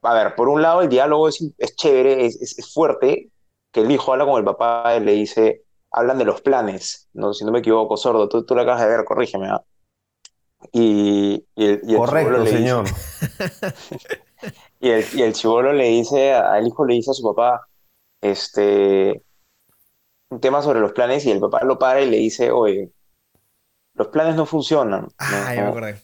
a 0.02 0.14
ver, 0.14 0.36
por 0.36 0.50
un 0.50 0.62
lado 0.62 0.82
el 0.82 0.90
diálogo 0.90 1.28
es, 1.28 1.44
es 1.58 1.76
chévere, 1.76 2.26
es, 2.26 2.42
es, 2.42 2.60
es 2.60 2.74
fuerte, 2.74 3.30
que 3.72 3.82
el 3.82 3.92
hijo 3.92 4.12
habla 4.12 4.26
con 4.26 4.38
el 4.38 4.46
papá 4.46 4.96
y 4.96 5.00
le 5.02 5.14
dice, 5.14 5.64
hablan 5.92 6.18
de 6.18 6.26
los 6.26 6.42
planes, 6.42 7.10
¿no? 7.14 7.34
Si 7.34 7.46
no 7.46 7.52
me 7.52 7.60
equivoco, 7.60 7.98
sordo, 7.98 8.28
tú, 8.30 8.46
tú 8.46 8.56
lo 8.56 8.62
acabas 8.62 8.82
de 8.82 8.88
ver, 8.88 9.06
corrígeme, 9.06 9.48
¿ah? 9.50 9.64
Y, 10.72 11.44
y 11.56 11.66
el, 11.66 11.82
y 11.84 11.92
el 11.92 11.98
Correcto, 11.98 12.32
le 12.32 12.40
dice- 12.40 12.58
señor. 12.58 12.86
y 14.80 14.90
el, 14.90 15.06
y 15.14 15.22
el 15.22 15.34
chibolo 15.34 15.74
le 15.74 15.86
dice, 15.86 16.34
al 16.34 16.68
hijo 16.68 16.86
le 16.86 16.96
dice 16.96 17.12
a 17.12 17.14
su 17.14 17.24
papá, 17.24 17.68
este, 18.22 19.24
un 20.30 20.40
tema 20.40 20.62
sobre 20.62 20.80
los 20.80 20.92
planes 20.92 21.26
y 21.26 21.32
el 21.32 21.40
papá 21.40 21.64
lo 21.64 21.80
para 21.80 22.02
y 22.02 22.10
le 22.10 22.18
dice, 22.18 22.52
oye, 22.52 22.92
los 23.94 24.08
planes 24.08 24.36
no 24.36 24.46
funcionan. 24.46 25.08
Ah, 25.18 25.48
¿no? 25.50 25.56
ya 25.56 25.62
me 25.64 25.70
acordé. 25.70 26.02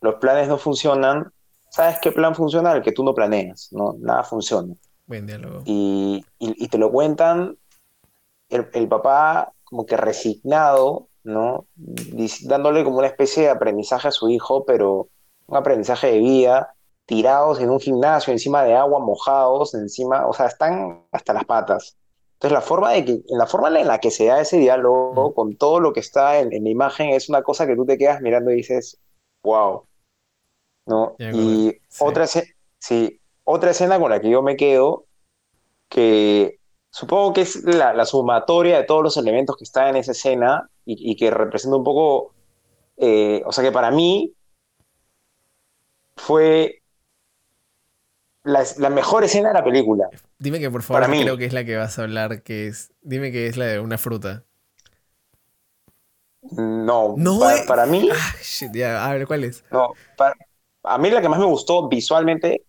Los 0.00 0.16
planes 0.16 0.48
no 0.48 0.58
funcionan. 0.58 1.32
¿Sabes 1.70 1.98
qué 2.02 2.12
plan 2.12 2.34
funciona? 2.34 2.72
El 2.72 2.82
que 2.82 2.92
tú 2.92 3.04
no 3.04 3.14
planeas, 3.14 3.68
¿no? 3.72 3.94
Nada 3.98 4.24
funciona. 4.24 4.74
Buen 5.06 5.26
diálogo. 5.26 5.62
Y, 5.64 6.24
y- 6.38 6.64
y 6.64 6.68
te 6.68 6.78
lo 6.78 6.90
cuentan 6.90 7.56
el, 8.48 8.68
el 8.72 8.88
papá 8.88 9.52
como 9.64 9.86
que 9.86 9.96
resignado, 9.96 11.08
¿no? 11.24 11.66
Dándole 12.44 12.84
como 12.84 12.98
una 12.98 13.06
especie 13.06 13.44
de 13.44 13.50
aprendizaje 13.50 14.08
a 14.08 14.12
su 14.12 14.28
hijo, 14.28 14.64
pero 14.64 15.08
un 15.46 15.56
aprendizaje 15.56 16.08
de 16.12 16.18
vida, 16.18 16.74
tirados 17.06 17.60
en 17.60 17.70
un 17.70 17.80
gimnasio, 17.80 18.32
encima 18.32 18.64
de 18.64 18.74
agua, 18.74 19.00
mojados, 19.00 19.74
encima, 19.74 20.26
o 20.26 20.32
sea, 20.32 20.46
están 20.46 21.04
hasta 21.12 21.32
las 21.32 21.44
patas. 21.44 21.96
Entonces 22.34 22.54
la 22.54 22.60
forma 22.62 22.92
de 22.92 23.04
que, 23.04 23.20
la 23.28 23.46
forma 23.46 23.68
en 23.78 23.86
la 23.86 23.98
que 23.98 24.10
se 24.10 24.26
da 24.26 24.40
ese 24.40 24.56
diálogo, 24.58 25.34
con 25.34 25.56
todo 25.56 25.80
lo 25.80 25.92
que 25.92 26.00
está 26.00 26.38
en, 26.40 26.52
en 26.52 26.64
la 26.64 26.70
imagen, 26.70 27.10
es 27.10 27.28
una 27.28 27.42
cosa 27.42 27.66
que 27.66 27.76
tú 27.76 27.84
te 27.84 27.98
quedas 27.98 28.20
mirando 28.22 28.50
y 28.50 28.56
dices, 28.56 28.98
wow. 29.44 29.86
¿No? 30.86 31.20
Y 31.30 31.76
sí. 31.88 32.04
otra, 32.04 32.26
sí, 32.26 33.20
otra 33.44 33.70
escena 33.70 33.98
con 34.00 34.10
la 34.10 34.20
que 34.20 34.30
yo 34.30 34.42
me 34.42 34.56
quedo, 34.56 35.06
que 35.88 36.60
supongo 36.90 37.32
que 37.34 37.42
es 37.42 37.64
la, 37.64 37.94
la 37.94 38.06
sumatoria 38.06 38.78
de 38.78 38.84
todos 38.84 39.02
los 39.02 39.16
elementos 39.18 39.56
que 39.56 39.64
están 39.64 39.88
en 39.90 39.96
esa 39.96 40.12
escena 40.12 40.70
y, 40.84 41.12
y 41.12 41.16
que 41.16 41.30
representa 41.30 41.76
un 41.78 41.84
poco, 41.84 42.34
eh, 42.98 43.42
o 43.46 43.52
sea 43.52 43.64
que 43.64 43.72
para 43.72 43.90
mí 43.90 44.34
fue 46.16 46.82
la, 48.44 48.64
la 48.78 48.90
mejor 48.90 49.24
escena 49.24 49.48
de 49.48 49.54
la 49.54 49.64
película. 49.64 50.08
Dime 50.38 50.60
que 50.60 50.70
por 50.70 50.82
favor 50.82 51.02
Para 51.02 51.08
mí. 51.08 51.24
creo 51.24 51.36
que 51.36 51.44
es 51.46 51.52
la 51.52 51.64
que 51.64 51.76
vas 51.76 51.98
a 51.98 52.02
hablar, 52.02 52.42
que 52.42 52.66
es. 52.68 52.92
Dime 53.02 53.30
que 53.32 53.46
es 53.46 53.56
la 53.56 53.66
de 53.66 53.80
una 53.80 53.98
fruta. 53.98 54.46
No, 56.88 56.98
No, 57.14 57.38
pa- 57.38 57.64
para 57.66 57.86
mí, 57.86 58.08
Ah, 58.08 58.34
shit, 58.42 58.72
ya, 58.74 59.04
a 59.06 59.12
ver, 59.14 59.26
¿cuál 59.26 59.44
es? 59.44 59.64
no, 59.70 59.94
pa- 60.16 60.34
a 60.84 60.98
mí 60.98 61.10
la 61.10 61.20
que 61.22 61.28
más 61.28 61.38
me 61.40 61.46
gustó 61.46 61.88
visualmente 61.88 62.64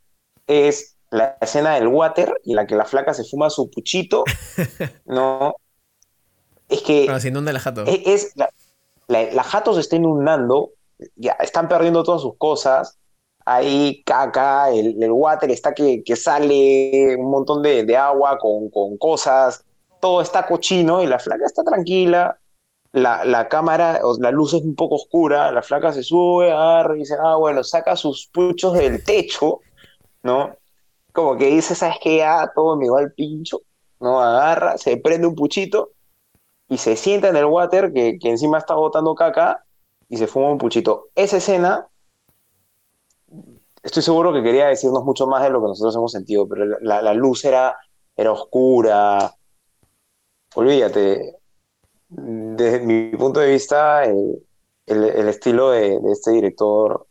es 0.47 0.97
la 1.12 1.38
escena 1.41 1.76
del 1.76 1.88
water 1.88 2.34
en 2.45 2.55
la 2.55 2.68
que 2.68 2.76
la 2.76 2.86
flaca 2.86 3.14
se 3.14 3.24
fuma 3.26 3.49
su 3.49 3.70
puchito, 3.72 4.24
¿no? 5.05 5.55
Es 6.70 6.82
que 6.84 7.05
Cuando 7.05 7.20
se 7.20 7.28
inunda 7.30 7.53
la 7.53 7.59
jato. 7.59 7.84
es, 7.84 8.01
es- 8.07 8.32
la, 8.36 8.49
la, 9.07 9.24
la 9.34 9.43
jato 9.43 9.74
se 9.76 9.82
está 9.82 9.97
inundando, 9.97 10.72
ya 11.16 11.34
están 11.34 11.70
perdiendo 11.70 12.03
todas 12.03 12.22
sus 12.24 12.38
cosas, 12.38 12.99
hay 13.45 14.03
caca, 14.05 14.72
el, 14.72 15.01
el 15.03 15.12
water 15.12 15.51
está 15.51 15.74
que, 15.74 16.03
que 16.03 16.18
sale 16.18 17.18
un 17.18 17.32
montón 17.32 17.64
de, 17.64 17.86
de 17.86 17.97
agua 17.97 18.39
con, 18.39 18.70
con 18.72 18.97
cosas, 18.97 19.66
todo 20.01 20.22
está 20.22 20.47
cochino 20.47 21.03
y 21.03 21.07
la 21.07 21.20
flaca 21.20 21.45
está 21.47 21.64
tranquila, 21.64 22.39
la, 22.93 23.23
la 23.25 23.47
cámara, 23.47 24.01
la 24.19 24.31
luz 24.31 24.53
es 24.53 24.61
un 24.63 24.75
poco 24.75 24.95
oscura, 24.95 25.51
la 25.51 25.61
flaca 25.61 25.93
se 25.93 26.03
sube, 26.03 26.51
agarra 26.51 26.95
y 26.95 26.99
dice, 26.99 27.15
ah, 27.21 27.35
bueno, 27.37 27.63
saca 27.63 27.95
sus 27.95 28.27
puchos 28.27 28.73
del 28.73 29.03
techo, 29.03 29.61
¿no? 30.23 30.55
Como 31.13 31.37
que 31.37 31.47
dice, 31.47 31.75
¿sabes 31.75 31.97
qué? 32.01 32.17
Ya 32.17 32.51
todo 32.53 32.75
me 32.77 32.89
va 32.89 32.99
al 32.99 33.13
pincho, 33.13 33.61
¿no? 33.99 34.21
Agarra, 34.21 34.77
se 34.77 34.97
prende 34.97 35.27
un 35.27 35.35
puchito 35.35 35.91
y 36.69 36.77
se 36.77 36.95
sienta 36.95 37.29
en 37.29 37.35
el 37.37 37.45
water 37.45 37.91
que, 37.93 38.17
que 38.19 38.29
encima 38.29 38.57
está 38.57 38.75
botando 38.75 39.15
caca 39.15 39.63
y 40.09 40.17
se 40.17 40.27
fuma 40.27 40.51
un 40.51 40.57
puchito. 40.57 41.09
Esa 41.15 41.37
escena, 41.37 41.87
estoy 43.83 44.03
seguro 44.03 44.33
que 44.33 44.43
quería 44.43 44.67
decirnos 44.67 45.03
mucho 45.03 45.27
más 45.27 45.43
de 45.43 45.49
lo 45.49 45.61
que 45.61 45.67
nosotros 45.67 45.95
hemos 45.95 46.11
sentido, 46.11 46.47
pero 46.47 46.65
la- 46.81 47.01
la 47.01 47.13
luz 47.13 47.45
era, 47.45 47.77
era 48.15 48.31
oscura. 48.31 49.33
Olvídate, 50.55 51.40
desde 52.12 52.80
mi 52.82 53.09
punto 53.18 53.39
de 53.39 53.51
vista, 53.51 54.03
el, 54.05 54.43
el 54.88 55.28
estilo 55.30 55.72
de, 55.72 55.99
de 55.99 56.12
este 56.12 56.32
director, 56.32 57.07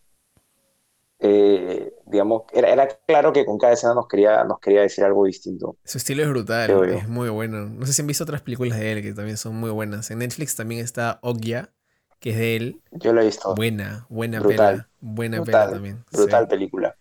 eh, 1.19 1.93
digamos, 2.07 2.43
era, 2.53 2.71
era 2.71 2.89
claro 3.07 3.33
que 3.33 3.45
con 3.45 3.59
cada 3.59 3.75
escena 3.75 3.95
nos 3.95 4.09
quería, 4.09 4.45
nos 4.45 4.59
quería 4.61 4.83
decir 4.83 5.05
algo 5.05 5.25
distinto. 5.27 5.77
Su 5.85 5.99
estilo 5.99 6.23
es 6.23 6.29
brutal, 6.29 6.85
es 6.89 7.09
muy 7.09 7.29
bueno. 7.31 7.67
No 7.69 7.87
sé 7.87 7.93
si 7.93 8.03
han 8.03 8.07
visto 8.07 8.25
otras 8.25 8.43
películas 8.43 8.79
de 8.79 8.93
él 8.93 9.03
que 9.03 9.13
también 9.15 9.37
son 9.37 9.57
muy 9.57 9.71
buenas. 9.71 10.11
En 10.11 10.19
Netflix 10.19 10.55
también 10.57 10.83
está 10.85 11.19
Ogya, 11.23 11.73
que 12.21 12.31
es 12.31 12.37
de 12.37 12.57
él. 12.57 12.83
Yo 12.93 13.13
lo 13.13 13.21
he 13.23 13.25
visto. 13.27 13.55
Buena, 13.55 14.07
buena 14.09 14.41
Brutal. 14.41 14.75
pela. 14.75 14.89
Buena 15.01 15.39
Brutal, 15.39 15.45
pela 15.45 15.71
también. 15.71 16.05
Brutal 16.13 16.47
Sí, 16.47 16.49
película. 16.49 16.97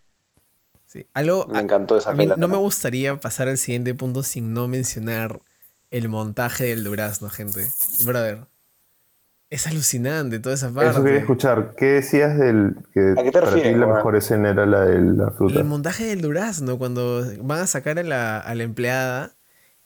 sí. 0.86 1.08
Algo, 1.14 1.48
Me 1.48 1.60
encantó 1.60 1.98
esa 1.98 2.12
a 2.12 2.14
mí 2.14 2.26
no 2.36 2.48
me 2.48 2.58
gustaría 2.58 3.20
pasar 3.20 3.48
al 3.48 3.58
siguiente 3.58 3.94
punto 3.96 4.24
sin 4.24 4.54
no 4.54 4.68
mencionar 4.68 5.42
el 5.92 6.10
montaje 6.10 6.66
del 6.66 6.84
durazno, 6.84 7.30
gente. 7.30 7.68
Brother. 8.06 8.46
Es 9.50 9.66
alucinante 9.66 10.38
toda 10.40 10.54
esa 10.54 10.68
Eso 10.68 10.76
quería 10.76 10.94
parte. 10.94 11.18
escuchar. 11.18 11.74
¿Qué 11.76 11.86
decías 11.86 12.38
del 12.38 12.76
que 12.94 13.16
¿A 13.18 13.24
qué 13.24 13.32
te 13.32 13.40
para 13.40 13.48
ti 13.48 13.56
refieres, 13.56 13.80
la 13.80 13.86
Juan? 13.88 13.98
mejor 13.98 14.16
escena 14.16 14.50
era 14.52 14.66
la 14.68 14.86
de 14.86 15.00
la 15.02 15.32
fruta? 15.32 15.60
El 15.60 15.66
montaje 15.66 16.06
del 16.06 16.22
durazno, 16.22 16.78
cuando 16.78 17.26
van 17.42 17.62
a 17.62 17.68
sacar 17.68 17.98
a 17.98 18.04
la, 18.04 18.38
a 18.40 18.54
la 18.54 18.62
empleada 18.64 19.32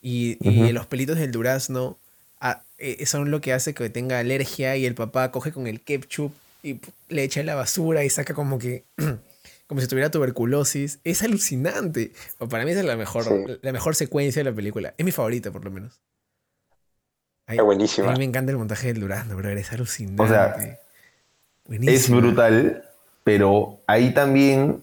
y, 0.01 0.37
y 0.41 0.73
los 0.73 0.85
pelitos 0.87 1.17
del 1.17 1.31
durazno 1.31 1.97
ah, 2.41 2.63
eh, 2.77 3.05
son 3.05 3.31
lo 3.31 3.39
que 3.39 3.53
hace 3.53 3.73
que 3.73 3.89
tenga 3.89 4.19
alergia 4.19 4.75
y 4.75 4.85
el 4.85 4.95
papá 4.95 5.31
coge 5.31 5.53
con 5.53 5.65
el 5.67 5.79
ketchup 5.79 6.33
y 6.61 6.81
le 7.07 7.23
echa 7.23 7.39
en 7.39 7.45
la 7.45 7.55
basura 7.55 8.03
y 8.03 8.09
saca 8.09 8.33
como 8.33 8.59
que 8.59 8.83
como 9.73 9.81
si 9.81 9.87
tuviera 9.87 10.11
tuberculosis. 10.11 10.99
Es 11.03 11.23
alucinante. 11.23 12.11
Para 12.47 12.63
mí 12.63 12.69
esa 12.71 12.81
es 12.81 12.85
la 12.85 12.95
mejor, 12.95 13.23
Sí. 13.23 13.57
la 13.63 13.71
mejor 13.71 13.95
secuencia 13.95 14.43
de 14.43 14.51
la 14.51 14.55
película. 14.55 14.93
Es 14.99 15.03
mi 15.03 15.11
favorita, 15.11 15.49
por 15.49 15.65
lo 15.65 15.71
menos. 15.71 15.99
Ay, 17.47 17.57
Es 17.57 17.63
buenísima. 17.63 18.09
A 18.09 18.11
mí 18.11 18.19
me 18.19 18.25
encanta 18.25 18.51
el 18.51 18.59
montaje 18.59 18.87
del 18.93 18.99
durazno, 18.99 19.35
bro. 19.35 19.49
Es 19.49 19.71
alucinante. 19.73 20.21
O 20.21 20.27
sea, 20.27 20.55
Es 21.81 22.07
brutal, 22.07 22.85
pero 23.23 23.79
ahí 23.87 24.13
también. 24.13 24.79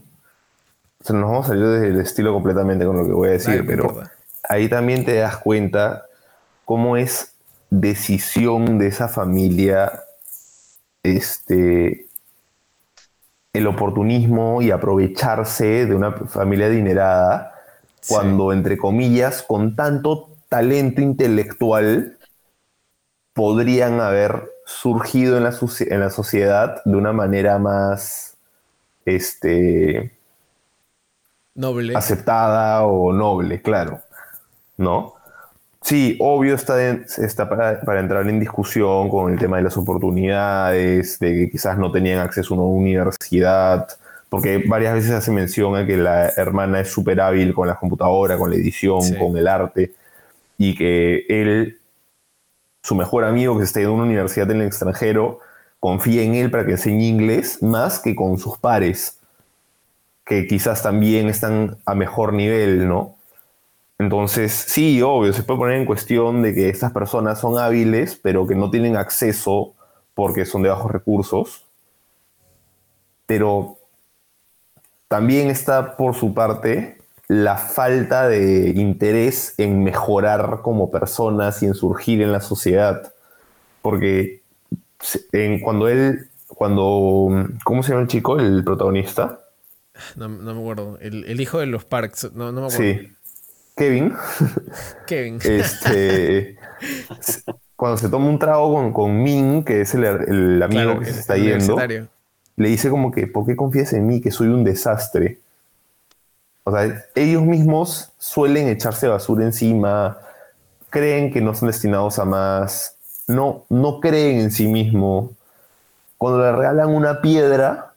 O 1.00 1.04
sea, 1.04 1.14
nos 1.14 1.30
vamos 1.30 1.44
a 1.46 1.48
salir 1.50 1.66
del 1.66 2.00
estilo 2.00 2.32
completamente 2.32 2.84
con 2.84 2.96
lo 2.96 3.06
que 3.06 3.12
voy 3.12 3.28
a 3.28 3.32
decir, 3.32 3.64
pero 3.64 3.84
importa. 3.84 4.12
ahí 4.48 4.68
también 4.68 5.04
te 5.04 5.14
das 5.14 5.36
cuenta 5.38 6.04
cómo 6.64 6.96
es 6.96 7.32
decisión 7.70 8.78
de 8.78 8.88
esa 8.88 9.06
familia 9.06 10.02
este 11.04 12.08
el 13.52 13.66
oportunismo 13.66 14.62
y 14.62 14.70
aprovecharse 14.70 15.86
de 15.86 15.94
una 15.94 16.12
familia 16.12 16.66
adinerada 16.66 17.52
Sí. 18.02 18.14
cuando 18.14 18.52
entre 18.52 18.78
comillas 18.78 19.42
con 19.42 19.76
tanto 19.76 20.30
talento 20.48 21.02
intelectual 21.02 22.16
podrían 23.32 24.00
haber 24.00 24.50
surgido 24.66 25.36
en 25.36 25.44
la, 25.44 25.54
en 25.80 26.00
la 26.00 26.10
sociedad 26.10 26.82
de 26.84 26.96
una 26.96 27.12
manera 27.12 27.58
más 27.58 28.36
este 29.04 30.12
Noble. 31.54 31.94
aceptada 31.94 32.84
o 32.84 33.12
noble, 33.12 33.62
claro. 33.62 34.00
¿No? 34.76 35.14
Sí, 35.82 36.16
obvio 36.20 36.54
está, 36.54 36.88
en- 36.88 37.06
está 37.18 37.48
para, 37.48 37.80
para 37.80 38.00
entrar 38.00 38.28
en 38.28 38.38
discusión 38.38 39.08
con 39.08 39.32
el 39.32 39.38
tema 39.38 39.56
de 39.56 39.62
las 39.64 39.76
oportunidades, 39.76 41.18
de 41.18 41.32
que 41.34 41.50
quizás 41.50 41.78
no 41.78 41.90
tenían 41.90 42.18
acceso 42.20 42.54
a 42.54 42.58
una 42.58 42.66
universidad, 42.66 43.88
porque 44.28 44.62
varias 44.68 44.94
veces 44.94 45.10
hace 45.12 45.30
mención 45.30 45.74
a 45.76 45.86
que 45.86 45.96
la 45.96 46.28
hermana 46.36 46.80
es 46.80 46.88
súper 46.90 47.20
hábil 47.20 47.54
con 47.54 47.66
la 47.66 47.76
computadora, 47.76 48.36
con 48.36 48.50
la 48.50 48.56
edición, 48.56 49.02
Sí. 49.02 49.16
con 49.18 49.36
el 49.36 49.48
arte, 49.48 49.92
y 50.58 50.74
que 50.76 51.24
él, 51.28 51.78
su 52.82 52.94
mejor 52.94 53.24
amigo 53.24 53.56
que 53.58 53.64
está 53.64 53.80
en 53.80 53.88
una 53.88 54.04
universidad 54.04 54.50
en 54.50 54.60
el 54.60 54.66
extranjero, 54.66 55.40
confía 55.80 56.22
en 56.22 56.34
él 56.34 56.50
para 56.50 56.66
que 56.66 56.72
enseñe 56.72 57.04
inglés 57.08 57.62
más 57.62 57.98
que 58.00 58.14
con 58.14 58.38
sus 58.38 58.58
pares 58.58 59.16
que 60.26 60.46
quizás 60.46 60.82
también 60.82 61.28
están 61.28 61.78
a 61.86 61.94
mejor 61.94 62.34
nivel, 62.34 62.86
¿no? 62.86 63.16
Entonces, 64.00 64.52
sí, 64.52 65.02
obvio, 65.02 65.32
se 65.32 65.44
puede 65.44 65.60
poner 65.60 65.76
en 65.78 65.86
cuestión 65.86 66.42
de 66.42 66.54
que 66.54 66.68
estas 66.70 66.92
personas 66.92 67.40
son 67.40 67.58
hábiles, 67.58 68.18
pero 68.22 68.46
que 68.48 68.56
no 68.56 68.70
tienen 68.70 68.96
acceso 68.96 69.74
porque 70.14 70.44
son 70.46 70.62
de 70.64 70.70
bajos 70.70 70.90
recursos. 70.92 71.66
Pero 73.26 73.78
también 75.08 75.50
está 75.50 75.96
por 75.96 76.14
su 76.14 76.34
parte 76.34 76.98
la 77.28 77.56
falta 77.56 78.28
de 78.28 78.70
interés 78.70 79.54
en 79.58 79.84
mejorar 79.84 80.60
como 80.62 80.90
personas 80.90 81.62
y 81.62 81.66
en 81.66 81.74
surgir 81.74 82.22
en 82.22 82.32
la 82.32 82.40
sociedad. 82.40 83.12
Porque 83.82 84.42
en- 85.32 85.60
cuando 85.60 85.88
él, 85.88 86.30
cuando, 86.48 87.28
¿cómo 87.64 87.82
se 87.82 87.90
llama 87.90 88.02
el 88.02 88.08
chico, 88.08 88.38
el 88.38 88.64
protagonista? 88.64 89.40
No, 90.16 90.28
no 90.28 90.54
me 90.54 90.60
acuerdo. 90.60 90.98
El, 91.00 91.24
el 91.24 91.40
hijo 91.40 91.58
de 91.58 91.66
los 91.66 91.84
Parks. 91.84 92.32
No, 92.32 92.52
no 92.52 92.60
me 92.62 92.66
acuerdo. 92.68 92.96
Sí. 92.98 93.16
Kevin, 93.80 94.12
Kevin. 95.06 95.38
este, 95.42 96.58
cuando 97.76 97.96
se 97.96 98.10
toma 98.10 98.28
un 98.28 98.38
trago 98.38 98.74
con, 98.74 98.92
con 98.92 99.22
Min, 99.22 99.64
que 99.64 99.80
es 99.80 99.94
el, 99.94 100.04
el 100.04 100.62
amigo 100.62 100.82
Claro, 100.82 101.00
que 101.00 101.06
se 101.06 101.20
está 101.20 101.38
yendo, 101.38 101.78
le 102.56 102.68
dice 102.68 102.90
como 102.90 103.10
que, 103.10 103.26
¿por 103.26 103.46
qué 103.46 103.56
confías 103.56 103.94
en 103.94 104.06
mí? 104.06 104.20
Que 104.20 104.30
soy 104.32 104.48
un 104.48 104.64
desastre. 104.64 105.38
O 106.64 106.72
sea, 106.72 107.06
ellos 107.14 107.42
mismos 107.42 108.12
suelen 108.18 108.68
echarse 108.68 109.08
basura 109.08 109.46
encima, 109.46 110.18
creen 110.90 111.32
que 111.32 111.40
no 111.40 111.54
son 111.54 111.68
destinados 111.68 112.18
a 112.18 112.26
más, 112.26 112.96
no, 113.28 113.64
no 113.70 114.00
creen 114.00 114.40
en 114.40 114.50
sí 114.50 114.66
mismo. 114.66 115.32
Cuando 116.18 116.42
le 116.42 116.52
regalan 116.52 116.90
una 116.90 117.22
piedra, 117.22 117.94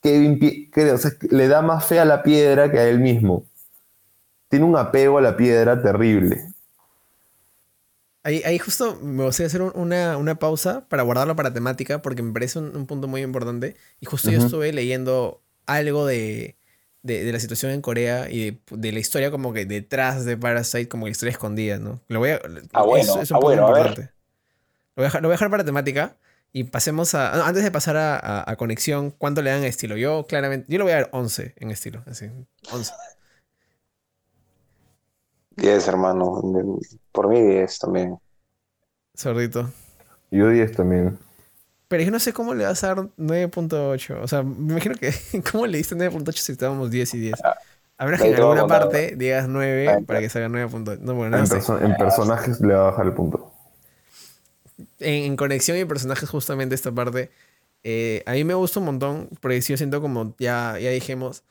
Kevin 0.00 0.70
o 0.94 0.98
sea, 0.98 1.10
le 1.30 1.48
da 1.48 1.62
más 1.62 1.84
fe 1.84 1.98
a 1.98 2.04
la 2.04 2.22
piedra 2.22 2.70
que 2.70 2.78
a 2.78 2.84
él 2.84 3.00
mismo. 3.00 3.42
Tiene 4.48 4.64
un 4.64 4.76
apego 4.76 5.18
a 5.18 5.22
la 5.22 5.36
piedra 5.36 5.80
terrible. 5.80 6.48
Ahí, 8.22 8.42
ahí 8.44 8.58
justo 8.58 8.96
me 9.02 9.24
gustaría 9.24 9.46
hacer 9.46 9.62
un- 9.62 9.72
una, 9.76 10.16
una 10.16 10.38
pausa 10.38 10.88
para 10.88 11.04
guardarlo 11.04 11.36
para 11.36 11.52
temática 11.52 12.02
porque 12.02 12.22
me 12.22 12.32
parece 12.32 12.58
un, 12.58 12.76
un 12.76 12.86
punto 12.86 13.06
muy 13.08 13.22
importante. 13.22 13.76
Y 14.00 14.06
justo 14.06 14.30
yo 14.30 14.38
Ujú. 14.38 14.46
estuve 14.46 14.72
leyendo 14.72 15.42
algo 15.66 16.06
de, 16.06 16.56
de, 17.02 17.24
de 17.24 17.32
la 17.32 17.38
situación 17.40 17.70
en 17.72 17.82
Corea 17.82 18.28
y 18.28 18.50
de, 18.50 18.60
de 18.72 18.92
la 18.92 18.98
historia 18.98 19.30
como 19.30 19.52
que 19.52 19.64
detrás 19.64 20.24
de 20.24 20.36
Parasite, 20.36 20.88
como 20.88 21.04
que 21.04 21.10
la 21.10 21.12
historia 21.12 21.30
escondida, 21.32 21.78
¿no? 21.78 22.00
Lo 22.08 22.18
voy 22.18 22.30
a, 22.30 22.40
Ah, 22.72 22.82
bueno, 22.82 23.12
es, 23.12 23.16
es 23.16 23.30
un 23.30 23.36
ah, 23.36 23.40
bueno, 23.40 23.68
a 23.68 23.72
ver. 23.72 24.12
Lo 24.96 25.02
voy, 25.02 25.04
a 25.04 25.04
dejar, 25.04 25.22
lo 25.22 25.28
voy 25.28 25.32
a 25.34 25.36
dejar 25.36 25.50
para 25.50 25.64
temática 25.64 26.16
y 26.52 26.64
pasemos 26.64 27.14
a... 27.14 27.36
no, 27.36 27.44
antes 27.44 27.62
de 27.64 27.70
pasar 27.70 27.96
a, 27.96 28.16
a- 28.18 28.50
a 28.50 28.56
conexión, 28.56 29.10
¿cuánto 29.10 29.42
le 29.42 29.50
dan 29.50 29.62
a 29.62 29.66
estilo? 29.66 29.96
Yo 29.96 30.26
claramente, 30.26 30.66
yo 30.70 30.78
le 30.78 30.84
voy 30.84 30.92
a 30.92 30.96
dar 30.96 31.08
11 31.12 31.54
en 31.58 31.70
estilo, 31.70 32.02
así, 32.06 32.26
11. 32.72 32.92
10, 35.56 35.88
hermano. 35.88 36.40
Por 37.12 37.28
mí 37.28 37.40
10 37.42 37.78
también. 37.78 38.18
Sordito. 39.14 39.70
Yo 40.30 40.48
10 40.50 40.72
también. 40.72 41.18
Pero 41.88 42.02
yo 42.02 42.10
no 42.10 42.18
sé 42.18 42.32
cómo 42.32 42.54
le 42.54 42.64
vas 42.64 42.82
a 42.84 42.88
dar 42.94 43.08
9.8. 43.16 44.20
O 44.22 44.28
sea, 44.28 44.42
me 44.42 44.72
imagino 44.72 44.94
que. 44.96 45.12
¿Cómo 45.52 45.66
le 45.66 45.78
diste 45.78 45.94
9.8 45.96 46.42
si 46.42 46.52
estábamos 46.52 46.90
10 46.90 47.14
y 47.14 47.18
10? 47.20 47.40
Habrá 47.98 48.18
que 48.18 48.28
en 48.28 48.34
alguna 48.36 48.66
parte 48.66 49.14
digas 49.16 49.48
9 49.48 49.88
Ahí 49.88 50.02
para 50.04 50.20
que 50.20 50.28
salga 50.28 50.48
9.8. 50.48 50.98
No, 51.00 51.14
bueno, 51.14 51.30
no 51.32 51.38
En, 51.38 51.46
sé. 51.46 51.56
perso- 51.56 51.80
en 51.82 51.96
personajes 51.96 52.60
le 52.60 52.74
va 52.74 52.88
a 52.88 52.90
bajar 52.90 53.06
el 53.06 53.14
punto. 53.14 53.52
En, 54.98 55.24
en 55.24 55.36
conexión 55.36 55.78
y 55.78 55.84
personajes, 55.84 56.28
justamente 56.28 56.74
esta 56.74 56.92
parte. 56.92 57.30
eh, 57.84 58.22
a 58.26 58.32
mí 58.32 58.44
me 58.44 58.54
gusta 58.54 58.80
un 58.80 58.86
montón. 58.86 59.30
Porque 59.40 59.62
sí, 59.62 59.72
yo 59.72 59.76
siento 59.76 60.00
como 60.00 60.34
ya, 60.38 60.78
ya 60.80 60.90
dijimos. 60.90 61.44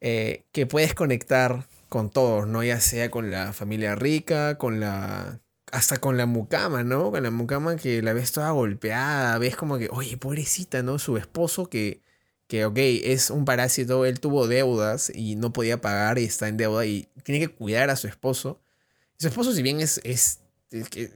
eh, 0.00 0.44
que 0.52 0.66
puedes 0.66 0.94
conectar 0.94 1.66
con 1.88 2.10
todos, 2.10 2.46
¿no? 2.46 2.62
Ya 2.64 2.80
sea 2.80 3.10
con 3.10 3.30
la 3.30 3.52
familia 3.52 3.94
rica, 3.94 4.58
con 4.58 4.80
la. 4.80 5.40
Hasta 5.72 5.98
con 5.98 6.16
la 6.16 6.26
mucama, 6.26 6.84
¿no? 6.84 7.10
Con 7.10 7.22
la 7.22 7.30
mucama 7.30 7.76
que 7.76 8.00
la 8.02 8.12
ves 8.12 8.32
toda 8.32 8.50
golpeada, 8.52 9.36
ves 9.38 9.56
como 9.56 9.78
que, 9.78 9.88
oye, 9.90 10.16
pobrecita, 10.16 10.82
¿no? 10.82 10.98
Su 10.98 11.16
esposo 11.16 11.68
que, 11.68 12.02
que, 12.46 12.64
ok, 12.64 12.76
es 12.78 13.30
un 13.30 13.44
parásito, 13.44 14.04
él 14.06 14.20
tuvo 14.20 14.46
deudas 14.46 15.10
y 15.14 15.36
no 15.36 15.52
podía 15.52 15.80
pagar 15.80 16.18
y 16.18 16.24
está 16.24 16.48
en 16.48 16.56
deuda 16.56 16.86
y 16.86 17.08
tiene 17.24 17.40
que 17.40 17.54
cuidar 17.54 17.90
a 17.90 17.96
su 17.96 18.06
esposo. 18.06 18.60
Su 19.18 19.28
esposo, 19.28 19.52
si 19.52 19.62
bien 19.62 19.80
es, 19.80 20.00
es, 20.04 20.40
es, 20.70 21.10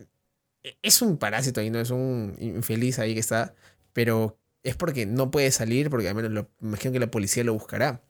es 0.82 1.02
un 1.02 1.18
parásito 1.18 1.62
y 1.62 1.70
no 1.70 1.80
es 1.80 1.90
un 1.90 2.36
infeliz 2.40 2.98
ahí 2.98 3.14
que 3.14 3.20
está, 3.20 3.54
pero 3.92 4.38
es 4.62 4.76
porque 4.76 5.06
no 5.06 5.30
puede 5.30 5.50
salir, 5.52 5.90
porque 5.90 6.08
al 6.08 6.14
menos 6.14 6.32
lo, 6.32 6.50
imagino 6.60 6.92
que 6.92 7.00
la 7.00 7.10
policía 7.10 7.44
lo 7.44 7.54
buscará. 7.54 8.02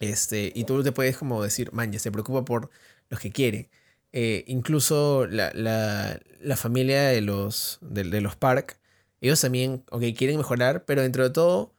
Este, 0.00 0.52
y 0.54 0.64
tú 0.64 0.82
te 0.82 0.92
puedes 0.92 1.16
como 1.18 1.42
decir, 1.42 1.72
man, 1.72 1.92
ya 1.92 1.98
se 2.00 2.10
preocupa 2.12 2.44
por 2.44 2.70
los 3.10 3.20
que 3.20 3.32
quiere. 3.32 3.70
Eh, 4.12 4.44
incluso 4.48 5.26
la, 5.28 5.52
la- 5.54 6.20
la 6.40 6.56
familia 6.56 7.02
de 7.04 7.20
los, 7.20 7.78
de, 7.82 8.04
los 8.22 8.36
Park, 8.36 8.78
ellos 9.20 9.40
también, 9.40 9.84
ok, 9.90 10.02
quieren 10.16 10.38
mejorar, 10.38 10.84
pero 10.86 11.02
dentro 11.02 11.22
de 11.24 11.30
todo, 11.30 11.74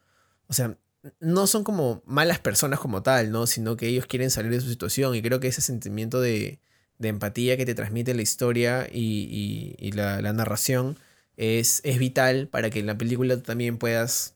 o 0.48 0.52
sea, 0.52 0.76
no 1.20 1.46
son 1.48 1.64
como 1.64 2.02
malas 2.06 2.38
personas 2.38 2.78
como 2.80 3.02
tal, 3.02 3.32
¿no? 3.32 3.46
Sino 3.48 3.76
que 3.76 3.88
ellos 3.88 4.06
quieren 4.06 4.30
salir 4.30 4.52
de 4.52 4.60
su 4.60 4.68
situación 4.68 5.14
y 5.16 5.22
creo 5.22 5.40
que 5.40 5.48
ese 5.48 5.60
sentimiento 5.60 6.20
de, 6.20 6.60
de 6.98 7.08
empatía 7.08 7.56
que 7.56 7.66
te 7.66 7.74
transmite 7.74 8.14
la 8.14 8.22
historia 8.22 8.86
y, 8.92 9.76
y- 9.78 9.92
la 9.92 10.32
narración 10.32 10.96
es, 11.36 11.80
es 11.84 11.98
vital 11.98 12.46
para 12.48 12.70
que 12.70 12.78
en 12.80 12.86
la 12.86 12.96
película 12.98 13.34
tú 13.36 13.42
también 13.42 13.78
puedas 13.78 14.34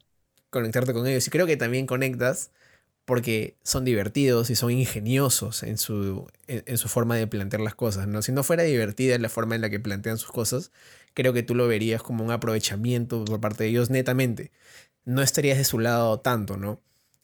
conectarte 0.50 0.92
con 0.92 1.06
ellos. 1.06 1.26
Y 1.26 1.30
creo 1.30 1.46
que 1.46 1.56
también 1.56 1.86
conectas 1.86 2.50
porque 3.06 3.56
son 3.62 3.84
divertidos 3.84 4.50
y 4.50 4.56
son 4.56 4.72
ingeniosos 4.72 5.62
en 5.62 5.78
su, 5.78 6.28
en, 6.48 6.76
su 6.76 6.88
forma 6.88 7.16
de 7.16 7.28
plantear 7.28 7.62
las 7.62 7.76
cosas, 7.76 8.08
¿no? 8.08 8.20
Si 8.20 8.32
no 8.32 8.42
fuera 8.42 8.64
divertida 8.64 9.16
la 9.18 9.28
forma 9.28 9.54
en 9.54 9.62
la 9.62 9.70
que 9.70 9.80
plantean 9.80 10.18
sus 10.18 10.32
cosas, 10.32 10.72
creo 11.14 11.32
que 11.32 11.44
tú 11.44 11.54
lo 11.54 11.68
verías 11.68 12.02
como 12.02 12.24
un 12.24 12.32
aprovechamiento 12.32 13.24
por 13.24 13.40
parte 13.40 13.64
de 13.64 13.70
ellos 13.70 13.90
netamente. 13.90 14.50
No 15.04 15.22
estarías 15.22 15.56
de 15.56 15.64
su 15.64 15.78
lado 15.78 16.20
tanto, 16.20 16.56
¿no? 16.56 16.82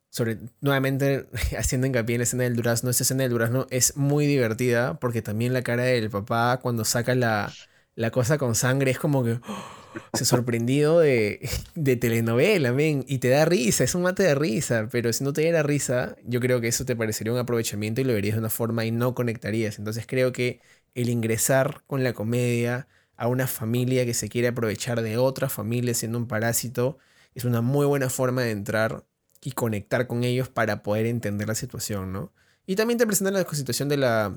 Sobre, 0.09 0.39
nuevamente, 0.61 1.27
haciendo 1.59 1.89
hincapié 1.89 2.15
en 2.15 2.21
la 2.21 2.25
escena 2.25 2.45
del 2.45 2.57
durazno, 2.57 2.91
esta 2.91 3.03
escena 3.03 3.25
del 3.25 3.33
durazno 3.33 3.67
es 3.71 3.97
muy 3.97 4.27
divertida 4.27 5.01
porque 5.01 5.21
también 5.21 5.53
la 5.53 5.63
cara 5.63 5.83
del 5.83 6.11
papá 6.11 6.61
cuando 6.63 6.85
saca 6.85 7.17
la, 7.17 7.53
la 7.95 8.11
cosa 8.11 8.39
con 8.39 8.55
sangre 8.55 8.91
es 8.91 8.99
como 8.99 9.25
que 9.25 9.41
se 10.15 10.25
sorprendido 10.25 11.01
de, 11.01 11.49
de 11.75 11.97
telenovela, 11.97 12.73
men, 12.73 13.05
y 13.09 13.19
te 13.19 13.29
da 13.29 13.45
risa, 13.45 13.85
es 13.85 13.95
un 13.95 14.03
mate 14.03 14.23
de 14.23 14.35
risa, 14.35 14.89
pero 14.91 15.13
si 15.13 15.25
no 15.25 15.33
te 15.33 15.43
diera 15.43 15.63
risa, 15.63 16.17
yo 16.25 16.41
creo 16.41 16.61
que 16.61 16.69
eso 16.69 16.85
te 16.85 16.97
parecería 16.97 17.33
un 17.33 17.39
aprovechamiento 17.39 18.01
y 18.01 18.05
lo 18.05 18.15
verías 18.15 18.35
de 18.37 18.41
una 18.41 18.51
forma 18.51 18.85
y 18.85 18.91
no 18.91 19.15
conectarías. 19.15 19.79
Entonces 19.79 20.07
creo 20.07 20.33
que 20.33 20.61
el 20.95 21.09
ingresar 21.09 21.83
con 21.87 22.05
la 22.05 22.13
comedia 22.13 22.89
a 23.17 23.29
una 23.29 23.47
familia 23.47 24.05
que 24.05 24.15
se 24.15 24.29
quiere 24.29 24.49
aprovechar 24.49 25.03
de 25.03 25.17
otra 25.17 25.49
familia 25.49 25.95
siendo 25.95 26.19
un 26.19 26.27
parásito 26.29 26.99
es 27.35 27.45
una 27.45 27.61
muy 27.61 27.87
buena 27.87 28.11
forma 28.11 28.43
de 28.43 28.51
entrar 28.51 29.05
y 29.41 29.53
conectar 29.53 30.07
con 30.07 30.25
ellos 30.25 30.49
para 30.49 30.83
poder 30.83 31.07
entender 31.07 31.49
la 31.49 31.55
situación, 31.55 32.13
¿no? 32.13 32.33
Y 32.67 32.77
también 32.77 32.99
te 32.99 33.07
presenta 33.07 33.33
la 33.33 33.45
situación 33.51 33.89
de 33.89 33.97
la, 33.97 34.35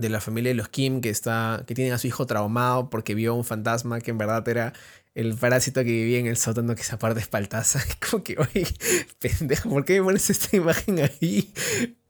de 0.00 0.08
la 0.08 0.20
familia 0.20 0.50
de 0.50 0.54
los 0.54 0.68
Kim 0.68 1.00
que 1.00 1.10
está 1.10 1.64
que 1.66 1.74
tienen 1.74 1.92
a 1.92 1.98
su 1.98 2.06
hijo 2.06 2.26
traumado 2.26 2.90
porque 2.90 3.14
vio 3.14 3.34
un 3.34 3.44
fantasma 3.44 4.00
que 4.00 4.10
en 4.10 4.18
verdad 4.18 4.46
era 4.48 4.72
el 5.14 5.34
parásito 5.36 5.80
que 5.82 5.90
vivía 5.90 6.18
en 6.18 6.26
el 6.26 6.36
sótano 6.36 6.74
que 6.74 6.82
esa 6.82 6.98
parte 6.98 7.20
es 7.20 7.28
paltaza 7.28 7.82
como 8.10 8.22
que 8.22 8.36
oye 8.38 8.66
pendejo 9.18 9.70
¿por 9.70 9.84
qué 9.84 10.00
me 10.00 10.04
pones 10.04 10.30
esta 10.30 10.56
imagen 10.56 11.00
ahí? 11.00 11.52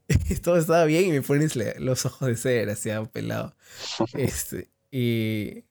todo 0.43 0.59
estaba 0.59 0.85
bien 0.85 1.05
y 1.05 1.13
me 1.13 1.23
pones 1.23 1.57
los 1.79 2.07
ojos 2.07 2.29
de 2.29 2.35
ese 2.35 2.49
desgraciado 2.51 3.11
pelado 3.11 3.55
este 4.15 4.71
y 4.91 5.65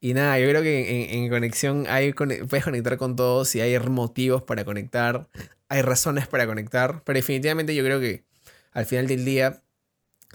y 0.00 0.14
nada, 0.14 0.38
yo 0.38 0.48
creo 0.48 0.62
que 0.62 1.12
en, 1.12 1.24
en 1.24 1.30
conexión 1.30 1.84
hay, 1.86 2.14
puedes 2.14 2.64
conectar 2.64 2.96
con 2.96 3.16
todos 3.16 3.54
y 3.54 3.60
hay 3.60 3.78
motivos 3.80 4.42
para 4.42 4.64
conectar, 4.64 5.28
hay 5.68 5.82
razones 5.82 6.26
para 6.26 6.46
conectar, 6.46 7.02
pero 7.04 7.18
definitivamente 7.18 7.74
yo 7.74 7.84
creo 7.84 8.00
que 8.00 8.24
al 8.72 8.86
final 8.86 9.06
del 9.06 9.24
día 9.26 9.62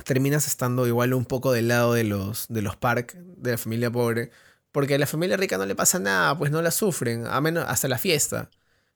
terminas 0.03 0.47
estando 0.47 0.87
igual 0.87 1.13
un 1.13 1.25
poco 1.25 1.51
del 1.51 1.67
lado 1.69 1.93
de 1.93 2.03
los, 2.03 2.47
de 2.49 2.61
los 2.61 2.75
Park, 2.75 3.13
de 3.15 3.51
la 3.51 3.57
familia 3.57 3.91
pobre, 3.91 4.31
porque 4.71 4.95
a 4.95 4.99
la 4.99 5.07
familia 5.07 5.37
rica 5.37 5.57
no 5.57 5.65
le 5.65 5.75
pasa 5.75 5.99
nada, 5.99 6.37
pues 6.37 6.51
no 6.51 6.61
la 6.61 6.71
sufren, 6.71 7.25
a 7.27 7.39
menos 7.41 7.65
hasta 7.67 7.87
la 7.87 7.97
fiesta. 7.97 8.49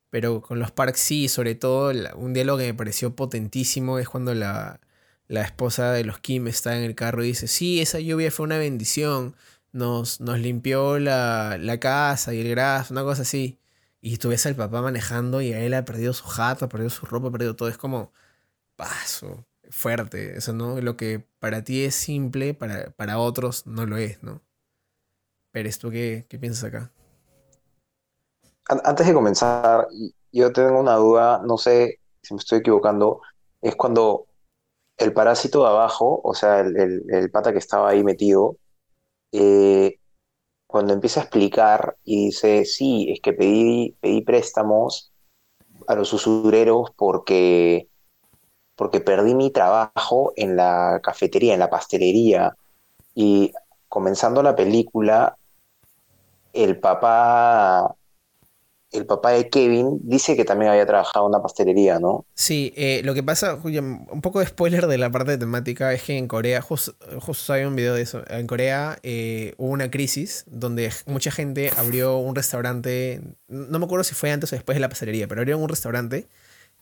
Pero 0.10 0.42
con 0.42 0.60
los 0.60 0.72
Park 0.72 0.96
sí, 0.96 1.30
sobre 1.30 1.56
todo 1.56 1.92
un 2.16 2.34
diálogo 2.34 2.60
que 2.60 2.66
me 2.66 2.74
pareció 2.74 3.16
potentísimo 3.16 4.00
es 4.00 4.10
cuando 4.10 4.34
la, 4.34 4.80
la 5.28 5.42
esposa 5.44 5.92
de 5.94 6.04
los 6.04 6.20
Kim 6.20 6.48
está 6.48 6.78
en 6.78 6.84
el 6.84 6.96
carro 6.96 7.24
y 7.24 7.28
dice, 7.28 7.48
sí, 7.48 7.82
esa 7.82 8.00
lluvia 8.00 8.32
fue 8.32 8.46
una 8.46 8.58
bendición, 8.58 9.36
nos, 9.72 10.20
nos 10.22 10.40
limpió 10.40 11.00
la, 11.00 11.58
la 11.60 11.80
casa 11.80 12.34
y 12.34 12.42
el 12.42 12.50
gras, 12.50 12.92
una 12.92 13.04
cosa 13.04 13.22
así. 13.24 13.60
Y 14.02 14.18
tú 14.18 14.30
ves 14.30 14.46
al 14.46 14.56
papá 14.56 14.82
manejando 14.82 15.42
y 15.42 15.54
a 15.54 15.62
él 15.62 15.74
ha 15.74 15.86
perdido 15.86 16.14
su 16.14 16.26
jato, 16.26 16.66
ha 16.66 16.70
perdido 16.70 16.90
su 16.90 17.06
ropa, 17.06 17.28
ha 17.30 17.32
perdido 17.32 17.56
todo. 17.56 17.70
Es 17.70 17.78
como, 17.78 18.12
paso, 18.76 19.46
fuerte. 19.70 20.38
Eso, 20.38 20.54
¿no? 20.54 20.82
Lo 20.82 20.98
que 20.98 21.20
para 21.40 21.64
ti 21.64 21.84
es 21.84 21.96
simple, 21.96 22.54
para, 22.54 22.92
para 22.92 23.20
otros 23.20 23.66
no 23.68 23.86
lo 23.86 23.98
es, 23.98 24.22
¿no? 24.24 24.42
Pero 25.52 25.70
¿tú 25.80 25.92
qué, 25.92 26.26
qué 26.28 26.40
piensas 26.40 26.64
acá? 26.66 26.92
An- 28.70 28.82
Antes 28.84 29.08
de 29.08 29.14
comenzar, 29.14 29.88
yo 30.32 30.52
tengo 30.54 30.80
una 30.80 30.96
duda, 30.96 31.42
no 31.46 31.58
sé 31.58 32.00
si 32.22 32.34
me 32.34 32.40
estoy 32.40 32.60
equivocando, 32.60 33.22
es 33.62 33.76
cuando 33.76 34.28
el 34.98 35.14
parásito 35.14 35.64
de 35.64 35.70
abajo, 35.70 36.22
o 36.24 36.34
sea, 36.36 36.62
el, 36.62 36.78
el- 36.80 37.04
el 37.14 37.32
pata 37.32 37.52
que 37.54 37.60
estaba 37.60 37.90
ahí 37.90 38.04
metido, 38.04 38.58
eh, 39.34 40.00
cuando 40.68 40.94
empieza 40.94 41.22
a 41.22 41.24
explicar 41.26 41.98
y 42.06 42.28
dice, 42.28 42.66
sí, 42.66 43.10
es 43.12 43.22
que 43.22 43.34
pedí, 43.34 43.98
pedí 44.02 44.22
préstamos 44.24 45.14
a 45.88 45.96
los 45.96 46.14
usureros 46.14 46.92
porque, 46.98 47.89
porque 48.80 49.02
perdí 49.02 49.36
mi 49.36 49.52
trabajo 49.52 50.32
en 50.38 50.56
la 50.56 51.02
cafetería, 51.04 51.54
en 51.54 51.60
la 51.60 51.70
pastelería, 51.70 52.56
y 53.14 53.52
comenzando 53.90 54.42
la 54.42 54.56
película, 54.56 55.36
el 56.54 56.80
papá 56.80 57.94
el 58.92 59.06
papá 59.06 59.32
de 59.32 59.50
Kevin 59.50 60.00
dice 60.02 60.38
que 60.38 60.46
también 60.46 60.72
había 60.72 60.86
trabajado 60.86 61.26
en 61.26 61.32
una 61.32 61.44
pastelería, 61.44 62.00
¿no? 62.00 62.26
Sí, 62.36 62.74
eh, 62.78 63.02
lo 63.04 63.14
que 63.14 63.22
pasa, 63.22 63.56
un 63.56 64.22
poco 64.22 64.40
de 64.40 64.46
spoiler 64.46 64.88
de 64.88 64.98
la 64.98 65.12
parte 65.12 65.38
temática, 65.38 65.92
es 65.92 66.04
que 66.04 66.18
en 66.18 66.30
Corea, 66.30 66.62
justo, 66.62 66.96
justo 67.20 67.52
hay 67.52 67.66
un 67.66 67.76
video 67.76 67.94
de 67.94 68.02
eso, 68.02 68.24
en 68.30 68.48
Corea 68.48 68.98
eh, 69.04 69.56
hubo 69.58 69.72
una 69.72 69.92
crisis 69.92 70.46
donde 70.48 70.90
mucha 71.06 71.32
gente 71.32 71.70
abrió 71.78 72.18
un 72.18 72.34
restaurante, 72.34 73.22
no 73.50 73.78
me 73.78 73.84
acuerdo 73.84 74.06
si 74.06 74.16
fue 74.16 74.32
antes 74.32 74.54
o 74.54 74.56
después 74.56 74.78
de 74.78 74.80
la 74.80 74.88
pastelería, 74.88 75.28
pero 75.28 75.42
abrieron 75.42 75.62
un 75.62 75.70
restaurante 75.70 76.30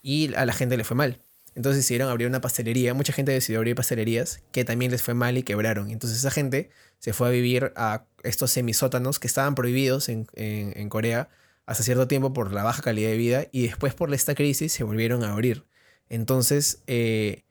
y 0.04 0.36
a 0.36 0.46
la 0.46 0.54
gente 0.54 0.78
le 0.78 0.84
fue 0.84 0.96
mal. 0.96 1.24
Entonces 1.58 1.78
decidieron 1.84 2.10
abrir 2.10 2.28
una 2.28 2.40
pastelería, 2.40 2.94
mucha 2.94 3.14
gente 3.14 3.32
decidió 3.32 3.58
abrir 3.58 3.76
pastelerías 3.76 4.44
que 4.52 4.64
también 4.64 4.92
les 4.92 5.02
fue 5.02 5.16
mal 5.16 5.40
y 5.40 5.44
quebraron. 5.44 5.90
Entonces 5.90 6.20
esa 6.20 6.30
gente 6.30 6.70
se 7.00 7.14
fue 7.14 7.30
a 7.30 7.32
vivir 7.32 7.74
a 7.76 8.06
estos 8.22 8.52
semisótanos 8.52 9.18
que 9.18 9.26
estaban 9.26 9.56
prohibidos 9.56 10.08
en, 10.08 10.28
en, 10.36 10.74
en 10.76 10.88
Corea 10.88 11.30
hasta 11.66 11.84
cierto 11.84 12.08
tiempo 12.08 12.32
por 12.32 12.54
la 12.54 12.62
baja 12.62 12.84
calidad 12.84 13.10
de 13.10 13.18
vida 13.18 13.48
y 13.52 13.64
después 13.64 13.96
por 13.96 14.14
esta 14.14 14.36
crisis 14.36 14.72
se 14.72 14.84
volvieron 14.84 15.24
a 15.24 15.34
abrir. 15.34 15.66
Entonces, 16.10 16.84
eh, 16.86 17.44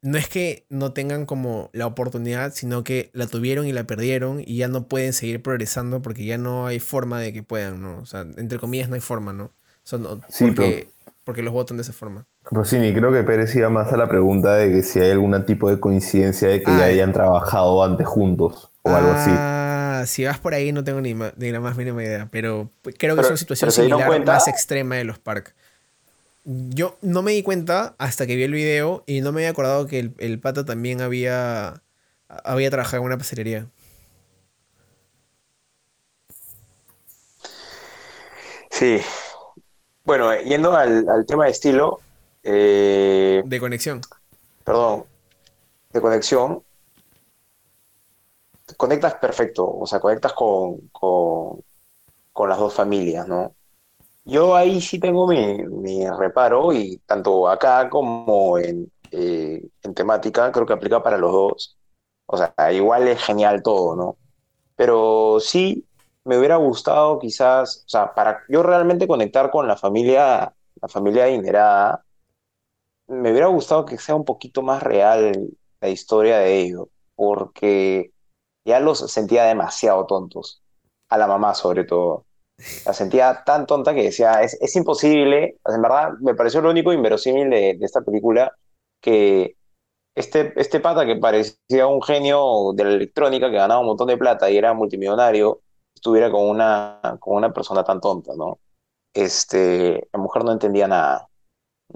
no 0.00 0.16
es 0.16 0.28
que 0.28 0.64
no 0.70 0.94
tengan 0.94 1.26
como 1.26 1.68
la 1.74 1.86
oportunidad, 1.86 2.54
sino 2.54 2.84
que 2.84 3.10
la 3.12 3.26
tuvieron 3.26 3.66
y 3.66 3.72
la 3.72 3.86
perdieron 3.86 4.40
y 4.40 4.56
ya 4.56 4.68
no 4.68 4.88
pueden 4.88 5.12
seguir 5.12 5.42
progresando 5.42 6.00
porque 6.00 6.24
ya 6.24 6.38
no 6.38 6.66
hay 6.66 6.80
forma 6.80 7.20
de 7.20 7.34
que 7.34 7.42
puedan, 7.42 7.82
¿no? 7.82 7.98
O 7.98 8.06
sea, 8.06 8.22
entre 8.22 8.58
comillas 8.58 8.88
no 8.88 8.94
hay 8.94 9.02
forma, 9.02 9.34
¿no? 9.34 9.52
Son, 9.84 10.22
Sí, 10.30 10.46
porque, 10.46 10.88
porque 11.22 11.42
los 11.42 11.52
votan 11.52 11.76
de 11.76 11.82
esa 11.82 11.92
forma. 11.92 12.26
Rosini, 12.50 12.92
creo 12.92 13.12
que 13.12 13.22
Pérez 13.22 13.54
iba 13.54 13.70
más 13.70 13.92
a 13.92 13.96
la 13.96 14.08
pregunta 14.08 14.54
de 14.56 14.70
que 14.70 14.82
si 14.82 14.98
hay 15.00 15.10
algún 15.12 15.44
tipo 15.46 15.70
de 15.70 15.80
coincidencia 15.80 16.48
de 16.48 16.62
que 16.62 16.70
Ah, 16.70 16.78
ya 16.80 16.88
eh. 16.88 16.92
hayan 16.94 17.12
trabajado 17.12 17.82
antes 17.84 18.06
juntos 18.06 18.70
o 18.82 18.90
algo 18.90 19.10
así. 19.12 19.30
Ah, 19.32 20.02
si 20.06 20.24
vas 20.24 20.38
por 20.38 20.52
ahí 20.52 20.72
no 20.72 20.82
tengo 20.84 21.00
ni, 21.00 21.14
ni 21.14 21.50
la 21.52 21.60
más 21.60 21.76
mínima 21.76 22.02
idea, 22.02 22.28
pero 22.30 22.68
creo 22.82 22.92
que 22.92 22.98
Pero- 23.08 23.20
es 23.22 23.28
una 23.28 23.36
situación 23.36 23.66
pero 23.68 23.72
¿se 23.72 23.82
dieron 23.82 23.98
similar, 24.00 24.08
cuenta? 24.18 24.32
más 24.34 24.48
extrema 24.48 24.96
de 24.96 25.04
los 25.04 25.18
Park. 25.18 25.54
Yo 26.44 26.96
no 27.02 27.22
me 27.22 27.30
di 27.32 27.42
cuenta 27.44 27.94
hasta 27.98 28.26
que 28.26 28.34
vi 28.34 28.42
el 28.42 28.52
video 28.52 29.04
y 29.06 29.20
no 29.20 29.30
me 29.30 29.42
había 29.42 29.50
acordado 29.50 29.86
que 29.86 30.00
el, 30.00 30.14
el 30.18 30.40
pata 30.40 30.64
también 30.64 31.00
había, 31.00 31.82
había 32.28 32.68
trabajado 32.70 32.98
en 33.02 33.06
una 33.06 33.16
pastelería. 33.18 33.66
Sí. 38.70 39.00
Bueno, 40.04 40.34
yendo 40.42 40.74
al, 40.76 41.08
al 41.08 41.24
tema 41.26 41.44
de 41.44 41.52
estilo, 41.52 42.00
eh, 42.42 43.44
De 43.50 43.60
conexión. 43.60 44.00
perdón, 44.64 45.04
de 45.92 46.00
conexión, 46.02 46.64
conectas 48.76 49.14
perfecto, 49.16 49.68
o 49.68 49.86
sea, 49.86 50.00
conectas 50.00 50.32
con, 50.32 50.88
con, 50.92 51.60
con 52.32 52.48
las 52.48 52.58
dos 52.58 52.74
familias, 52.74 53.28
¿no? 53.28 53.54
Yo 54.24 54.56
ahí 54.56 54.80
sí 54.80 55.00
tengo 55.00 55.26
mi, 55.28 55.58
mi 55.66 56.08
reparo 56.10 56.72
y 56.72 56.98
tanto 57.06 57.48
acá 57.48 57.88
como 57.90 58.58
en, 58.58 58.90
eh, 59.10 59.62
en 59.82 59.94
temática 59.94 60.52
creo 60.52 60.66
que 60.66 60.74
aplica 60.74 61.02
para 61.02 61.18
los 61.18 61.32
dos. 61.32 61.78
O 62.26 62.36
sea, 62.38 62.54
igual 62.72 63.08
es 63.08 63.22
genial 63.24 63.62
todo, 63.62 63.96
¿no? 63.96 64.18
Pero 64.76 65.38
sí 65.40 65.86
me 66.24 66.38
hubiera 66.38 66.56
gustado 66.56 67.18
quizás, 67.18 67.84
o 67.86 67.88
sea, 67.88 68.14
para 68.14 68.40
yo 68.48 68.62
realmente 68.62 69.08
conectar 69.08 69.50
con 69.50 69.68
la 69.68 69.76
familia, 69.76 70.54
la 70.80 70.88
familia 70.88 71.24
adinerada, 71.24 72.04
me 73.12 73.30
hubiera 73.30 73.46
gustado 73.48 73.84
que 73.84 73.98
sea 73.98 74.14
un 74.14 74.24
poquito 74.24 74.62
más 74.62 74.82
real 74.82 75.32
la 75.80 75.88
historia 75.88 76.38
de 76.38 76.60
ellos, 76.60 76.88
porque 77.14 78.12
ya 78.66 78.80
los 78.80 78.98
sentía 79.10 79.44
demasiado 79.44 80.06
tontos, 80.06 80.62
a 81.10 81.18
la 81.18 81.26
mamá 81.26 81.54
sobre 81.54 81.84
todo. 81.84 82.24
La 82.86 82.92
sentía 82.92 83.42
tan 83.44 83.66
tonta 83.66 83.94
que 83.94 84.04
decía, 84.04 84.42
es, 84.42 84.56
es 84.60 84.76
imposible, 84.76 85.58
en 85.64 85.82
verdad 85.82 86.12
me 86.20 86.34
pareció 86.34 86.60
lo 86.60 86.70
único 86.70 86.92
inverosímil 86.92 87.50
de, 87.50 87.74
de 87.78 87.84
esta 87.84 88.02
película, 88.02 88.56
que 89.00 89.56
este, 90.14 90.52
este 90.56 90.80
pata 90.80 91.04
que 91.06 91.16
parecía 91.16 91.86
un 91.86 92.02
genio 92.02 92.72
de 92.74 92.84
la 92.84 92.90
electrónica, 92.92 93.50
que 93.50 93.56
ganaba 93.56 93.80
un 93.80 93.86
montón 93.86 94.08
de 94.08 94.16
plata 94.16 94.50
y 94.50 94.56
era 94.56 94.74
multimillonario, 94.74 95.62
estuviera 95.94 96.30
con 96.30 96.48
una, 96.48 97.00
con 97.20 97.36
una 97.36 97.52
persona 97.52 97.84
tan 97.84 98.00
tonta, 98.00 98.32
¿no? 98.36 98.58
Este, 99.14 100.08
la 100.12 100.18
mujer 100.18 100.44
no 100.44 100.52
entendía 100.52 100.88
nada, 100.88 101.28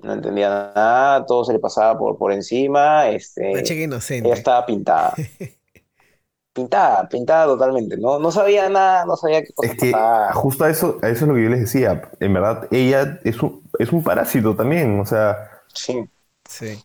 no 0.02 0.12
entendía 0.14 0.48
nada, 0.74 1.26
todo 1.26 1.44
se 1.44 1.52
le 1.52 1.58
pasaba 1.58 1.98
por, 1.98 2.16
por 2.18 2.32
encima, 2.32 3.06
Una 3.06 3.10
este, 3.10 3.62
chica 3.62 3.82
ella 3.82 3.84
inocente. 3.84 4.30
estaba 4.32 4.66
pintada, 4.66 5.14
pintada, 6.52 7.08
pintada 7.08 7.46
totalmente, 7.46 7.96
no, 7.98 8.18
no 8.18 8.30
sabía 8.32 8.68
nada, 8.68 9.04
no 9.04 9.16
sabía 9.16 9.42
qué 9.42 9.52
Es 9.60 9.74
que 9.76 9.92
justo 10.34 10.64
a 10.64 10.70
eso, 10.70 10.98
a 11.02 11.08
eso 11.08 11.24
es 11.24 11.28
lo 11.28 11.34
que 11.34 11.42
yo 11.44 11.50
les 11.50 11.60
decía. 11.60 12.10
En 12.20 12.32
verdad, 12.34 12.66
ella 12.70 13.20
es 13.24 13.42
un, 13.42 13.62
es 13.78 13.92
un 13.92 14.02
parásito 14.02 14.54
también. 14.56 15.00
O 15.00 15.06
sea, 15.06 15.36
Sí, 15.74 16.08
Sí. 16.48 16.82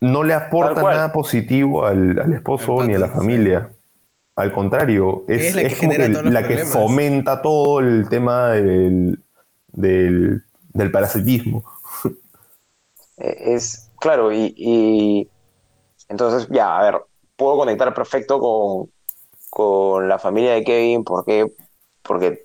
no 0.00 0.22
le 0.24 0.34
aporta 0.34 0.84
nada 0.84 1.12
positivo 1.12 1.84
al, 1.86 2.18
al 2.18 2.32
esposo 2.32 2.82
ni 2.84 2.94
a 2.94 2.98
la 2.98 3.08
sí. 3.08 3.14
familia. 3.14 3.70
Al 4.36 4.52
contrario, 4.52 5.24
es, 5.28 5.42
Es 5.46 5.54
la 5.54 5.64
que 5.64 5.68
es 5.68 5.76
como 5.76 5.92
genera 5.92 6.06
que 6.06 6.10
todos 6.12 6.24
los 6.24 6.32
la 6.32 6.42
que 6.46 6.56
problemas. 6.56 6.72
fomenta 6.72 7.42
todo 7.42 7.80
el 7.80 8.08
tema 8.08 8.50
del, 8.50 9.22
del, 9.68 10.44
del 10.72 10.90
parasitismo. 10.90 11.64
Eh, 13.20 13.54
es 13.54 13.90
claro, 14.00 14.32
y, 14.32 14.54
y 14.56 15.30
entonces 16.08 16.48
ya, 16.50 16.78
a 16.78 16.82
ver, 16.82 17.02
puedo 17.36 17.56
conectar 17.56 17.94
perfecto 17.94 18.40
con, 18.40 18.90
con 19.50 20.08
la 20.08 20.18
familia 20.18 20.52
de 20.54 20.64
Kevin 20.64 21.04
porque, 21.04 21.46
porque 22.02 22.44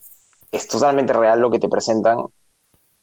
es 0.52 0.68
totalmente 0.68 1.14
real 1.14 1.40
lo 1.40 1.52
que 1.52 1.60
te 1.60 1.70
presentan 1.70 2.26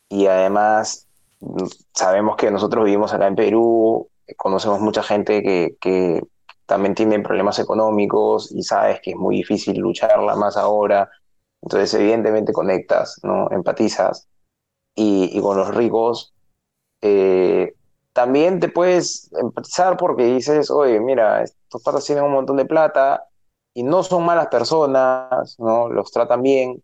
y 0.09 0.27
además 0.27 1.09
mm, 1.41 1.67
sabemos 1.95 2.37
que 2.37 2.51
nosotros 2.51 2.85
vivimos 2.85 3.13
acá 3.13 3.27
en 3.27 3.37
Perú, 3.37 4.09
conocemos 4.37 4.81
mucha 4.81 5.03
gente 5.03 5.43
que, 5.43 5.77
que 5.81 6.23
también 6.67 6.95
tiene 6.95 7.21
problemas 7.21 7.59
económicos 7.59 8.53
y 8.53 8.63
sabes 8.63 9.01
que 9.03 9.11
es 9.11 9.17
muy 9.17 9.37
difícil 9.37 9.79
lucharla 9.79 10.37
más 10.37 10.57
ahora, 10.57 11.11
entonces 11.61 11.95
evidentemente 11.95 12.53
conectas, 12.53 13.21
¿no? 13.23 13.51
Empatizas 13.51 14.29
y, 14.95 15.31
y 15.37 15.41
con 15.41 15.57
los 15.57 15.75
ricos 15.75 16.33
eh, 17.03 17.75
también 18.13 18.61
te 18.61 18.69
puedes 18.69 19.31
empatizar 19.33 19.97
porque 19.97 20.25
dices, 20.25 20.71
oye, 20.71 21.01
mira, 21.01 21.43
estos 21.43 21.83
patas 21.83 22.05
tienen 22.05 22.25
un 22.25 22.33
montón 22.33 22.57
de 22.57 22.65
plata 22.65 23.25
y 23.75 23.83
no 23.83 24.03
son 24.03 24.25
malas 24.25 24.49
personas, 24.49 25.57
¿no? 25.59 25.89
Los 25.89 26.13
tratan 26.13 26.43
bien, 26.43 26.83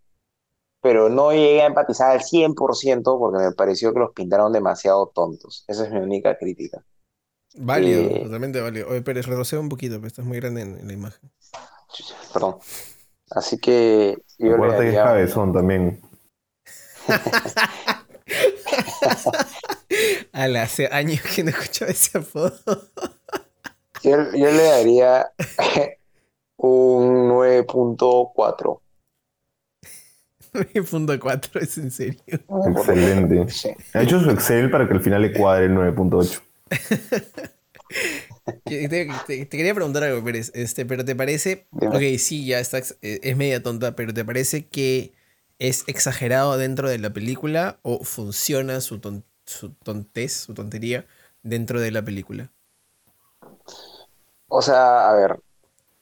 pero 0.83 1.09
no 1.09 1.33
llegué 1.33 1.63
a 1.63 1.67
empatizar 1.67 2.13
al 2.13 2.23
100% 2.23 3.19
porque 3.19 3.45
me 3.45 3.53
pareció 3.53 3.93
que 3.93 4.01
los 4.01 4.13
pintaron 4.13 4.53
demasiado 4.53 5.07
tontos. 5.15 5.65
Esa 5.69 5.85
es 5.85 5.93
mi 5.93 6.01
única 6.01 6.37
crítica. 6.37 6.83
Válido, 7.57 8.01
Eh, 8.01 8.23
totalmente 8.25 8.61
válido. 8.61 8.89
Oye, 8.89 9.03
Pérez, 9.03 9.27
retrocede 9.27 9.61
un 9.61 9.69
poquito, 9.69 9.97
pero 9.97 10.07
estás 10.07 10.25
muy 10.25 10.39
grande 10.39 10.63
en, 10.63 10.79
en 10.79 10.87
la 10.87 10.93
imagen. 10.93 11.31
Perdón. 12.33 12.57
Así 13.31 13.59
que 13.59 14.17
yo 14.39 14.49
le 14.49 14.55
Acuérdate 14.55 14.85
que 14.85 14.91
es 14.91 14.97
cabezón 14.97 15.53
también. 15.53 16.01
Ala, 20.33 20.63
hace 20.63 20.87
años 20.89 21.21
que 21.23 21.43
no 21.45 21.51
escuchaba 21.51 21.91
ese 21.91 22.19
apodo. 22.19 22.53
yo, 24.03 24.11
yo 24.33 24.51
le 24.53 24.63
daría 24.63 25.31
un 26.57 27.29
9.4. 27.31 28.81
9.4, 30.53 31.61
es 31.63 31.79
en 31.79 31.91
serio. 31.91 32.21
Excelente. 32.27 33.51
Sí. 33.53 33.71
Ha 33.95 34.03
hecho 34.03 34.21
su 34.21 34.31
Excel 34.31 34.71
para 34.71 34.87
que 34.89 34.95
al 34.95 35.01
final 35.01 35.23
le 35.23 35.33
cuadre 35.33 35.67
el 35.67 35.73
9.8. 35.75 36.41
Te, 38.65 38.89
te- 38.89 39.07
te 39.27 39.49
quería 39.49 39.75
preguntar 39.75 40.05
algo, 40.05 40.23
Pérez. 40.25 40.51
Este, 40.55 40.87
pero 40.87 41.05
¿te 41.05 41.15
parece? 41.15 41.67
Dime. 41.71 41.97
Ok, 42.15 42.19
sí, 42.19 42.47
ya 42.47 42.61
está, 42.61 42.79
eh, 42.79 43.21
es 43.23 43.37
media 43.37 43.63
tonta, 43.63 43.95
pero 43.95 44.15
¿te 44.15 44.25
parece 44.25 44.67
que 44.67 45.13
es 45.59 45.85
exagerado 45.87 46.57
dentro 46.57 46.89
de 46.89 46.99
la 46.99 47.13
película 47.13 47.79
o 47.83 48.05
funciona 48.05 48.81
su, 48.81 49.01
ton- 49.01 49.25
su 49.49 49.75
tontez, 49.75 50.33
su 50.35 50.55
tontería 50.55 51.07
dentro 51.43 51.81
de 51.81 51.91
la 51.91 52.03
película? 52.05 52.53
O 54.49 54.63
sea, 54.63 55.11
a 55.11 55.15
ver, 55.15 55.41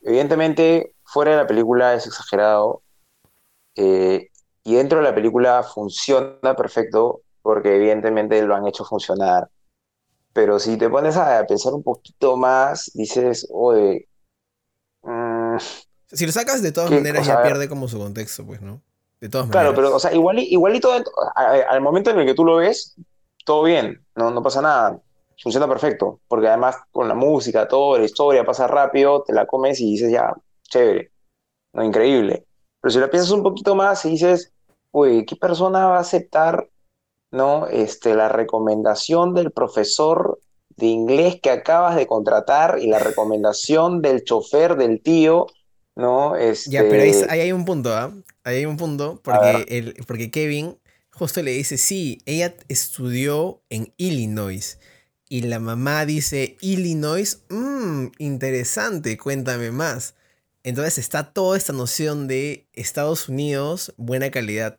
evidentemente 0.03 0.95
fuera 1.05 1.33
de 1.33 1.37
la 1.39 1.47
película 1.47 1.95
es 1.95 2.07
exagerado 2.07 2.83
eh, 3.77 4.31
y 4.65 4.75
dentro 4.77 4.99
de 4.99 5.05
la 5.05 5.15
película 5.15 5.63
funciona 5.63 6.57
perfecto 6.57 7.23
porque 7.43 7.77
evidentemente 7.77 8.43
lo 8.43 8.55
han 8.57 8.67
hecho 8.67 8.85
funcionar. 8.85 9.51
Pero 10.33 10.59
si 10.61 10.77
te 10.79 10.91
pones 10.91 11.17
a 11.17 11.45
pensar 11.47 11.75
un 11.75 11.83
poquito 11.83 12.37
más, 12.37 12.91
dices, 12.95 13.47
oye, 13.53 14.09
mm, 15.03 15.57
Si 16.13 16.27
lo 16.27 16.33
sacas, 16.33 16.63
de 16.63 16.73
todas 16.73 16.91
¿Qué 16.91 16.95
maneras 16.95 17.27
ya 17.27 17.37
ver. 17.37 17.43
pierde 17.43 17.69
como 17.69 17.89
su 17.89 17.99
contexto, 17.99 18.45
pues, 18.47 18.61
¿no? 18.63 18.83
De 19.21 19.29
todas 19.29 19.49
claro, 19.51 19.73
maneras. 19.73 19.75
pero 19.75 19.95
o 19.95 19.99
sea, 19.99 20.13
igual, 20.13 20.39
igualito 20.39 20.91
al 21.35 21.81
momento 21.81 22.11
en 22.11 22.21
el 22.21 22.27
que 22.27 22.35
tú 22.35 22.45
lo 22.45 22.57
ves, 22.57 22.97
todo 23.47 23.63
bien, 23.63 24.05
no, 24.17 24.33
no 24.33 24.43
pasa 24.43 24.61
nada, 24.61 25.01
funciona 25.41 25.69
perfecto, 25.69 26.21
porque 26.27 26.49
además 26.49 26.77
con 26.91 27.07
la 27.07 27.15
música, 27.15 27.69
todo, 27.69 27.97
la 27.97 28.05
historia 28.05 28.45
pasa 28.45 28.67
rápido, 28.67 29.23
te 29.23 29.33
la 29.33 29.47
comes 29.47 29.81
y 29.81 29.93
dices, 29.93 30.11
ya, 30.11 30.35
chévere, 30.69 31.13
no, 31.73 31.85
increíble. 31.85 32.45
Pero 32.81 32.93
si 32.93 32.99
la 32.99 33.09
piensas 33.09 33.31
un 33.31 33.45
poquito 33.45 33.77
más 33.77 34.05
y 34.05 34.11
dices, 34.11 34.53
uy, 34.91 35.25
¿qué 35.25 35.37
persona 35.37 35.87
va 35.87 35.99
a 35.99 36.01
aceptar, 36.01 36.69
no, 37.31 37.69
este, 37.69 38.17
la 38.17 38.29
recomendación 38.29 39.33
del 39.33 39.53
profesor 39.53 40.41
de 40.77 40.87
inglés 40.87 41.39
que 41.41 41.51
acabas 41.51 41.95
de 41.95 42.09
contratar 42.09 42.81
y 42.81 42.89
la 42.89 42.99
recomendación 42.99 44.03
del 44.03 44.25
chofer 44.25 44.77
del 44.77 45.01
tío, 45.01 45.47
no, 45.95 46.35
este, 46.35 46.71
Ya, 46.73 46.83
pero 46.83 47.05
ahí, 47.05 47.13
ahí 47.29 47.41
hay 47.41 47.53
un 47.53 47.65
punto, 47.65 47.95
¿ah? 47.95 48.13
Ahí 48.43 48.57
hay 48.57 48.67
un 48.67 48.77
punto, 48.77 49.21
porque, 49.23 49.67
el, 49.69 49.95
porque 50.05 50.33
Kevin 50.33 50.77
justo 51.19 51.43
le 51.43 51.53
dice, 51.53 51.79
sí, 51.79 52.19
ella 52.27 52.55
estudió 52.69 53.63
en 53.71 53.93
Illinois. 53.97 54.79
Y 55.29 55.41
la 55.43 55.59
mamá 55.59 56.07
dice, 56.07 56.57
Illinois, 56.61 57.43
mmm, 57.49 58.07
interesante, 58.19 59.17
cuéntame 59.17 59.71
más. 59.73 60.15
Entonces 60.63 60.99
está 60.99 61.33
toda 61.33 61.57
esta 61.57 61.73
noción 61.73 62.29
de 62.29 62.67
Estados 62.73 63.29
Unidos, 63.29 63.95
buena 63.97 64.31
calidad. 64.31 64.79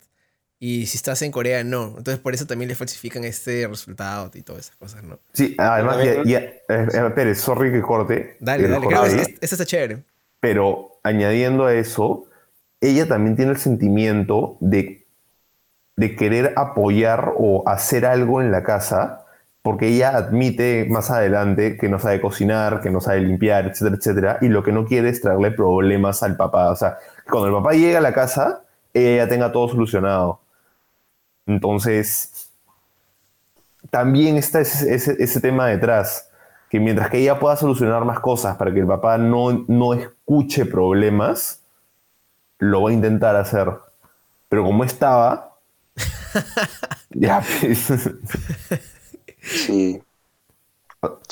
Y 0.60 0.86
si 0.86 0.96
estás 0.96 1.22
en 1.22 1.30
Corea, 1.32 1.64
no. 1.64 1.94
Entonces 1.98 2.18
por 2.18 2.34
eso 2.34 2.46
también 2.46 2.68
le 2.68 2.74
falsifican 2.74 3.24
este 3.24 3.66
resultado 3.68 4.30
y 4.34 4.42
todas 4.42 4.66
esas 4.66 4.76
cosas, 4.76 5.02
¿no? 5.02 5.20
Sí, 5.32 5.54
además, 5.58 6.04
ya, 6.04 6.22
ya- 6.24 6.38
eh, 6.40 6.62
eh, 6.68 7.10
Pérez, 7.14 7.38
sorry 7.40 7.70
que 7.72 7.80
corte. 7.82 8.36
Dale, 8.40 8.64
que 8.64 8.68
dale, 8.68 8.86
creo 8.86 9.02
que 9.02 9.08
corté, 9.10 9.22
es- 9.22 9.28
esta 9.40 9.54
está 9.56 9.66
chévere. 9.66 10.04
Pero 10.40 11.00
añadiendo 11.02 11.64
a 11.66 11.74
eso, 11.74 12.24
ella 12.80 13.06
también 13.06 13.36
tiene 13.36 13.52
el 13.52 13.58
sentimiento 13.58 14.56
de, 14.60 14.97
de 15.98 16.16
querer 16.16 16.54
apoyar 16.56 17.34
o 17.36 17.64
hacer 17.68 18.06
algo 18.06 18.40
en 18.42 18.50
la 18.52 18.62
casa, 18.62 19.24
porque 19.62 19.88
ella 19.88 20.16
admite 20.16 20.86
más 20.88 21.10
adelante 21.10 21.76
que 21.76 21.88
no 21.88 21.98
sabe 21.98 22.20
cocinar, 22.20 22.80
que 22.80 22.90
no 22.90 23.00
sabe 23.00 23.20
limpiar, 23.20 23.66
etcétera, 23.66 23.96
etcétera, 23.96 24.38
y 24.40 24.48
lo 24.48 24.62
que 24.62 24.72
no 24.72 24.86
quiere 24.86 25.10
es 25.10 25.20
traerle 25.20 25.50
problemas 25.50 26.22
al 26.22 26.36
papá. 26.36 26.70
O 26.70 26.76
sea, 26.76 26.98
cuando 27.30 27.48
el 27.48 27.54
papá 27.54 27.72
llega 27.74 27.98
a 27.98 28.02
la 28.02 28.12
casa, 28.14 28.62
ella 28.94 29.28
tenga 29.28 29.52
todo 29.52 29.68
solucionado. 29.68 30.40
Entonces, 31.46 32.50
también 33.90 34.36
está 34.36 34.60
ese, 34.60 34.94
ese- 34.94 35.16
ese 35.22 35.40
tema 35.40 35.66
detrás. 35.66 36.24
que 36.70 36.78
mientras 36.80 37.08
que 37.08 37.16
ella 37.18 37.38
pueda 37.38 37.56
solucionar 37.56 38.04
más 38.04 38.20
cosas 38.20 38.56
para 38.58 38.70
que 38.74 38.80
el 38.80 38.86
papá 38.86 39.16
no, 39.16 39.64
no 39.68 39.94
escuche 39.94 40.66
problemas, 40.66 41.62
lo 42.58 42.82
va 42.82 42.90
a 42.90 42.92
intentar 42.92 43.36
hacer. 43.36 43.70
Pero 44.50 44.64
como 44.64 44.84
estaba, 44.84 45.47
ya, 47.10 47.42
pues, 47.60 47.88
Sí. 49.40 50.00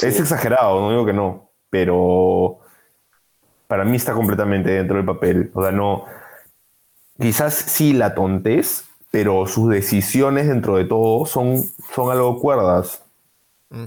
es 0.03 0.21
exagerado, 0.21 0.81
no 0.81 0.91
digo 0.91 1.07
que 1.07 1.13
no, 1.13 1.51
pero 1.71 2.61
para 3.67 3.85
mí 3.85 3.97
está 3.97 4.13
completamente 4.15 4.71
dentro 4.71 4.97
del 4.97 5.07
papel. 5.07 5.51
O 5.55 5.63
sea, 5.63 5.73
no, 5.73 6.05
quizás 7.21 7.55
sí 7.55 7.93
la 7.93 8.15
tontez, 8.15 8.85
pero 9.11 9.47
sus 9.47 9.71
decisiones 9.71 10.49
dentro 10.49 10.77
de 10.77 10.85
todo 10.85 11.27
son, 11.27 11.63
son 11.95 12.11
algo 12.11 12.39
cuerdas. 12.41 13.03
Mm. 13.71 13.87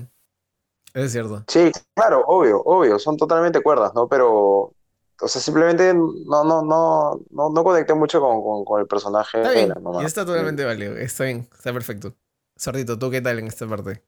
Es 0.94 1.12
cierto. 1.12 1.44
Sí, 1.48 1.72
claro, 1.94 2.24
obvio, 2.28 2.62
obvio, 2.64 3.00
son 3.00 3.16
totalmente 3.18 3.62
cuerdas, 3.62 3.94
¿no? 3.94 4.08
Pero, 4.08 4.74
o 5.22 5.28
sea, 5.28 5.42
simplemente 5.42 5.94
no, 5.94 6.44
no, 6.44 6.62
no, 6.64 7.22
no, 7.30 7.50
no 7.50 7.64
conecté 7.64 7.94
mucho 7.94 8.22
con, 8.22 8.42
con, 8.42 8.66
con 8.66 8.82
el 8.82 8.88
personaje. 8.88 9.42
Está 9.42 9.52
bien. 9.52 9.74
nomás. 9.82 10.04
Y 10.04 10.06
está 10.06 10.26
totalmente 10.26 10.64
válido. 10.66 10.96
Está 10.98 11.26
bien. 11.26 11.48
Está 11.54 11.74
perfecto. 11.74 12.14
Sordito, 12.56 12.98
¿tú 12.98 13.10
qué 13.10 13.22
tal 13.22 13.40
en 13.40 13.48
esta 13.48 13.68
parte? 13.68 14.04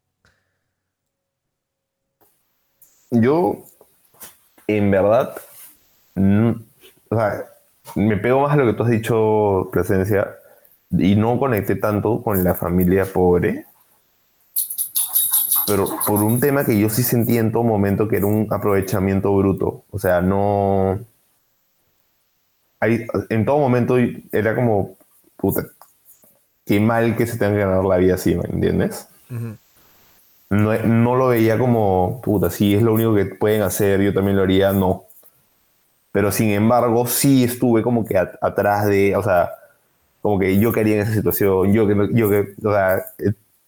Yo, 3.12 3.58
en 4.68 4.90
verdad, 4.92 5.36
o 6.16 7.16
sea, 7.16 7.46
me 7.96 8.18
pego 8.18 8.42
más 8.42 8.54
a 8.54 8.56
lo 8.56 8.66
que 8.66 8.74
tú 8.74 8.84
has 8.84 8.90
dicho, 8.90 9.70
Presencia, 9.72 10.38
y 10.92 11.16
no 11.16 11.38
conecté 11.38 11.76
tanto 11.76 12.22
con 12.24 12.44
la 12.44 12.56
familia 12.56 13.06
pobre, 13.06 13.66
pero 15.66 15.88
por 16.06 16.24
un 16.24 16.40
tema 16.40 16.66
que 16.66 16.78
yo 16.80 16.90
sí 16.90 17.04
sentí 17.04 17.38
en 17.38 17.52
todo 17.52 17.64
momento 17.64 18.08
que 18.08 18.18
era 18.18 18.26
un 18.26 18.48
aprovechamiento 18.52 19.36
bruto. 19.36 19.84
O 19.92 20.00
sea, 20.00 20.22
no... 20.22 21.00
Hay, 22.80 23.06
en 23.30 23.46
todo 23.46 23.60
momento 23.60 23.96
era 24.32 24.56
como, 24.56 24.98
puta, 25.38 25.66
qué 26.66 26.80
mal 26.80 27.16
que 27.16 27.28
se 27.28 27.38
tenga 27.38 27.54
que 27.54 27.60
ganar 27.60 27.84
la 27.86 27.98
vida 27.98 28.16
así, 28.16 28.36
¿me 28.36 28.46
entiendes? 28.50 29.08
Ujú. 29.30 29.56
no, 30.50 30.78
no 30.84 31.16
lo 31.16 31.28
veía 31.30 31.58
como, 31.58 32.22
puta, 32.24 32.50
si 32.50 32.74
es 32.76 32.82
lo 32.82 32.94
único 32.94 33.14
que 33.16 33.26
pueden 33.26 33.62
hacer, 33.62 34.02
yo 34.02 34.14
también 34.14 34.36
lo 34.38 34.44
haría, 34.44 34.74
no. 34.74 35.06
Pero 36.12 36.32
sin 36.32 36.50
embargo, 36.50 37.06
sí 37.08 37.44
estuve 37.44 37.84
como 37.84 38.04
que 38.06 38.18
a- 38.18 38.32
atrás 38.42 38.88
de, 38.88 39.16
o 39.16 39.24
sea, 39.24 39.52
como 40.22 40.40
que 40.40 40.60
yo 40.60 40.72
quería 40.74 40.96
en 40.96 41.02
esa 41.02 41.14
situación, 41.14 41.72
yo 41.72 41.88
que, 41.88 42.10
yo 42.14 42.30
que, 42.30 42.54
o 42.64 42.72
sea, 42.74 43.06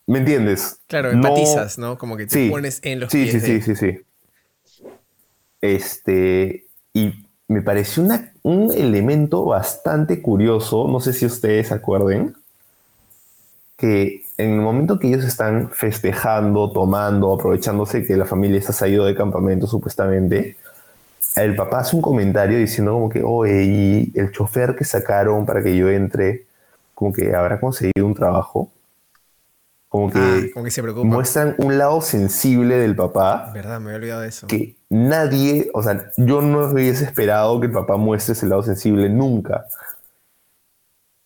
¿me 0.07 0.19
entiendes? 0.19 0.79
Claro, 0.87 1.09
No- 1.09 1.15
empatizas, 1.27 1.77
¿no? 1.77 1.97
Como 1.97 2.17
que 2.17 2.27
te 2.27 2.35
Sí. 2.35 2.49
pones 2.49 2.79
en 2.83 2.99
los 2.99 3.11
Sí, 3.11 3.25
sí, 3.25 3.31
pies 3.39 3.43
sí, 3.43 3.51
de- 3.53 3.61
sí, 3.61 3.75
sí. 3.75 3.99
Este, 5.61 6.65
y 6.93 7.13
me 7.47 7.61
pareció 7.61 8.03
una- 8.03 8.33
un 8.43 8.71
elemento 8.73 9.45
bastante 9.45 10.21
curioso, 10.21 10.87
no 10.87 10.99
sé 10.99 11.13
si 11.13 11.25
ustedes 11.25 11.71
acuerden, 11.71 12.35
que 13.77 14.23
en 14.37 14.51
el 14.53 14.61
momento 14.61 14.99
que 14.99 15.07
ellos 15.07 15.23
están 15.25 15.69
festejando, 15.71 16.71
tomando, 16.71 17.33
aprovechándose 17.33 18.05
que 18.05 18.15
la 18.15 18.25
familia 18.25 18.59
está 18.59 18.73
salido 18.73 19.05
de 19.05 19.15
campamento 19.15 19.67
supuestamente, 19.67 20.57
el 21.35 21.55
papá 21.55 21.79
hace 21.79 21.95
un 21.95 22.01
comentario 22.01 22.57
diciendo 22.57 22.93
como 22.93 23.09
que, 23.09 23.23
oye, 23.23 23.63
y 23.63 24.11
el 24.15 24.31
chofer 24.31 24.75
que 24.75 24.83
sacaron 24.85 25.45
para 25.45 25.63
que 25.63 25.75
yo 25.75 25.89
entre, 25.89 26.45
como 26.93 27.11
que 27.11 27.33
habrá 27.33 27.59
conseguido 27.59 28.05
un 28.05 28.13
trabajo. 28.13 28.69
Como 29.93 30.09
que 30.11 30.17
Ah, 30.19 30.41
como 30.53 30.65
que 30.65 30.71
se 30.71 30.81
preocupa. 30.81 31.05
muestran 31.05 31.53
un 31.59 31.77
lado 31.77 32.01
sensible 32.01 32.77
del 32.79 32.95
papá 32.95 33.51
Verdad, 33.53 33.79
me 33.79 33.89
había 33.91 33.97
olvidado 33.97 34.21
de 34.21 34.29
eso. 34.29 34.47
que 34.47 34.75
nadie, 34.89 35.69
o 35.71 35.83
sea, 35.83 36.11
yo 36.17 36.41
no 36.41 36.65
hubiese 36.65 37.03
esperado 37.05 37.59
que 37.59 37.67
el 37.67 37.71
papá 37.73 37.95
muestre 37.95 38.33
ese 38.33 38.47
lado 38.47 38.63
sensible 38.63 39.07
nunca. 39.07 39.67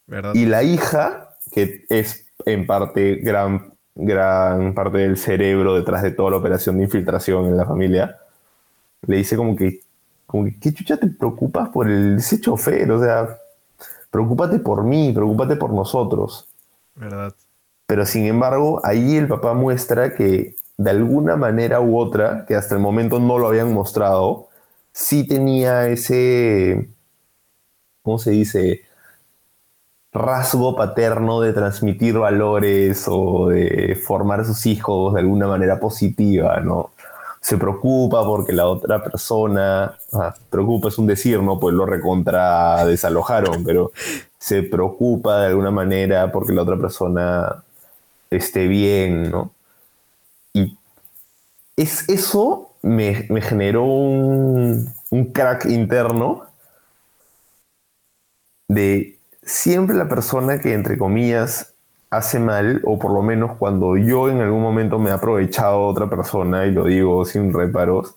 ¿Verdad? 0.05 0.33
Y 0.35 0.45
la 0.47 0.63
hija, 0.63 1.29
que 1.53 1.85
es 1.87 2.25
en 2.45 2.67
parte 2.67 3.15
gran, 3.15 3.71
gran 3.95 4.73
parte 4.73 4.97
del 4.97 5.15
cerebro 5.17 5.75
detrás 5.75 6.03
de 6.03 6.11
toda 6.11 6.31
la 6.31 6.37
operación 6.37 6.77
de 6.77 6.83
infiltración 6.83 7.45
en 7.45 7.55
la 7.55 7.65
familia, 7.65 8.17
le 9.05 9.15
dice 9.15 9.37
como 9.37 9.55
que, 9.55 9.79
como 10.25 10.43
que 10.43 10.59
¿qué 10.59 10.73
chucha 10.73 10.97
te 10.97 11.07
preocupas 11.07 11.69
por 11.69 11.87
el, 11.89 12.17
ese 12.17 12.41
chofer? 12.41 12.91
O 12.91 12.99
sea, 13.01 13.37
preocúpate 14.11 14.59
por 14.59 14.83
mí, 14.83 15.13
preocúpate 15.13 15.55
por 15.55 15.71
nosotros. 15.71 16.49
¿Verdad? 16.95 17.33
Pero 17.87 18.05
sin 18.05 18.25
embargo, 18.25 18.81
ahí 18.83 19.17
el 19.17 19.27
papá 19.27 19.53
muestra 19.53 20.13
que 20.13 20.55
de 20.77 20.89
alguna 20.91 21.35
manera 21.37 21.81
u 21.81 21.97
otra, 21.97 22.45
que 22.45 22.55
hasta 22.55 22.75
el 22.75 22.81
momento 22.81 23.19
no 23.19 23.39
lo 23.39 23.47
habían 23.47 23.73
mostrado, 23.73 24.49
sí 24.91 25.27
tenía 25.27 25.87
ese, 25.87 26.89
¿cómo 28.03 28.19
se 28.19 28.31
dice? 28.31 28.87
rasgo 30.17 30.75
paterno 30.75 31.41
de 31.41 31.53
transmitir 31.53 32.17
valores 32.17 33.05
o 33.07 33.49
de 33.49 33.95
formar 34.05 34.41
a 34.41 34.45
sus 34.45 34.65
hijos 34.65 35.13
de 35.13 35.21
alguna 35.21 35.47
manera 35.47 35.79
positiva, 35.79 36.59
¿no? 36.59 36.91
Se 37.39 37.57
preocupa 37.57 38.25
porque 38.25 38.51
la 38.51 38.67
otra 38.67 39.01
persona, 39.01 39.95
preocupa 40.49 40.89
es 40.89 40.97
un 40.97 41.07
decir, 41.07 41.41
¿no? 41.41 41.59
Pues 41.59 41.75
lo 41.75 41.85
recontra 41.85 42.83
desalojaron, 42.85 43.63
pero 43.63 43.91
se 44.37 44.63
preocupa 44.63 45.41
de 45.41 45.47
alguna 45.47 45.71
manera 45.71 46.31
porque 46.31 46.53
la 46.53 46.63
otra 46.63 46.77
persona 46.77 47.63
esté 48.31 48.67
bien, 48.67 49.31
¿no? 49.31 49.53
Y 50.53 50.77
es, 51.77 52.07
eso 52.09 52.73
me, 52.81 53.25
me 53.29 53.41
generó 53.41 53.83
un, 53.85 54.93
un 55.11 55.25
crack 55.31 55.65
interno 55.65 56.45
de 58.67 59.17
siempre 59.43 59.95
la 59.95 60.09
persona 60.09 60.59
que, 60.59 60.73
entre 60.73 60.97
comillas, 60.97 61.73
hace 62.09 62.39
mal, 62.39 62.81
o 62.85 62.97
por 62.99 63.11
lo 63.13 63.21
menos 63.21 63.57
cuando 63.57 63.97
yo 63.97 64.29
en 64.29 64.39
algún 64.41 64.61
momento 64.61 64.99
me 64.99 65.09
he 65.09 65.13
aprovechado 65.13 65.81
otra 65.81 66.09
persona, 66.09 66.65
y 66.65 66.71
lo 66.71 66.85
digo 66.85 67.25
sin 67.25 67.53
reparos, 67.53 68.15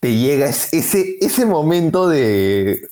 te 0.00 0.16
llega 0.16 0.46
es- 0.48 0.72
ese, 0.74 1.16
ese 1.20 1.46
momento 1.46 2.08
de, 2.08 2.88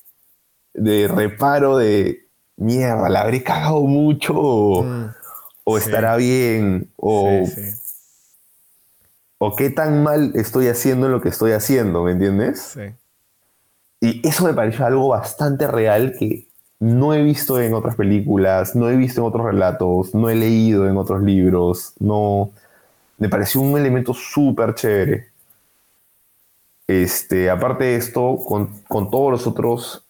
de 0.75 1.09
reparo 1.09 1.79
de 1.79 2.27
mierda, 2.57 3.09
la 3.09 3.23
habré 3.23 3.43
cagado 3.45 3.83
mucho, 3.83 4.83
Mm, 4.85 5.07
o 5.67 5.79
sí. 5.79 5.85
estará 5.85 6.17
bien, 6.17 6.91
o, 6.97 7.45
sí, 7.47 7.47
sí, 7.47 7.79
o 9.39 9.57
qué 9.57 9.71
tan 9.71 10.03
mal 10.03 10.33
estoy 10.35 10.69
haciendo 10.69 11.07
en 11.07 11.13
lo 11.13 11.21
que 11.21 11.29
estoy 11.29 11.53
haciendo, 11.53 12.05
¿me 12.05 12.13
entiendes? 12.13 12.61
sí. 12.61 12.95
Y 14.01 14.27
eso 14.29 14.45
me 14.45 14.53
pareció 14.53 14.85
algo 14.85 15.09
bastante 15.09 15.67
real 15.67 16.15
que 16.19 16.47
no 16.79 17.15
he 17.15 17.23
visto 17.23 17.61
en 17.61 17.75
otras 17.75 17.97
películas, 17.97 18.77
no 18.77 18.91
he 18.91 18.97
visto 18.97 19.21
en 19.21 19.27
otros 19.27 19.47
relatos, 19.47 20.15
no 20.15 20.29
he 20.29 20.35
leído 20.35 20.89
en 20.89 20.97
otros 20.97 21.23
libros, 21.23 21.95
no... 21.99 22.51
Me 23.19 23.31
pareció 23.31 23.63
un 23.63 23.79
elemento 23.79 24.13
súper 24.13 24.75
chévere. 24.75 25.31
Este, 26.87 27.49
aparte 27.49 27.85
de 27.85 27.97
esto, 27.97 28.37
con, 28.47 28.83
con 28.83 29.11
todos 29.11 29.33
los 29.33 29.47
otros 29.47 30.05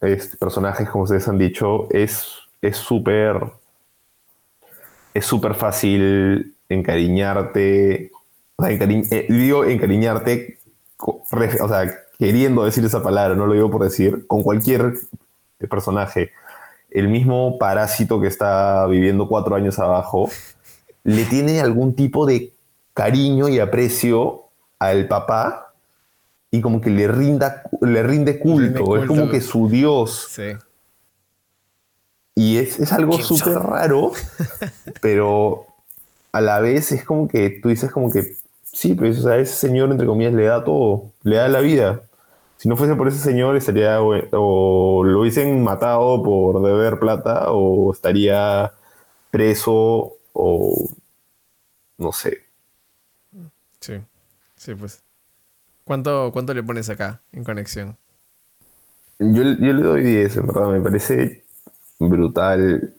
este, 0.00 0.36
personajes, 0.36 0.90
como 0.90 1.04
ustedes 1.04 1.28
han 1.28 1.38
dicho, 1.38 1.88
es 1.90 2.38
es 2.60 2.76
súper... 2.76 3.36
Es 3.36 3.67
súper 5.24 5.54
fácil 5.54 6.56
encariñarte. 6.68 8.10
O 8.56 8.64
sea, 8.64 8.72
eh, 8.72 9.26
digo 9.28 9.64
encariñarte 9.64 10.58
o 10.98 11.68
sea, 11.68 11.94
queriendo 12.18 12.64
decir 12.64 12.84
esa 12.84 13.02
palabra, 13.02 13.34
no 13.34 13.46
lo 13.46 13.54
digo 13.54 13.70
por 13.70 13.84
decir, 13.84 14.26
con 14.26 14.42
cualquier 14.42 14.94
personaje. 15.70 16.32
El 16.90 17.08
mismo 17.08 17.58
parásito 17.58 18.20
que 18.20 18.28
está 18.28 18.86
viviendo 18.86 19.28
cuatro 19.28 19.54
años 19.54 19.78
abajo, 19.78 20.30
le 21.04 21.24
tiene 21.24 21.60
algún 21.60 21.94
tipo 21.94 22.26
de 22.26 22.52
cariño 22.94 23.48
y 23.48 23.60
aprecio 23.60 24.44
al 24.78 25.06
papá 25.06 25.72
y 26.50 26.60
como 26.60 26.80
que 26.80 26.90
le, 26.90 27.06
rinda, 27.08 27.62
le 27.80 28.02
rinde 28.02 28.38
culto, 28.38 28.84
culto. 28.84 29.02
es 29.02 29.06
como 29.06 29.30
que 29.30 29.40
su 29.40 29.68
dios. 29.68 30.28
Sí. 30.30 30.52
Y 32.38 32.58
es, 32.58 32.78
es 32.78 32.92
algo 32.92 33.14
¿Quién 33.14 33.24
súper 33.24 33.58
raro, 33.58 34.12
pero 35.00 35.66
a 36.30 36.40
la 36.40 36.60
vez 36.60 36.92
es 36.92 37.04
como 37.04 37.26
que 37.26 37.50
tú 37.50 37.68
dices 37.68 37.90
como 37.90 38.12
que, 38.12 38.36
sí, 38.62 38.94
pues 38.94 39.18
o 39.18 39.22
sea, 39.22 39.38
ese 39.38 39.56
señor, 39.56 39.90
entre 39.90 40.06
comillas, 40.06 40.34
le 40.34 40.44
da 40.44 40.62
todo, 40.62 41.10
le 41.24 41.34
da 41.34 41.48
la 41.48 41.58
vida. 41.58 42.02
Si 42.56 42.68
no 42.68 42.76
fuese 42.76 42.94
por 42.94 43.08
ese 43.08 43.18
señor, 43.18 43.56
estaría 43.56 44.00
o, 44.00 44.14
o 44.30 45.02
lo 45.02 45.20
hubiesen 45.20 45.64
matado 45.64 46.22
por 46.22 46.62
deber 46.62 47.00
plata 47.00 47.50
o 47.50 47.92
estaría 47.92 48.72
preso 49.32 50.12
o 50.32 50.88
no 51.98 52.12
sé. 52.12 52.44
Sí. 53.80 53.94
Sí, 54.54 54.76
pues. 54.76 55.02
¿Cuánto, 55.82 56.30
¿Cuánto 56.32 56.54
le 56.54 56.62
pones 56.62 56.88
acá 56.88 57.20
en 57.32 57.42
conexión? 57.42 57.96
Yo, 59.18 59.42
yo 59.42 59.72
le 59.72 59.82
doy 59.82 60.02
10, 60.04 60.36
en 60.36 60.46
verdad, 60.46 60.68
me 60.68 60.80
parece 60.80 61.47
brutal. 62.00 62.92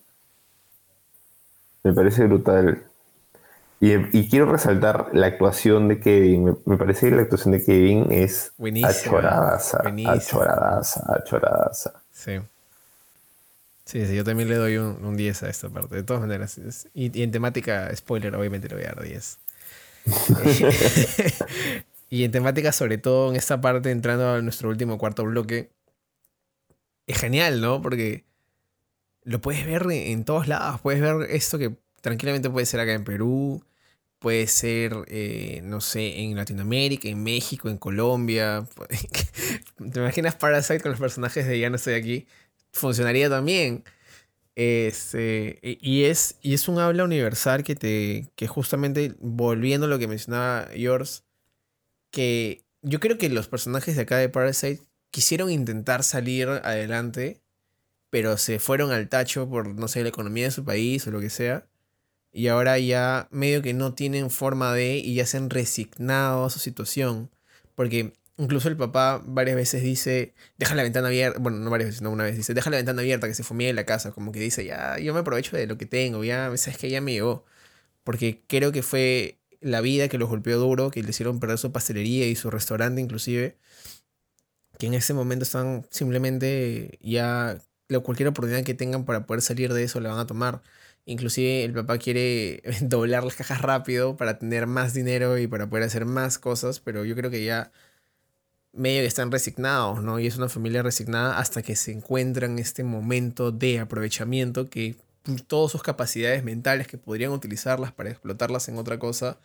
Me 1.83 1.93
parece 1.93 2.25
brutal. 2.25 2.85
Y, 3.81 3.93
y 4.17 4.29
quiero 4.29 4.51
resaltar 4.51 5.09
la 5.13 5.27
actuación 5.27 5.87
de 5.89 5.99
Kevin. 5.99 6.45
Me, 6.45 6.53
me 6.65 6.77
parece 6.77 7.09
que 7.09 7.15
la 7.17 7.23
actuación 7.23 7.53
de 7.53 7.63
Kevin 7.65 8.07
es 8.11 8.53
Buenísima. 8.57 9.41
achoradaza, 9.41 9.79
Buenísima. 9.81 10.51
achoradaza, 10.51 11.03
achoradaza. 11.15 11.93
Sí. 12.11 12.39
Sí, 13.85 14.05
sí, 14.05 14.15
yo 14.15 14.23
también 14.23 14.49
le 14.49 14.55
doy 14.55 14.77
un, 14.77 15.03
un 15.03 15.17
10 15.17 15.41
a 15.43 15.49
esta 15.49 15.69
parte. 15.69 15.95
De 15.95 16.03
todas 16.03 16.21
maneras. 16.21 16.57
es- 16.57 16.87
y, 16.93 17.17
y 17.19 17.23
en 17.23 17.31
temática 17.31 17.93
spoiler, 17.95 18.35
obviamente 18.35 18.67
le 18.69 18.75
voy 18.75 18.83
a 18.85 18.87
dar 18.93 19.03
10. 19.03 19.39
y 22.09 22.23
en 22.23 22.31
temática, 22.31 22.71
sobre 22.71 22.97
todo 22.97 23.29
en 23.29 23.35
esta 23.35 23.61
parte, 23.61 23.91
entrando 23.91 24.29
a 24.33 24.41
nuestro 24.41 24.69
último 24.69 24.97
cuarto 24.97 25.23
bloque, 25.25 25.71
es 27.07 27.17
genial, 27.19 27.61
¿no? 27.61 27.81
Porque 27.81 28.25
lo 29.23 29.41
puedes 29.41 29.65
ver 29.65 29.85
en, 29.91 30.25
todos 30.25 30.47
lados. 30.47 30.81
Puedes 30.81 31.01
ver 31.01 31.29
esto 31.31 31.57
que 31.57 31.77
tranquilamente 32.01 32.49
puede 32.49 32.65
ser 32.65 32.79
acá 32.79 32.93
en 32.93 33.03
Perú, 33.03 33.63
puede 34.19 34.47
ser, 34.47 34.93
eh, 35.07 35.61
no 35.63 35.81
sé, 35.81 36.19
en 36.21 36.35
Latinoamérica, 36.35 37.07
en 37.09 37.23
México, 37.23 37.69
en 37.69 37.77
Colombia. 37.77 38.67
¿Te 39.93 39.99
imaginas 39.99 40.35
Parasite 40.35 40.81
con 40.81 40.91
los 40.91 40.99
personajes 40.99 41.47
de 41.47 41.59
Ya 41.59 41.69
no 41.69 41.77
estoy 41.77 41.95
aquí? 41.95 42.27
Funcionaría 42.71 43.29
también. 43.29 43.83
Este, 44.55 45.59
y- 45.61 46.03
es, 46.05 46.37
y 46.41 46.53
es 46.53 46.67
un 46.67 46.79
habla 46.79 47.05
universal 47.05 47.63
que 47.63 47.75
te. 47.75 48.29
que 48.35 48.47
justamente, 48.47 49.15
volviendo 49.19 49.85
a 49.87 49.89
lo 49.89 49.99
que 49.99 50.07
mencionaba 50.07 50.73
Yours, 50.75 51.23
que 52.11 52.65
yo 52.81 52.99
creo 52.99 53.17
que 53.17 53.29
los 53.29 53.47
personajes 53.47 53.95
de 53.95 54.03
acá 54.03 54.17
de 54.17 54.29
Parasite 54.29 54.83
quisieron 55.11 55.51
intentar 55.51 56.03
salir 56.03 56.49
adelante, 56.49 57.41
pero 58.09 58.37
se 58.37 58.59
fueron 58.59 58.91
al 58.91 59.09
tacho 59.09 59.49
por, 59.49 59.67
no 59.67 59.87
sé, 59.87 60.03
la 60.03 60.09
economía 60.09 60.45
de 60.45 60.51
su 60.51 60.65
país 60.65 61.05
o 61.07 61.11
lo 61.11 61.19
que 61.19 61.29
sea. 61.29 61.67
Y 62.31 62.47
ahora 62.47 62.77
ya 62.79 63.27
medio 63.31 63.61
que 63.61 63.73
no 63.73 63.93
tienen 63.93 64.29
forma 64.29 64.73
de 64.73 64.97
y 64.97 65.15
ya 65.15 65.25
se 65.25 65.37
han 65.37 65.49
resignado 65.49 66.45
a 66.45 66.49
su 66.49 66.59
situación. 66.59 67.31
Porque 67.75 68.13
incluso 68.37 68.69
el 68.69 68.77
papá 68.77 69.21
varias 69.25 69.55
veces 69.55 69.83
dice, 69.83 70.33
deja 70.57 70.75
la 70.75 70.83
ventana 70.83 71.07
abierta, 71.09 71.39
bueno, 71.39 71.57
no 71.59 71.69
varias 71.69 71.89
veces, 71.89 72.01
no 72.01 72.11
una 72.11 72.23
vez, 72.23 72.37
dice, 72.37 72.53
deja 72.53 72.69
la 72.69 72.77
ventana 72.77 73.01
abierta 73.01 73.27
que 73.27 73.33
se 73.35 73.43
fumie 73.43 73.73
la 73.73 73.85
casa. 73.85 74.11
Como 74.11 74.31
que 74.31 74.39
dice, 74.39 74.65
ya, 74.65 74.97
yo 74.99 75.13
me 75.13 75.21
aprovecho 75.21 75.57
de 75.57 75.67
lo 75.67 75.77
que 75.77 75.85
tengo, 75.85 76.23
ya, 76.23 76.55
sabes 76.57 76.77
que 76.77 76.89
ya 76.89 77.01
me 77.01 77.13
llegó. 77.13 77.45
Porque 78.03 78.43
creo 78.47 78.71
que 78.71 78.83
fue 78.83 79.39
la 79.61 79.81
vida 79.81 80.07
que 80.09 80.17
los 80.17 80.29
golpeó 80.29 80.57
duro, 80.57 80.91
que 80.91 81.03
le 81.03 81.09
hicieron 81.11 81.39
perder 81.39 81.57
su 81.57 81.71
pastelería 81.71 82.27
y 82.27 82.35
su 82.35 82.49
restaurante 82.49 83.01
inclusive, 83.01 83.57
que 84.77 84.87
en 84.87 84.93
ese 84.93 85.13
momento 85.13 85.43
están 85.43 85.85
simplemente 85.91 86.97
ya, 87.01 87.59
cualquier 88.03 88.29
oportunidad 88.29 88.63
que 88.63 88.73
tengan 88.73 89.05
para 89.05 89.25
poder 89.25 89.41
salir 89.41 89.73
de 89.73 89.83
eso 89.83 89.99
la 89.99 90.09
van 90.09 90.19
a 90.19 90.27
tomar. 90.27 90.61
Inclusive 91.05 91.63
el 91.63 91.73
papá 91.73 91.97
quiere 91.97 92.61
doblar 92.81 93.23
las 93.23 93.35
cajas 93.35 93.61
rápido 93.61 94.17
para 94.17 94.39
tener 94.39 94.67
más 94.67 94.93
dinero 94.93 95.37
y 95.37 95.47
para 95.47 95.69
poder 95.69 95.85
hacer 95.85 96.05
más 96.05 96.37
cosas, 96.39 96.79
pero 96.79 97.05
yo 97.05 97.15
creo 97.15 97.31
que 97.31 97.43
ya 97.43 97.71
medio 98.73 99.01
que 99.01 99.07
están 99.07 99.31
resignados, 99.31 100.03
¿no? 100.03 100.19
Y 100.19 100.27
es 100.27 100.37
una 100.37 100.49
familia 100.49 100.83
resignada 100.83 101.39
hasta 101.39 101.61
que 101.61 101.75
se 101.75 101.91
encuentran 101.91 102.59
este 102.59 102.83
momento 102.83 103.51
de 103.51 103.79
aprovechamiento 103.79 104.69
que 104.69 104.95
todas 105.47 105.71
sus 105.71 105.83
capacidades 105.83 106.43
mentales 106.43 106.87
que 106.87 106.97
podrían 106.97 107.31
utilizarlas 107.31 107.91
para 107.91 108.11
explotarlas 108.11 108.69
en 108.69 108.77
otra 108.77 108.99
cosa, 108.99 109.39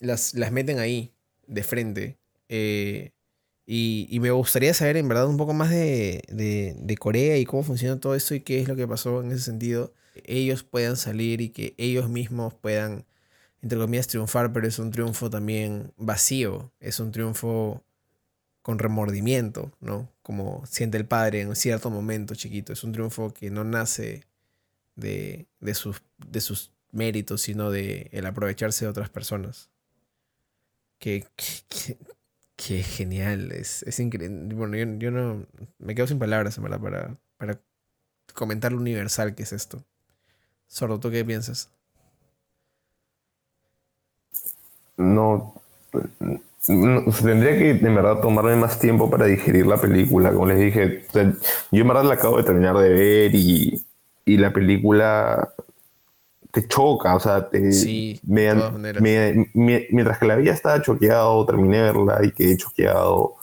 las, 0.00 0.34
las 0.34 0.52
meten 0.52 0.78
ahí, 0.78 1.12
de 1.46 1.62
frente. 1.62 2.18
Eh, 2.48 3.12
y, 3.70 4.18
me 4.20 4.30
gustaría 4.30 4.72
saber 4.72 4.96
en 4.96 5.08
verdad 5.08 5.26
un 5.28 5.36
poco 5.36 5.52
más 5.52 5.68
de, 5.68 6.96
Corea 6.98 7.36
y 7.36 7.44
cómo 7.44 7.62
funciona 7.62 8.00
todo 8.00 8.14
esto 8.14 8.34
y 8.34 8.40
qué 8.40 8.62
es 8.62 8.68
lo 8.68 8.76
que 8.76 8.88
pasó 8.88 9.20
en 9.20 9.30
ese 9.30 9.42
sentido. 9.42 9.92
Ellos 10.24 10.62
puedan 10.64 10.96
salir 10.96 11.42
y 11.42 11.50
que 11.50 11.74
ellos 11.76 12.08
mismos 12.08 12.54
puedan, 12.54 13.04
entre 13.60 13.78
comillas, 13.78 14.06
triunfar, 14.06 14.54
pero 14.54 14.66
es 14.66 14.78
un 14.78 14.90
triunfo 14.90 15.28
también 15.28 15.92
vacío, 15.98 16.72
es 16.80 16.98
un 16.98 17.12
triunfo 17.12 17.84
con 18.62 18.78
remordimiento, 18.78 19.70
¿no? 19.80 20.10
Como 20.22 20.64
siente 20.64 20.96
el 20.96 21.04
padre 21.04 21.42
en 21.42 21.54
cierto 21.54 21.90
momento 21.90 22.34
chiquito. 22.34 22.72
Es 22.72 22.84
un 22.84 22.92
triunfo 22.92 23.34
que 23.34 23.50
no 23.50 23.64
nace 23.64 24.24
de, 24.96 25.46
sus, 25.74 26.72
méritos, 26.90 27.42
sino 27.42 27.70
de 27.70 28.08
el 28.12 28.24
aprovecharse 28.24 28.86
de 28.86 28.90
otras 28.90 29.10
personas. 29.10 29.68
Que, 30.98 31.26
que 32.58 32.82
genial, 32.82 33.52
es, 33.52 33.84
es 33.84 34.00
increíble. 34.00 34.54
Bueno, 34.54 34.76
yo, 34.76 34.84
yo 34.98 35.12
no 35.12 35.46
me 35.78 35.94
quedo 35.94 36.08
sin 36.08 36.18
palabras, 36.18 36.58
en 36.58 36.64
para, 36.64 37.16
para 37.38 37.60
comentar 38.34 38.72
lo 38.72 38.78
universal 38.80 39.34
que 39.34 39.44
es 39.44 39.52
esto. 39.52 39.84
Sordo, 40.68 41.00
¿tú 41.00 41.10
qué 41.10 41.24
piensas? 41.24 41.70
No, 44.96 45.54
tendría 46.66 47.58
que 47.58 47.70
en 47.70 47.94
verdad 47.94 48.20
tomarme 48.20 48.56
más 48.56 48.80
tiempo 48.80 49.08
para 49.08 49.26
digerir 49.26 49.66
la 49.66 49.80
película. 49.80 50.32
Como 50.32 50.46
les 50.46 50.58
dije, 50.58 51.06
yo 51.14 51.82
en 51.82 51.88
verdad 51.88 52.04
la 52.04 52.14
acabo 52.14 52.38
de 52.38 52.44
terminar 52.44 52.76
de 52.76 52.90
ver 52.90 53.34
y, 53.34 53.86
y 54.24 54.36
la 54.36 54.52
película 54.52 55.54
te 56.50 56.66
choca, 56.66 57.14
o 57.14 57.20
sea, 57.20 57.48
te, 57.48 57.72
Sí, 57.72 58.20
me- 58.26 58.42
de 58.42 58.54
todas 58.54 58.72
maneras. 58.72 59.02
me- 59.02 59.50
me- 59.54 59.86
mientras 59.90 60.18
que 60.18 60.26
la 60.26 60.36
vida 60.36 60.52
estaba 60.52 60.80
choqueado, 60.82 61.44
terminé 61.46 61.76
de 61.78 61.82
verla 61.84 62.20
y 62.24 62.32
quedé 62.32 62.56
choqueado. 62.56 63.34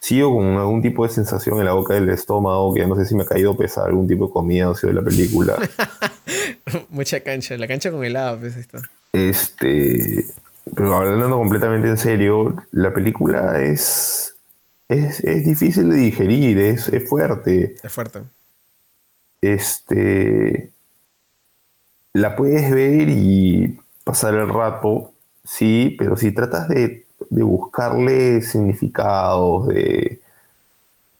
Sigo 0.00 0.32
con 0.34 0.46
algún 0.56 0.80
tipo 0.80 1.04
de 1.06 1.12
sensación 1.12 1.58
en 1.58 1.64
la 1.64 1.72
boca 1.72 1.94
del 1.94 2.08
estómago, 2.10 2.72
que 2.72 2.86
no 2.86 2.94
sé 2.96 3.04
si 3.04 3.14
me 3.14 3.24
ha 3.24 3.26
caído 3.26 3.56
pesar 3.56 3.86
algún 3.88 4.06
tipo 4.06 4.26
de 4.28 4.32
comida 4.32 4.70
o 4.70 4.74
si 4.74 4.86
de 4.86 4.92
la 4.94 5.02
película. 5.02 5.56
Mucha 6.90 7.20
cancha, 7.20 7.56
la 7.58 7.66
cancha 7.66 7.90
con 7.90 8.04
helado, 8.04 8.38
pues 8.38 8.54
ahí 8.54 8.60
está. 8.60 8.80
Este, 9.12 10.24
pero 10.74 10.94
hablando 10.94 11.36
completamente 11.36 11.88
en 11.88 11.96
serio, 11.98 12.54
la 12.70 12.92
película 12.94 13.60
es, 13.60 14.36
es, 14.88 15.20
es 15.24 15.44
difícil 15.44 15.90
de 15.90 15.96
digerir, 15.96 16.58
es, 16.58 16.88
es 16.88 17.08
fuerte. 17.08 17.74
Es 17.82 17.92
fuerte. 17.92 18.20
Este, 19.40 20.70
la 22.18 22.36
puedes 22.36 22.70
ver 22.70 23.08
y 23.08 23.78
pasar 24.04 24.34
el 24.34 24.48
rato, 24.48 25.12
sí, 25.44 25.94
pero 25.98 26.16
si 26.16 26.32
tratas 26.32 26.68
de, 26.68 27.06
de 27.30 27.42
buscarle 27.42 28.42
significados, 28.42 29.68
de, 29.68 30.20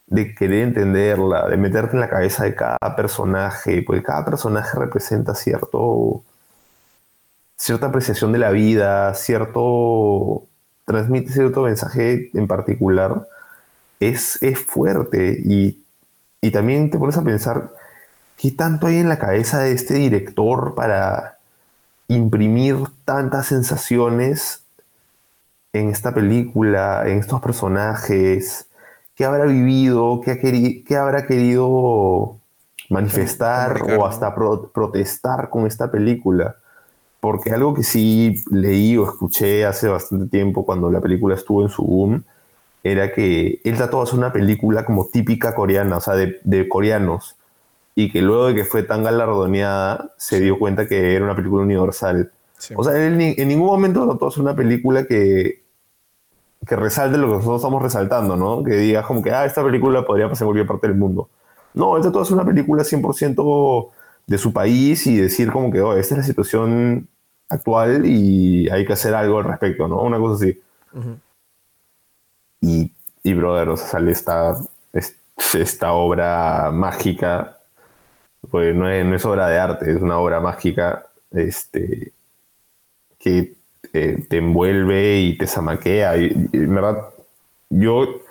de 0.06 0.34
querer 0.34 0.68
entenderla, 0.68 1.48
de 1.48 1.56
meterte 1.56 1.94
en 1.94 2.00
la 2.00 2.08
cabeza 2.08 2.44
de 2.44 2.54
cada 2.54 2.96
personaje, 2.96 3.82
porque 3.82 4.02
cada 4.02 4.24
personaje 4.24 4.78
representa 4.78 5.34
cierto, 5.34 6.22
cierta 7.56 7.86
apreciación 7.86 8.32
de 8.32 8.38
la 8.38 8.50
vida, 8.50 9.14
cierto, 9.14 10.44
transmite 10.84 11.32
cierto 11.32 11.62
mensaje 11.62 12.30
en 12.34 12.46
particular, 12.46 13.26
es, 14.00 14.42
es 14.42 14.58
fuerte 14.58 15.38
y, 15.44 15.84
y 16.40 16.50
también 16.50 16.90
te 16.90 16.98
pones 16.98 17.16
a 17.16 17.22
pensar 17.22 17.70
qué 18.38 18.52
tanto 18.52 18.88
hay 18.88 18.98
en 18.98 19.10
la 19.10 19.20
cabeza 19.20 19.60
de 19.60 19.72
este 19.72 19.96
director 19.96 20.74
para 20.76 21.40
imprimir 22.08 22.76
tantas 23.04 23.46
sensaciones 23.48 24.64
en 25.72 25.90
esta 25.90 26.14
película, 26.14 27.04
en 27.06 27.18
estos 27.18 27.40
personajes, 27.40 28.68
qué 29.14 29.24
habrá 29.24 29.44
vivido, 29.44 30.20
qué, 30.22 30.32
ha 30.32 30.38
qué 30.40 30.96
habrá 30.96 31.26
querido 31.26 32.38
manifestar 32.88 33.82
o 33.82 34.06
hasta 34.06 34.34
pro- 34.34 34.70
protestar 34.72 35.50
con 35.50 35.66
esta 35.66 35.90
película. 35.90 36.56
Porque 37.20 37.52
algo 37.52 37.74
que 37.74 37.84
sí 37.84 38.44
leí 38.50 38.96
o 38.98 39.04
escuché 39.04 39.66
hace 39.66 39.88
bastante 39.88 40.28
tiempo 40.28 40.66
cuando 40.66 40.90
la 40.90 41.00
película 41.02 41.36
estuvo 41.36 41.62
en 41.62 41.70
su 41.70 41.84
boom, 41.84 42.24
era 42.84 43.12
que 43.14 43.60
él 43.64 43.76
trató 43.76 43.98
de 43.98 44.04
hacer 44.04 44.18
una 44.20 44.32
película 44.32 44.84
como 44.86 45.06
típica 45.08 45.54
coreana, 45.54 45.98
o 45.98 46.02
sea, 46.02 46.16
de, 46.16 46.40
de 46.44 46.68
coreanos, 46.68 47.36
y 48.00 48.12
que 48.12 48.22
luego 48.22 48.46
de 48.46 48.54
que 48.54 48.64
fue 48.64 48.84
tan 48.84 49.02
galardoneada, 49.02 50.12
se 50.18 50.38
dio 50.38 50.56
cuenta 50.56 50.86
que 50.86 51.16
era 51.16 51.24
una 51.24 51.34
película 51.34 51.64
universal. 51.64 52.30
Sí. 52.56 52.74
O 52.76 52.84
sea, 52.84 52.96
él 52.96 53.18
ni- 53.18 53.34
en 53.36 53.48
ningún 53.48 53.66
momento 53.66 54.16
hacer 54.28 54.40
una 54.42 54.54
película 54.54 55.04
que, 55.04 55.64
que 56.64 56.76
resalte 56.76 57.18
lo 57.18 57.26
que 57.26 57.32
nosotros 57.34 57.56
estamos 57.60 57.82
resaltando, 57.82 58.36
¿no? 58.36 58.62
Que 58.62 58.76
digas 58.76 59.04
como 59.04 59.20
que, 59.20 59.32
ah, 59.32 59.44
esta 59.44 59.64
película 59.64 60.04
podría 60.04 60.28
pasar 60.28 60.44
en 60.44 60.48
cualquier 60.50 60.66
parte 60.68 60.86
del 60.86 60.96
mundo. 60.96 61.28
No, 61.74 61.96
él 61.96 62.02
trató 62.02 62.18
de 62.18 62.22
hacer 62.22 62.34
una 62.34 62.44
película 62.44 62.84
100% 62.84 63.90
de 64.28 64.38
su 64.38 64.52
país 64.52 65.04
y 65.08 65.16
decir 65.16 65.50
como 65.50 65.72
que, 65.72 65.80
oh, 65.80 65.96
esta 65.96 66.14
es 66.14 66.18
la 66.18 66.24
situación 66.24 67.08
actual 67.48 68.06
y 68.06 68.68
hay 68.70 68.84
que 68.86 68.92
hacer 68.92 69.12
algo 69.14 69.38
al 69.38 69.44
respecto, 69.44 69.88
¿no? 69.88 70.02
Una 70.02 70.18
cosa 70.18 70.36
así. 70.44 70.60
Y, 72.60 72.92
y 73.22 73.34
brother, 73.34 73.68
o 73.70 73.76
sea, 73.76 73.86
sale 73.88 74.12
esta, 74.12 74.56
es- 74.92 75.16
esta 75.54 75.92
obra 75.92 76.70
mágica, 76.72 77.57
pues 78.50 78.74
no 78.74 78.88
es, 78.88 79.04
no 79.04 79.14
es 79.14 79.24
obra 79.24 79.48
de 79.48 79.58
arte, 79.58 79.90
es 79.90 80.00
una 80.00 80.18
obra 80.18 80.40
mágica 80.40 81.06
este, 81.30 82.12
que 83.18 83.54
eh, 83.92 84.26
te 84.28 84.36
envuelve 84.38 85.20
y 85.20 85.38
te 85.38 85.46
zamaquea. 85.46 86.16
Y, 86.16 86.48
verdad, 86.52 87.08
yo 87.70 88.22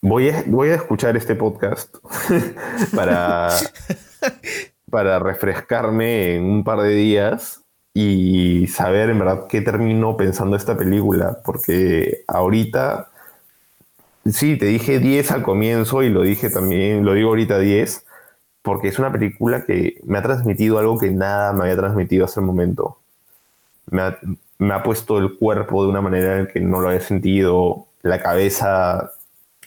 voy 0.00 0.30
a, 0.30 0.44
voy 0.46 0.70
a 0.70 0.76
escuchar 0.76 1.16
este 1.16 1.34
podcast 1.34 1.96
para, 2.94 3.48
para 4.90 5.18
refrescarme 5.18 6.36
en 6.36 6.44
un 6.44 6.64
par 6.64 6.80
de 6.80 6.94
días 6.94 7.62
y 7.94 8.66
saber 8.68 9.10
en 9.10 9.18
verdad 9.18 9.46
qué 9.48 9.60
terminó 9.60 10.16
pensando 10.16 10.56
esta 10.56 10.76
película, 10.76 11.40
porque 11.44 12.24
ahorita, 12.26 13.10
sí, 14.24 14.56
te 14.56 14.66
dije 14.66 14.98
10 14.98 15.30
al 15.32 15.42
comienzo 15.42 16.02
y 16.02 16.08
lo 16.08 16.22
dije 16.22 16.48
también, 16.48 17.04
lo 17.04 17.12
digo 17.12 17.28
ahorita 17.30 17.58
10, 17.58 18.06
porque 18.62 18.88
es 18.88 18.98
una 18.98 19.12
película 19.12 19.64
que 19.64 20.00
me 20.04 20.18
ha 20.18 20.22
transmitido 20.22 20.78
algo 20.78 20.98
que 20.98 21.10
nada 21.10 21.52
me 21.52 21.62
había 21.64 21.76
transmitido 21.76 22.24
hasta 22.24 22.40
el 22.40 22.46
momento. 22.46 22.98
Me 23.90 24.02
ha, 24.02 24.18
me 24.58 24.74
ha 24.74 24.82
puesto 24.82 25.18
el 25.18 25.36
cuerpo 25.38 25.82
de 25.82 25.90
una 25.90 26.00
manera 26.00 26.38
en 26.38 26.46
que 26.46 26.60
no 26.60 26.80
lo 26.80 26.88
había 26.88 27.00
sentido, 27.00 27.86
la 28.02 28.22
cabeza, 28.22 29.12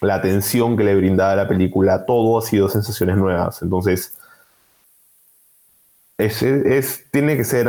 la 0.00 0.14
atención 0.16 0.76
que 0.76 0.84
le 0.84 0.96
brindaba 0.96 1.36
la 1.36 1.48
película, 1.48 2.06
todo 2.06 2.38
ha 2.38 2.42
sido 2.42 2.68
sensaciones 2.68 3.16
nuevas. 3.16 3.62
Entonces, 3.62 4.16
es, 6.18 6.42
es, 6.42 7.04
tiene 7.10 7.36
que 7.36 7.44
ser 7.44 7.68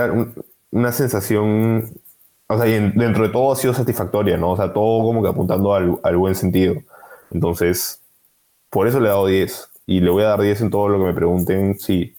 una 0.71 0.91
sensación, 0.91 1.91
o 2.47 2.57
sea, 2.57 2.65
dentro 2.65 3.23
de 3.27 3.29
todo 3.29 3.51
ha 3.51 3.55
sido 3.55 3.73
satisfactoria, 3.73 4.37
¿no? 4.37 4.51
O 4.51 4.57
sea, 4.57 4.71
todo 4.71 5.03
como 5.03 5.21
que 5.21 5.29
apuntando 5.29 5.73
al, 5.73 5.99
al 6.03 6.17
buen 6.17 6.35
sentido. 6.35 6.75
Entonces, 7.31 8.01
por 8.69 8.87
eso 8.87 8.99
le 8.99 9.07
he 9.07 9.09
dado 9.09 9.27
10. 9.27 9.69
Y 9.87 10.01
le 10.01 10.09
voy 10.09 10.23
a 10.23 10.27
dar 10.27 10.41
10 10.41 10.61
en 10.61 10.69
todo 10.69 10.89
lo 10.89 10.99
que 10.99 11.05
me 11.05 11.13
pregunten, 11.13 11.79
sí. 11.79 12.15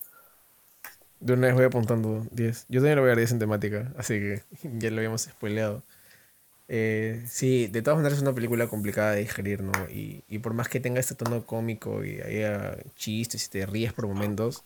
De 1.21 1.35
una 1.35 1.49
vez 1.49 1.55
voy 1.55 1.65
apuntando 1.67 2.27
10. 2.33 2.67
Yo 2.69 2.81
también 2.81 2.97
le 2.97 3.03
voy 3.03 3.09
a 3.09 3.11
dar 3.11 3.19
10 3.19 3.33
en 3.33 3.39
temática, 3.39 3.93
así 3.99 4.15
que 4.15 4.43
ya 4.79 4.91
lo 4.91 4.97
habíamos 4.97 5.23
spoileado. 5.23 5.83
Eh, 6.69 7.25
sí, 7.29 7.67
de 7.67 7.83
todas 7.83 7.99
maneras 7.99 8.19
es 8.19 8.23
una 8.23 8.35
película 8.35 8.69
complicada 8.69 9.13
de 9.13 9.21
digerir, 9.21 9.63
¿no? 9.63 9.73
Y, 9.91 10.25
y, 10.29 10.39
por 10.39 10.55
más 10.55 10.69
que 10.69 10.81
tenga 10.81 11.01
este 11.01 11.15
tono 11.15 11.45
cómico 11.47 12.05
y 12.05 12.21
haya 12.21 12.77
chistes 12.97 13.47
y 13.47 13.51
te 13.51 13.67
ríes 13.67 13.93
por 13.93 14.07
momentos, 14.07 14.65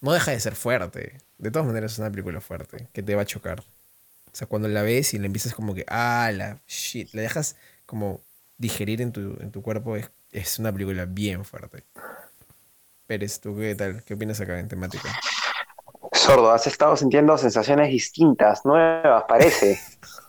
no 0.00 0.12
deja 0.12 0.32
de 0.32 0.40
ser 0.40 0.54
fuerte. 0.54 1.18
De 1.38 1.50
todas 1.50 1.66
maneras 1.66 1.92
es 1.92 1.98
una 2.00 2.10
película 2.10 2.40
fuerte, 2.42 2.88
que 2.92 3.02
te 3.02 3.14
va 3.14 3.22
a 3.22 3.26
chocar. 3.26 3.60
O 3.60 4.34
sea, 4.34 4.46
cuando 4.46 4.68
la 4.68 4.82
ves 4.82 5.14
y 5.14 5.18
la 5.18 5.26
empiezas 5.26 5.54
como 5.54 5.74
que, 5.74 5.84
ah, 5.88 6.30
la 6.34 6.60
shit, 6.68 7.14
la 7.14 7.22
dejas 7.22 7.56
como 7.86 8.20
digerir 8.58 9.02
en 9.02 9.12
tu, 9.12 9.36
en 9.40 9.50
tu 9.52 9.62
cuerpo, 9.62 9.96
es, 9.96 10.10
es 10.32 10.58
una 10.58 10.72
película 10.72 11.06
bien 11.06 11.44
fuerte. 11.44 11.84
Pérez, 13.12 13.40
¿tú 13.40 13.54
qué 13.54 13.74
tal? 13.74 14.02
¿Qué 14.04 14.14
opinas 14.14 14.40
acá 14.40 14.58
en 14.58 14.68
temática? 14.68 15.06
Sordo, 16.12 16.50
has 16.50 16.66
estado 16.66 16.96
sintiendo 16.96 17.36
sensaciones 17.36 17.90
distintas, 17.90 18.64
nuevas, 18.64 19.24
parece. 19.28 19.78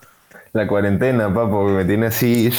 La 0.51 0.67
cuarentena, 0.67 1.33
papo, 1.33 1.65
que 1.67 1.71
me 1.71 1.85
tiene 1.85 2.07
así. 2.07 2.51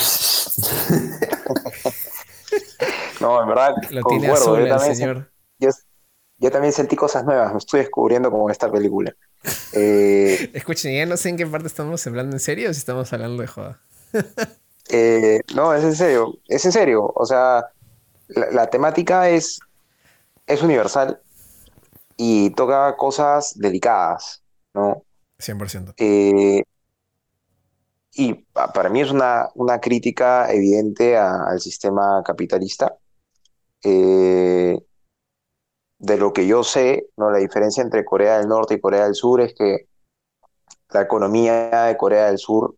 no, 3.20 3.42
en 3.42 3.48
verdad, 3.48 3.74
Lo 3.90 4.02
tiene 4.04 4.28
azul 4.28 4.66
el 4.66 4.80
señor. 4.80 5.30
Yo, 5.58 5.68
yo 6.38 6.50
también 6.50 6.72
sentí 6.72 6.96
cosas 6.96 7.22
nuevas, 7.26 7.52
me 7.52 7.58
estoy 7.58 7.80
descubriendo 7.80 8.30
como 8.30 8.48
esta 8.48 8.72
película. 8.72 9.14
Eh, 9.74 10.50
Escuchen, 10.54 10.94
ya 10.96 11.04
no 11.04 11.18
sé 11.18 11.28
en 11.28 11.36
qué 11.36 11.46
parte 11.46 11.66
estamos 11.66 12.06
hablando 12.06 12.34
en 12.34 12.40
serio 12.40 12.70
o 12.70 12.72
si 12.72 12.78
estamos 12.78 13.12
hablando 13.12 13.42
de 13.42 13.46
joda. 13.46 13.78
eh, 14.88 15.40
no, 15.54 15.74
es 15.74 15.84
en 15.84 15.94
serio, 15.94 16.38
es 16.48 16.64
en 16.64 16.72
serio. 16.72 17.12
O 17.14 17.26
sea, 17.26 17.66
la, 18.28 18.50
la, 18.52 18.70
temática 18.70 19.28
es, 19.28 19.60
es 20.46 20.62
universal 20.62 21.20
y 22.16 22.50
toca 22.50 22.96
cosas 22.96 23.58
delicadas, 23.58 24.42
¿no? 24.74 25.02
100%. 25.38 25.94
Eh, 25.96 26.62
y 28.12 28.34
para 28.52 28.88
mí 28.88 29.00
es 29.00 29.10
una, 29.10 29.48
una 29.54 29.80
crítica 29.80 30.50
evidente 30.52 31.16
a, 31.16 31.44
al 31.44 31.60
sistema 31.60 32.22
capitalista. 32.24 32.96
Eh, 33.82 34.78
de 35.98 36.16
lo 36.18 36.32
que 36.32 36.46
yo 36.46 36.62
sé, 36.64 37.08
¿no? 37.16 37.30
la 37.30 37.38
diferencia 37.38 37.82
entre 37.82 38.04
Corea 38.04 38.38
del 38.38 38.48
Norte 38.48 38.74
y 38.74 38.80
Corea 38.80 39.04
del 39.04 39.14
Sur 39.14 39.40
es 39.40 39.54
que 39.54 39.88
la 40.90 41.02
economía 41.02 41.84
de 41.86 41.96
Corea 41.96 42.26
del 42.26 42.38
Sur 42.38 42.76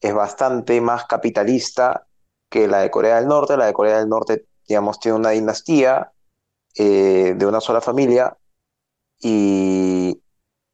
es 0.00 0.14
bastante 0.14 0.80
más 0.80 1.04
capitalista 1.04 2.06
que 2.48 2.68
la 2.68 2.78
de 2.78 2.90
Corea 2.90 3.16
del 3.16 3.26
Norte. 3.26 3.56
La 3.56 3.66
de 3.66 3.72
Corea 3.72 3.98
del 3.98 4.08
Norte, 4.08 4.46
digamos, 4.66 5.00
tiene 5.00 5.18
una 5.18 5.30
dinastía 5.30 6.12
eh, 6.78 7.34
de 7.36 7.46
una 7.46 7.60
sola 7.60 7.80
familia 7.80 8.36
y, 9.20 10.22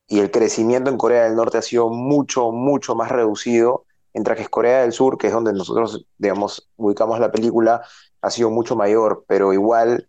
y, 0.07 0.20
el 0.20 0.30
crecimiento 0.30 0.90
en 0.90 0.98
Corea 0.98 1.24
del 1.24 1.34
Norte 1.34 1.59
ha 1.59 1.62
sido 1.62 1.88
mucho, 1.88 2.52
mucho 2.52 2.94
más 2.94 3.11
reducido, 3.11 3.86
mientras 4.12 4.38
que 4.38 4.46
Corea 4.46 4.82
del 4.82 4.92
Sur, 4.92 5.16
que 5.18 5.28
es 5.28 5.32
donde 5.32 5.52
nosotros, 5.52 6.07
digamos, 6.18 6.68
ubicamos 6.76 7.18
la 7.20 7.32
película, 7.32 7.82
ha 8.20 8.30
sido 8.30 8.50
mucho 8.50 8.76
mayor, 8.76 9.24
pero 9.26 9.52
igual 9.52 10.09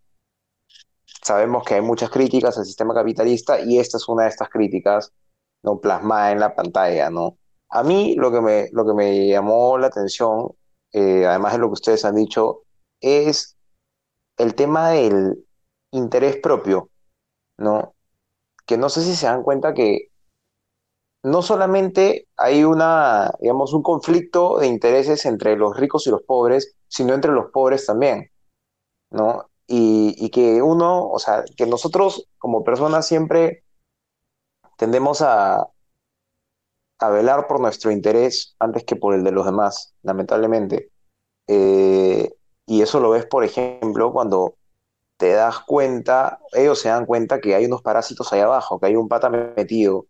sabemos 1.23 1.63
que 1.63 1.75
hay 1.75 1.81
muchas 1.81 2.09
críticas 2.09 2.57
al 2.57 2.65
sistema 2.65 2.93
capitalista 2.93 3.59
y 3.59 3.79
esta 3.79 3.97
es 3.97 4.07
una 4.07 4.23
de 4.23 4.29
estas 4.29 4.49
críticas 4.49 5.13
no 5.63 5.79
plasmada 5.79 6.31
en 6.31 6.39
la 6.39 6.55
pantalla, 6.55 7.09
¿no? 7.09 7.37
A 7.69 7.83
mí 7.83 8.15
lo 8.15 8.31
que 8.31 8.41
me, 8.41 8.69
lo 8.71 8.85
que 8.85 8.93
me 8.93 9.27
llamó 9.27 9.77
la 9.77 9.87
atención, 9.87 10.49
eh, 10.91 11.25
además 11.25 11.53
de 11.53 11.59
lo 11.59 11.67
que 11.67 11.73
ustedes 11.73 12.05
han 12.05 12.15
dicho, 12.15 12.63
es 13.01 13.57
el 14.37 14.55
tema 14.55 14.89
del 14.91 15.45
interés 15.95 16.37
propio, 16.37 16.89
¿no? 17.57 17.95
Que 18.65 18.77
no 18.77 18.89
sé 18.89 19.01
si 19.03 19.15
se 19.15 19.27
dan 19.27 19.43
cuenta 19.43 19.73
que 19.73 20.09
no 21.23 21.41
solamente 21.41 22.27
hay 22.37 22.63
una, 22.63 23.31
digamos, 23.39 23.73
un 23.73 23.81
conflicto 23.81 24.59
de 24.59 24.67
intereses 24.67 25.25
entre 25.25 25.57
los 25.57 25.75
ricos 25.77 26.05
y 26.07 26.11
los 26.11 26.21
pobres, 26.23 26.75
sino 26.87 27.13
entre 27.13 27.31
los 27.31 27.51
pobres 27.51 27.85
también, 27.85 28.31
¿no? 29.11 29.49
Y, 29.67 30.15
y, 30.23 30.29
que 30.29 30.61
uno, 30.61 31.09
o 31.09 31.17
sea, 31.17 31.43
que 31.57 31.65
nosotros 31.65 32.27
como 32.37 32.63
personas 32.63 33.07
siempre 33.07 33.63
tendemos 34.77 35.23
a, 35.23 35.67
a 36.99 37.09
velar 37.09 37.47
por 37.47 37.59
nuestro 37.59 37.91
interés 37.91 38.55
antes 38.59 38.83
que 38.83 38.95
por 38.95 39.13
el 39.13 39.23
de 39.23 39.31
los 39.31 39.45
demás, 39.45 39.93
lamentablemente. 40.03 40.91
Eh, 41.47 42.29
y 42.65 42.81
eso 42.81 42.99
lo 42.99 43.11
ves, 43.11 43.25
por 43.25 43.43
ejemplo, 43.43 44.11
cuando 44.11 44.55
te 45.17 45.31
das 45.33 45.59
cuenta, 45.59 46.39
ellos 46.53 46.79
se 46.79 46.89
dan 46.89 47.05
cuenta 47.05 47.39
que 47.39 47.55
hay 47.55 47.65
unos 47.65 47.81
parásitos 47.81 48.31
ahí 48.33 48.41
abajo, 48.41 48.79
que 48.79 48.87
hay 48.87 48.95
un 48.95 49.07
pata 49.07 49.29
metido. 49.29 50.05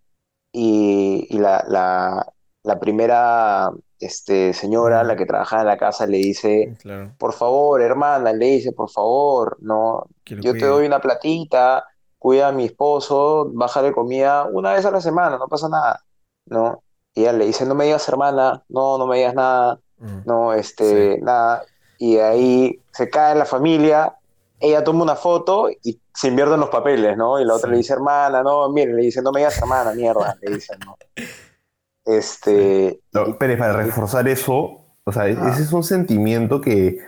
Y, 0.51 1.27
y 1.29 1.37
la, 1.39 1.63
la, 1.67 2.25
la 2.63 2.79
primera 2.79 3.71
este, 3.99 4.53
señora, 4.53 5.03
la 5.03 5.15
que 5.15 5.25
trabajaba 5.25 5.63
en 5.63 5.67
la 5.67 5.77
casa, 5.77 6.07
le 6.07 6.17
dice, 6.17 6.75
Claro. 6.81 7.13
por 7.17 7.33
favor, 7.33 7.81
hermana, 7.81 8.31
le 8.33 8.45
dice, 8.45 8.71
por 8.71 8.89
favor, 8.89 9.57
no, 9.61 10.05
yo 10.25 10.53
te 10.53 10.59
cuide. 10.59 10.67
doy 10.67 10.85
una 10.87 11.01
platita, 11.01 11.85
cuida 12.17 12.47
a 12.47 12.51
mi 12.51 12.65
esposo, 12.65 13.49
bájale 13.53 13.91
comida 13.91 14.45
una 14.51 14.73
vez 14.73 14.85
a 14.85 14.91
la 14.91 15.01
semana, 15.01 15.37
no 15.37 15.47
pasa 15.47 15.67
nada, 15.69 16.01
¿no? 16.47 16.81
Y 17.13 17.21
ella 17.21 17.33
le 17.33 17.45
dice, 17.45 17.65
no 17.65 17.75
me 17.75 17.85
digas 17.85 18.07
hermana, 18.09 18.63
no, 18.69 18.97
no 18.97 19.07
me 19.07 19.17
digas 19.17 19.35
nada, 19.35 19.79
Mm. 19.97 20.19
no, 20.25 20.51
este, 20.53 21.19
nada. 21.21 21.63
Y 21.97 22.17
ahí 22.17 22.81
se 22.91 23.09
cae 23.09 23.33
la 23.35 23.45
familia, 23.45 24.13
ella 24.59 24.83
toma 24.83 25.03
una 25.03 25.15
foto 25.15 25.69
y 25.83 25.99
se 26.13 26.27
invierten 26.29 26.59
los 26.59 26.69
papeles, 26.69 27.17
¿no? 27.17 27.39
Y 27.39 27.45
la 27.45 27.53
otra 27.55 27.67
Sí. 27.67 27.71
le 27.71 27.77
dice, 27.77 27.93
hermana, 27.93 28.41
no, 28.43 28.69
mire, 28.69 28.93
le 28.93 29.01
dice, 29.03 29.21
no 29.21 29.31
me 29.31 29.39
digas 29.41 29.57
hermana, 29.59 29.93
mierda, 29.93 30.37
le 30.41 30.55
dicen, 30.55 30.79
¿no? 30.85 30.97
Este, 32.05 32.99
No, 33.13 33.37
Pérez, 33.37 33.57
para 33.57 33.73
reforzar 33.73 34.27
eso, 34.27 34.81
o 35.03 35.11
sea, 35.11 35.23
Ah. 35.23 35.49
ese 35.51 35.63
es 35.63 35.73
un 35.73 35.83
sentimiento 35.83 36.61
que 36.61 36.99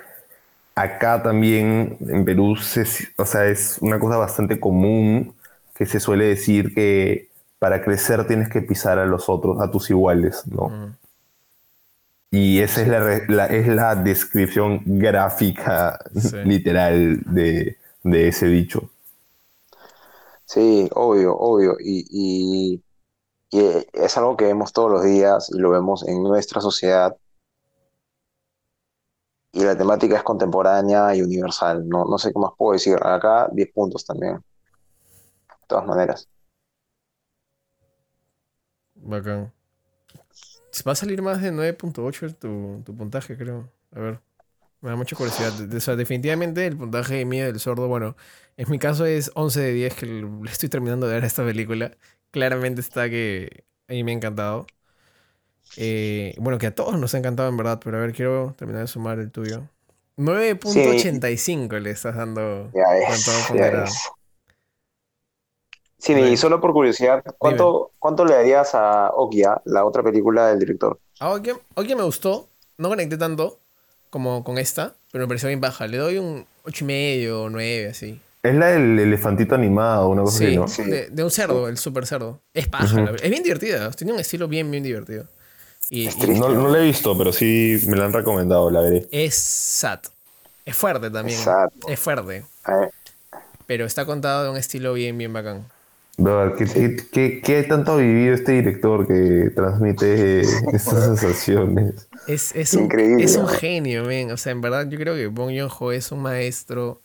acá 0.75 1.21
también 1.21 1.97
en 2.01 2.25
Perú 2.25 2.55
se- 2.55 2.85
o 3.17 3.25
sea, 3.25 3.45
es 3.45 3.77
una 3.81 3.99
cosa 3.99 4.17
bastante 4.17 4.59
común 4.59 5.35
que 5.75 5.85
se 5.85 5.99
suele 5.99 6.25
decir 6.25 6.73
que 6.73 7.29
para 7.59 7.83
crecer 7.83 8.25
tienes 8.27 8.49
que 8.49 8.61
pisar 8.61 8.97
a 8.99 9.05
los 9.05 9.29
otros, 9.29 9.61
a 9.61 9.69
tus 9.69 9.89
iguales, 9.89 10.43
¿no? 10.47 10.69
Mm. 10.69 10.95
Y 12.31 12.59
esa 12.59 12.81
es 12.81 12.87
la, 13.29 13.47
es 13.47 13.67
la 13.67 13.95
descripción 13.95 14.81
gráfica 14.85 15.99
Sí. 16.15 16.37
literal 16.43 17.21
de, 17.25 17.77
de 18.03 18.27
ese 18.27 18.47
dicho. 18.47 18.91
Sí, 20.45 20.89
obvio, 20.95 21.35
obvio. 21.37 21.75
Y, 21.79 22.05
y, 22.09 22.83
y, 23.51 23.87
es 23.93 24.17
algo 24.17 24.37
que 24.37 24.45
vemos 24.45 24.73
todos 24.73 24.91
los 24.91 25.03
días 25.03 25.49
y 25.53 25.59
lo 25.59 25.71
vemos 25.71 26.07
en 26.07 26.23
nuestra 26.23 26.61
sociedad. 26.61 27.15
Y 29.51 29.63
la 29.65 29.77
temática 29.77 30.15
es 30.15 30.23
contemporánea 30.23 31.13
y 31.15 31.21
universal. 31.21 31.87
No, 31.87 32.05
no 32.05 32.17
sé 32.17 32.31
qué 32.31 32.39
más 32.39 32.51
puedo 32.57 32.73
decir. 32.73 32.97
Acá 33.01 33.49
10 33.51 33.71
puntos 33.73 34.05
también. 34.05 34.35
De 34.35 35.67
todas 35.67 35.85
maneras. 35.85 36.27
Bacán. 38.95 39.53
Va 40.85 40.91
a 40.93 40.95
salir 40.95 41.21
más 41.21 41.41
de 41.41 41.51
9.8 41.51 42.37
tu, 42.37 42.81
tu 42.85 42.95
puntaje, 42.95 43.37
creo. 43.37 43.71
A 43.95 43.99
ver. 43.99 44.19
Me 44.81 44.89
da 44.89 44.95
mucha 44.95 45.15
curiosidad. 45.15 45.53
O 45.73 45.79
sea, 45.79 45.95
definitivamente 45.95 46.65
el 46.65 46.77
puntaje 46.77 47.25
mío 47.25 47.45
del 47.45 47.59
sordo, 47.59 47.87
bueno, 47.87 48.15
en 48.57 48.69
mi 48.69 48.77
caso 48.77 49.05
es 49.05 49.31
11 49.33 49.59
de 49.59 49.73
10 49.73 49.93
que 49.95 50.05
le 50.05 50.51
estoy 50.51 50.69
terminando 50.69 51.07
de 51.07 51.15
ver 51.15 51.23
a 51.23 51.27
esta 51.27 51.43
película. 51.43 51.97
Claramente 52.31 52.81
está 52.81 53.09
que 53.09 53.63
a 53.87 53.93
mí 53.93 54.03
me 54.03 54.11
ha 54.11 54.15
encantado. 54.15 54.67
Eh, 55.77 56.35
bueno, 56.37 56.57
que 56.57 56.67
a 56.67 56.75
todos 56.75 56.99
nos 56.99 57.13
ha 57.15 57.17
encantado 57.17 57.49
en 57.49 57.57
verdad, 57.57 57.79
pero 57.83 57.97
a 57.97 58.01
ver, 58.01 58.13
quiero 58.13 58.53
terminar 58.57 58.83
de 58.83 58.87
sumar 58.87 59.19
el 59.19 59.31
tuyo. 59.31 59.67
9.85 60.17 61.79
le 61.79 61.91
estás 61.91 62.15
dando 62.15 62.71
Ya 62.73 62.97
es, 62.97 63.25
ya 63.53 63.83
es. 63.83 64.09
Sí, 65.99 66.13
y 66.13 66.37
solo 66.37 66.61
por 66.61 66.73
curiosidad, 66.73 67.23
¿cuánto, 67.37 67.91
¿cuánto 67.99 68.23
le 68.23 68.35
darías 68.35 68.75
a 68.75 69.09
Okia, 69.15 69.61
la 69.65 69.83
otra 69.83 70.03
película 70.03 70.47
del 70.47 70.59
director? 70.59 70.99
A 71.19 71.31
Oki, 71.33 71.51
Oki 71.75 71.95
me 71.95 72.03
gustó. 72.03 72.47
No 72.77 72.89
conecté 72.89 73.17
tanto 73.17 73.59
como 74.11 74.43
con 74.43 74.59
esta, 74.59 74.93
pero 75.11 75.23
me 75.23 75.27
pareció 75.27 75.47
bien 75.47 75.59
baja. 75.59 75.87
Le 75.87 75.97
doy 75.97 76.19
un 76.19 76.45
8 76.65 76.83
y 76.83 76.87
medio 76.87 77.41
o 77.43 77.49
9, 77.49 77.89
así. 77.89 78.21
Es 78.43 78.53
la 78.53 78.67
del 78.67 78.99
elefantito 78.99 79.55
animado, 79.55 80.09
una 80.09 80.21
cosa 80.21 80.37
Sí, 80.37 80.45
así, 80.45 80.55
¿no? 80.55 80.67
Sí. 80.67 80.83
De, 80.83 81.09
de 81.09 81.23
un 81.23 81.31
cerdo, 81.31 81.67
el 81.67 81.77
super 81.79 82.05
cerdo. 82.05 82.39
Es 82.53 82.67
paja, 82.67 83.01
la- 83.01 83.11
es 83.11 83.29
bien 83.31 83.41
divertida. 83.41 83.89
Tiene 83.91 84.13
un 84.13 84.19
estilo 84.19 84.47
bien, 84.47 84.69
bien 84.69 84.83
divertido. 84.83 85.25
Y, 85.89 86.05
Es 86.07 86.15
y 86.15 86.19
triste. 86.19 86.39
No, 86.39 86.49
no 86.49 86.67
la 86.69 86.79
he 86.79 86.83
visto, 86.83 87.17
pero 87.17 87.33
sí 87.33 87.81
me 87.87 87.97
la 87.97 88.05
han 88.05 88.13
recomendado, 88.13 88.69
la 88.69 88.81
veré. 88.81 89.07
es 89.11 89.33
sad. 89.35 89.99
Es 90.63 90.75
fuerte 90.75 91.09
también. 91.09 91.37
Es 91.39 91.43
sad. 91.45 91.69
Es 91.87 91.99
fuerte. 91.99 92.45
Eh, 92.67 92.89
Pero 93.65 93.85
está 93.85 94.05
contado 94.05 94.43
de 94.43 94.49
un 94.51 94.57
estilo 94.57 94.93
bien, 94.93 95.17
bien 95.17 95.33
bacán. 95.33 95.65
¿Qué, 96.57 96.65
qué, 96.73 96.95
qué- 97.11 97.41
qué 97.43 97.63
tanto 97.63 97.93
ha 97.93 97.97
vivido 97.97 98.33
este 98.33 98.53
director 98.53 99.07
que 99.07 99.51
transmite 99.55 100.41
estas 100.73 101.03
sensaciones? 101.05 102.09
Es, 102.25 102.53
es, 102.55 102.75
un, 102.75 102.95
Increíble, 102.95 103.17
es 103.17 103.37
un 103.37 103.47
genio, 103.47 104.03
men. 104.05 104.31
O 104.31 104.37
sea, 104.37 104.51
en 104.51 104.61
verdad, 104.61 104.87
yo 104.89 104.97
creo 104.99 105.15
que 105.15 105.27
Bong 105.27 105.51
Joon-ho 105.57 105.91
es 105.91 106.11
un 106.11 106.21
maestro. 106.21 107.01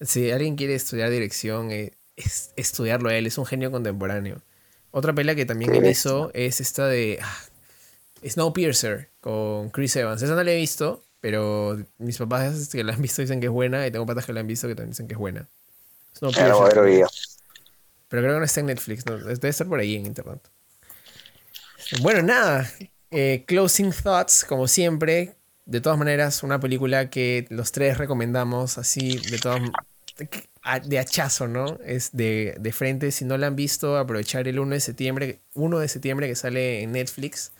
Si 0.00 0.30
alguien 0.30 0.56
quiere 0.56 0.74
estudiar 0.74 1.10
dirección, 1.10 1.70
eh, 1.70 1.92
es 2.16 2.52
estudiarlo 2.56 3.08
a 3.08 3.14
él. 3.14 3.26
Es 3.26 3.38
un 3.38 3.46
genio 3.46 3.70
contemporáneo. 3.70 4.42
Otra 4.90 5.14
pela 5.14 5.34
que 5.34 5.46
también 5.46 5.72
Qué 5.72 5.76
él 5.76 5.86
bestia. 5.86 5.88
hizo 5.88 6.30
es 6.34 6.60
esta 6.60 6.86
de 6.88 7.18
ah, 7.22 7.36
Snowpiercer 8.26 9.10
con 9.20 9.70
Chris 9.70 9.96
Evans. 9.96 10.22
Esa 10.22 10.34
no 10.36 10.44
la 10.44 10.52
he 10.52 10.56
visto, 10.56 11.04
pero 11.20 11.78
mis 11.98 12.18
papás 12.18 12.68
que 12.72 12.84
la 12.84 12.94
han 12.94 13.02
visto 13.02 13.22
dicen 13.22 13.40
que 13.40 13.46
es 13.46 13.52
buena 13.52 13.86
y 13.86 13.90
tengo 13.90 14.06
patas 14.06 14.26
que 14.26 14.32
la 14.32 14.40
han 14.40 14.46
visto 14.48 14.68
que 14.68 14.74
también 14.74 14.92
dicen 14.92 15.08
que 15.08 15.14
es 15.14 15.18
buena. 15.20 15.48
Snowpiercer. 16.16 16.76
Pero 18.14 18.22
creo 18.22 18.34
que 18.34 18.38
no 18.38 18.44
está 18.44 18.60
en 18.60 18.66
Netflix, 18.66 19.04
¿no? 19.06 19.18
debe 19.18 19.48
estar 19.48 19.66
por 19.66 19.80
ahí 19.80 19.96
en 19.96 20.06
internet. 20.06 20.38
Bueno, 22.00 22.22
nada. 22.22 22.70
eh, 23.10 23.42
closing 23.44 23.90
thoughts, 23.90 24.44
como 24.44 24.68
siempre. 24.68 25.34
De 25.66 25.80
todas 25.80 25.98
maneras, 25.98 26.44
una 26.44 26.60
película 26.60 27.10
que 27.10 27.44
los 27.50 27.72
tres 27.72 27.98
recomendamos, 27.98 28.78
así, 28.78 29.18
de 29.18 29.38
todas 29.38 29.60
de 30.84 30.98
hachazo, 31.00 31.48
¿no? 31.48 31.80
Es 31.84 32.10
de, 32.12 32.54
de 32.60 32.70
frente. 32.70 33.10
Si 33.10 33.24
no 33.24 33.36
la 33.36 33.48
han 33.48 33.56
visto, 33.56 33.98
aprovechar 33.98 34.46
el 34.46 34.60
1 34.60 34.74
de 34.74 34.80
septiembre, 34.80 35.40
1 35.54 35.80
de 35.80 35.88
septiembre 35.88 36.28
que 36.28 36.36
sale 36.36 36.82
en 36.82 36.92
Netflix, 36.92 37.50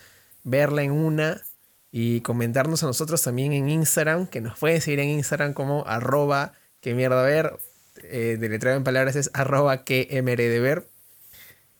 verla 0.44 0.84
en 0.84 0.92
una 0.92 1.42
y 1.90 2.20
comentarnos 2.20 2.84
a 2.84 2.86
nosotros 2.86 3.20
también 3.22 3.52
en 3.52 3.68
Instagram, 3.68 4.28
que 4.28 4.40
nos 4.40 4.56
pueden 4.56 4.80
seguir 4.80 5.00
en 5.00 5.08
Instagram 5.08 5.52
como 5.52 5.84
arroba 5.84 6.52
que 6.80 6.94
mierda 6.94 7.24
ver. 7.24 7.58
Eh, 8.02 8.36
deletreo 8.38 8.74
en 8.74 8.84
palabras 8.84 9.16
es 9.16 9.30
arroba 9.34 9.84
que 9.84 10.08
mr 10.22 10.36
de 10.36 10.60
ver. 10.60 10.88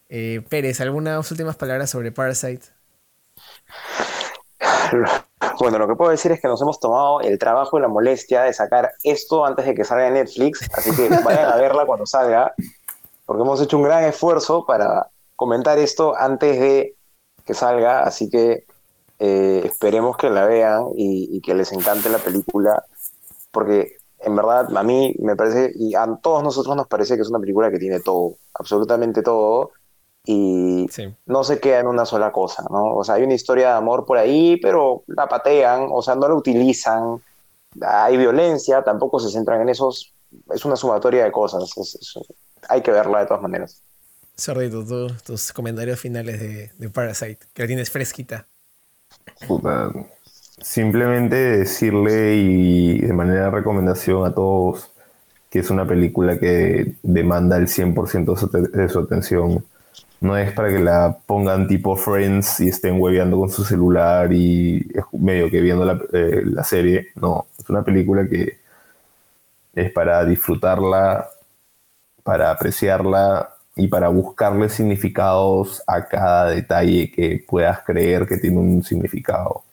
Eh, 0.08 0.42
Pérez, 0.48 0.80
¿algunas 0.80 1.30
últimas 1.30 1.56
palabras 1.56 1.90
sobre 1.90 2.12
Parasite? 2.12 2.66
Bueno, 5.58 5.78
lo 5.78 5.88
que 5.88 5.96
puedo 5.96 6.10
decir 6.10 6.30
es 6.32 6.40
que 6.40 6.48
nos 6.48 6.60
hemos 6.62 6.78
tomado 6.78 7.20
el 7.20 7.38
trabajo 7.38 7.78
y 7.78 7.80
la 7.80 7.88
molestia 7.88 8.42
de 8.42 8.52
sacar 8.52 8.92
esto 9.02 9.44
antes 9.44 9.66
de 9.66 9.74
que 9.74 9.84
salga 9.84 10.08
en 10.08 10.14
Netflix, 10.14 10.68
así 10.74 10.94
que 10.94 11.08
vayan 11.24 11.52
a 11.52 11.56
verla 11.56 11.86
cuando 11.86 12.06
salga, 12.06 12.54
porque 13.26 13.42
hemos 13.42 13.60
hecho 13.60 13.76
un 13.76 13.82
gran 13.82 14.04
esfuerzo 14.04 14.64
para 14.66 15.08
comentar 15.36 15.78
esto 15.78 16.16
antes 16.16 16.60
de 16.60 16.96
que 17.44 17.54
salga, 17.54 18.02
así 18.02 18.30
que 18.30 18.66
eh, 19.18 19.62
esperemos 19.64 20.16
que 20.16 20.30
la 20.30 20.46
vean 20.46 20.86
y 20.96 21.40
que 21.40 21.54
les 21.54 21.72
encante 21.72 22.08
la 22.08 22.18
película, 22.18 22.84
porque 23.50 23.96
en 24.24 24.34
verdad 24.36 24.76
a 24.76 24.82
mí 24.82 25.14
me 25.20 25.36
parece, 25.36 25.72
y 25.76 25.94
a 25.94 26.06
todos 26.22 26.42
nosotros 26.42 26.74
nos 26.76 26.86
parece 26.88 27.16
que 27.16 27.22
es 27.22 27.28
una 27.30 27.38
película 27.40 27.70
que 27.70 27.78
tiene 27.78 28.00
todo, 28.00 28.34
absolutamente 28.54 29.22
todo, 29.22 29.70
y 30.26 30.86
Sí. 30.90 31.14
no 31.26 31.44
se 31.44 31.60
queda 31.60 31.80
en 31.80 31.86
una 31.86 32.06
sola 32.06 32.32
cosa, 32.32 32.64
¿no? 32.70 32.94
O 32.96 33.04
sea, 33.04 33.16
hay 33.16 33.24
una 33.24 33.34
historia 33.34 33.68
de 33.68 33.74
amor 33.74 34.06
por 34.06 34.16
ahí, 34.18 34.56
pero 34.60 35.02
la 35.06 35.28
patean, 35.28 35.88
o 35.90 36.00
sea, 36.02 36.14
no 36.14 36.26
la 36.28 36.34
utilizan, 36.34 37.20
hay 37.80 38.16
violencia, 38.16 38.82
tampoco 38.82 39.20
se 39.20 39.30
centran 39.30 39.60
en 39.60 39.68
esos, 39.68 40.14
es 40.54 40.64
una 40.64 40.76
sumatoria 40.76 41.24
de 41.24 41.32
cosas, 41.32 41.70
es- 41.76 41.94
es- 41.96 42.14
hay 42.68 42.80
que 42.82 42.90
verla 42.90 43.20
de 43.20 43.26
todas 43.26 43.42
maneras. 43.42 43.82
Sordito, 44.36 44.84
tú- 44.84 45.14
tus 45.24 45.52
comentarios 45.52 46.00
finales 46.00 46.40
de, 46.40 46.70
de 46.76 46.88
Parasite, 46.90 47.46
que 47.52 47.62
la 47.62 47.66
tienes 47.68 47.90
fresquita. 47.90 48.46
Puta, 49.46 49.90
Simplemente 50.60 51.36
decirle 51.36 52.36
y 52.36 52.98
de 53.00 53.12
manera 53.12 53.44
de 53.44 53.50
recomendación 53.50 54.24
a 54.24 54.34
todos 54.34 54.90
que 55.54 55.60
es 55.60 55.70
una 55.70 55.86
película 55.86 56.36
que 56.36 56.96
demanda 57.04 57.56
el 57.56 57.68
100% 57.68 58.70
de 58.72 58.88
su, 58.88 58.98
atención. 58.98 59.64
No 60.20 60.36
es 60.36 60.52
para 60.52 60.68
que 60.68 60.80
la 60.80 61.16
pongan 61.26 61.68
tipo 61.68 61.94
Friends 61.94 62.58
y 62.58 62.70
estén 62.70 63.00
hueveando 63.00 63.38
con 63.38 63.50
su 63.50 63.64
celular 63.64 64.32
y 64.32 64.84
medio 65.12 65.48
que 65.48 65.60
viendo 65.60 65.84
la, 65.84 66.00
eh, 66.12 66.42
la 66.44 66.64
serie. 66.64 67.10
No, 67.14 67.46
es 67.56 67.70
una 67.70 67.84
película 67.84 68.26
que 68.28 68.58
es 69.74 69.92
para 69.92 70.24
disfrutarla, 70.24 71.28
para 72.24 72.50
apreciarla 72.50 73.50
y 73.76 73.88
para 73.88 74.08
buscarle 74.08 74.68
significados 74.68 75.82
a 75.86 76.06
cada 76.08 76.50
detalle 76.50 77.12
que 77.12 77.44
puedas 77.46 77.80
creer 77.84 78.26
que 78.26 78.38
tiene 78.38 78.58
un 78.58 78.82
significado. 78.82 79.63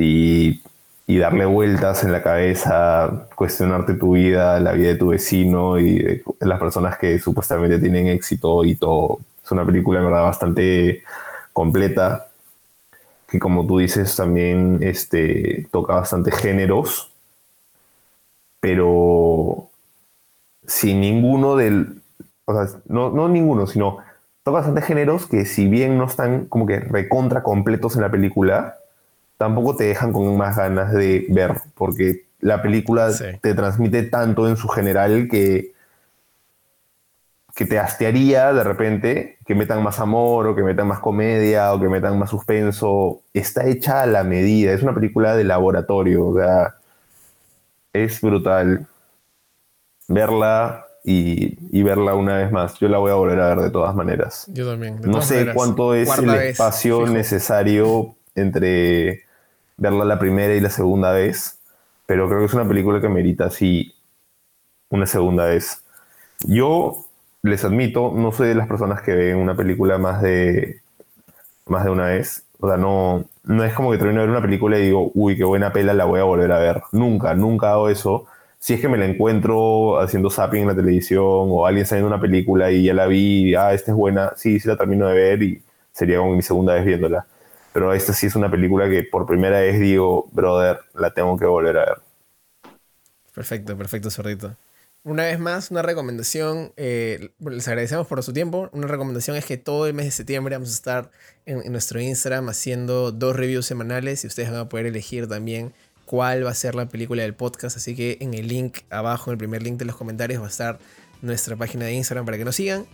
Y, 0.00 0.62
y 1.08 1.16
darle 1.16 1.46
vueltas 1.46 2.04
en 2.04 2.12
la 2.12 2.22
cabeza, 2.22 3.26
cuestionarte 3.34 3.94
tu 3.94 4.12
vida, 4.12 4.60
la 4.60 4.72
vida 4.72 4.88
de 4.88 4.96
tu 4.96 5.08
vecino 5.08 5.78
y 5.78 5.98
de 5.98 6.22
las 6.40 6.60
personas 6.60 6.98
que 6.98 7.18
supuestamente 7.18 7.78
tienen 7.78 8.08
éxito 8.08 8.62
y 8.64 8.74
todo. 8.74 9.18
Es 9.42 9.50
una 9.50 9.64
película, 9.64 10.00
en 10.00 10.04
verdad, 10.04 10.24
bastante 10.24 11.02
completa, 11.54 12.28
que 13.26 13.38
como 13.38 13.66
tú 13.66 13.78
dices, 13.78 14.14
también 14.14 14.80
este, 14.82 15.66
toca 15.72 15.94
bastante 15.94 16.30
géneros, 16.30 17.10
pero 18.60 19.70
sin 20.66 21.00
ninguno 21.00 21.56
del... 21.56 22.02
O 22.44 22.52
sea, 22.52 22.80
no, 22.86 23.10
no 23.10 23.30
ninguno, 23.30 23.66
sino 23.66 23.98
toca 24.42 24.58
bastantes 24.58 24.84
géneros 24.84 25.26
que 25.26 25.46
si 25.46 25.68
bien 25.68 25.96
no 25.96 26.04
están 26.04 26.46
como 26.46 26.66
que 26.66 26.80
recontra 26.80 27.42
completos 27.42 27.96
en 27.96 28.02
la 28.02 28.10
película, 28.10 28.76
tampoco 29.38 29.74
te 29.76 29.84
dejan 29.84 30.12
con 30.12 30.36
más 30.36 30.56
ganas 30.56 30.92
de 30.92 31.24
ver, 31.30 31.54
porque 31.74 32.26
la 32.40 32.60
película 32.60 33.10
Sí. 33.12 33.24
te 33.40 33.54
transmite 33.54 34.02
tanto 34.04 34.46
en 34.48 34.56
su 34.56 34.68
general 34.68 35.28
que, 35.30 35.72
que 37.54 37.64
te 37.64 37.78
hastiaría 37.78 38.52
de 38.52 38.62
repente 38.62 39.38
que 39.46 39.54
metan 39.54 39.82
más 39.82 39.98
amor 39.98 40.46
o 40.46 40.54
que 40.54 40.62
metan 40.62 40.86
más 40.86 41.00
comedia 41.00 41.72
o 41.72 41.80
que 41.80 41.88
metan 41.88 42.18
más 42.18 42.30
suspenso. 42.30 43.22
Está 43.32 43.66
hecha 43.66 44.02
a 44.02 44.06
la 44.06 44.22
medida, 44.22 44.72
es 44.72 44.82
una 44.82 44.94
película 44.94 45.34
de 45.34 45.44
laboratorio, 45.44 46.26
o 46.26 46.36
sea, 46.36 46.74
es 47.92 48.20
brutal 48.20 48.86
verla 50.06 50.84
y, 51.04 51.58
y 51.76 51.82
verla 51.82 52.14
una 52.14 52.36
vez 52.36 52.52
más. 52.52 52.78
Yo 52.78 52.88
la 52.88 52.98
voy 52.98 53.10
a 53.10 53.14
volver 53.14 53.40
a 53.40 53.48
ver 53.48 53.58
de 53.58 53.70
todas 53.70 53.94
maneras. 53.94 54.46
Yo 54.52 54.68
también. 54.70 55.00
de 55.00 55.08
No 55.08 55.22
sé 55.22 55.34
maneras. 55.34 55.54
cuánto 55.56 55.94
es 55.94 56.18
el 56.18 56.30
espacio 56.30 57.06
necesario 57.06 58.14
entre 58.34 59.24
verla 59.78 60.04
la 60.04 60.18
primera 60.18 60.54
y 60.54 60.60
la 60.60 60.70
segunda 60.70 61.12
vez, 61.12 61.58
pero 62.06 62.28
creo 62.28 62.40
que 62.40 62.46
es 62.46 62.54
una 62.54 62.68
película 62.68 63.00
que 63.00 63.08
merita 63.08 63.46
así 63.46 63.94
una 64.90 65.06
segunda 65.06 65.46
vez. 65.46 65.84
Yo 66.46 67.06
les 67.42 67.64
admito, 67.64 68.12
no 68.14 68.32
soy 68.32 68.48
de 68.48 68.54
las 68.54 68.68
personas 68.68 69.02
que 69.02 69.14
ven 69.14 69.36
una 69.36 69.56
película 69.56 69.98
más 69.98 70.22
de 70.22 70.80
más 71.66 71.84
de 71.84 71.90
una 71.90 72.06
vez. 72.06 72.44
O 72.60 72.68
sea, 72.68 72.76
no, 72.76 73.24
no 73.44 73.64
es 73.64 73.72
como 73.74 73.92
que 73.92 73.98
termino 73.98 74.20
de 74.20 74.26
ver 74.26 74.36
una 74.36 74.42
película 74.42 74.78
y 74.78 74.82
digo, 74.82 75.10
uy, 75.14 75.36
qué 75.36 75.44
buena 75.44 75.72
pela, 75.72 75.94
la 75.94 76.04
voy 76.04 76.20
a 76.20 76.24
volver 76.24 76.50
a 76.52 76.58
ver. 76.58 76.82
Nunca, 76.92 77.34
nunca 77.34 77.72
hago 77.72 77.88
eso. 77.88 78.26
Si 78.58 78.74
es 78.74 78.80
que 78.80 78.88
me 78.88 78.98
la 78.98 79.06
encuentro 79.06 80.00
haciendo 80.00 80.30
zapping 80.30 80.62
en 80.62 80.68
la 80.68 80.74
televisión 80.74 81.24
o 81.24 81.66
alguien 81.66 81.86
saliendo 81.86 82.08
una 82.08 82.20
película 82.20 82.70
y 82.72 82.84
ya 82.84 82.94
la 82.94 83.06
vi, 83.06 83.54
ah, 83.54 83.72
esta 83.72 83.92
es 83.92 83.96
buena, 83.96 84.32
sí, 84.36 84.58
sí 84.58 84.66
la 84.68 84.76
termino 84.76 85.06
de 85.06 85.14
ver 85.14 85.42
y 85.42 85.62
sería 85.92 86.18
como 86.18 86.34
mi 86.34 86.42
segunda 86.42 86.74
vez 86.74 86.84
viéndola. 86.84 87.26
Pero 87.72 87.92
esta 87.92 88.12
sí 88.12 88.26
es 88.26 88.34
una 88.36 88.50
película 88.50 88.88
que 88.88 89.04
por 89.04 89.26
primera 89.26 89.60
vez 89.60 89.78
digo, 89.78 90.28
brother, 90.32 90.80
la 90.94 91.12
tengo 91.12 91.38
que 91.38 91.46
volver 91.46 91.76
a 91.78 91.84
ver. 91.84 91.98
Perfecto, 93.34 93.76
perfecto, 93.76 94.10
Sordito. 94.10 94.56
Una 95.04 95.24
vez 95.24 95.38
más, 95.38 95.70
una 95.70 95.82
recomendación. 95.82 96.72
eh, 96.76 97.30
les 97.38 97.68
agradecemos 97.68 98.06
por 98.06 98.22
su 98.22 98.32
tiempo. 98.32 98.68
Una 98.72 98.88
recomendación 98.88 99.36
es 99.36 99.44
que 99.44 99.56
todo 99.56 99.86
el 99.86 99.94
mes 99.94 100.06
de 100.06 100.10
septiembre 100.10 100.56
vamos 100.56 100.70
a 100.70 100.74
estar 100.74 101.10
en, 101.46 101.62
en 101.62 101.72
nuestro 101.72 102.00
Instagram 102.00 102.48
haciendo 102.48 103.12
dos 103.12 103.36
reviews 103.36 103.64
semanales 103.64 104.24
y 104.24 104.26
ustedes 104.26 104.50
van 104.50 104.60
a 104.60 104.68
poder 104.68 104.86
elegir 104.86 105.28
también 105.28 105.72
cuál 106.04 106.44
va 106.44 106.50
a 106.50 106.54
ser 106.54 106.74
la 106.74 106.86
película 106.86 107.22
del 107.22 107.34
podcast. 107.34 107.76
Así 107.76 107.94
que 107.94 108.18
en 108.20 108.34
el 108.34 108.48
link 108.48 108.78
abajo, 108.90 109.30
en 109.30 109.34
el 109.34 109.38
primer 109.38 109.62
link 109.62 109.78
de 109.78 109.84
los 109.84 109.94
comentarios, 109.96 110.42
va 110.42 110.46
a 110.46 110.50
estar 110.50 110.78
nuestra 111.22 111.54
página 111.54 111.84
de 111.84 111.92
Instagram 111.92 112.24
para 112.24 112.38
que 112.38 112.44
nos 112.44 112.56
sigan. 112.56 112.86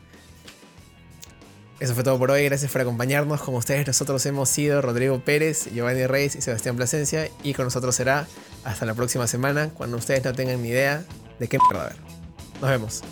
Eso 1.84 1.92
fue 1.92 2.02
todo 2.02 2.18
por 2.18 2.30
hoy. 2.30 2.44
Gracias 2.44 2.72
por 2.72 2.80
acompañarnos. 2.80 3.42
Como 3.42 3.58
ustedes, 3.58 3.86
nosotros 3.86 4.24
hemos 4.24 4.48
sido 4.48 4.80
Rodrigo 4.80 5.22
Pérez, 5.22 5.68
Giovanni 5.70 6.06
Reyes 6.06 6.34
y 6.34 6.40
Sebastián 6.40 6.76
Plasencia. 6.76 7.28
Y 7.42 7.52
con 7.52 7.66
nosotros 7.66 7.94
será 7.94 8.26
hasta 8.64 8.86
la 8.86 8.94
próxima 8.94 9.26
semana, 9.26 9.68
cuando 9.68 9.98
ustedes 9.98 10.24
no 10.24 10.32
tengan 10.32 10.62
ni 10.62 10.70
idea 10.70 11.04
de 11.38 11.46
qué 11.46 11.58
mierda 11.58 11.88
ver. 11.88 11.96
Nos 12.62 12.70
vemos. 12.70 13.02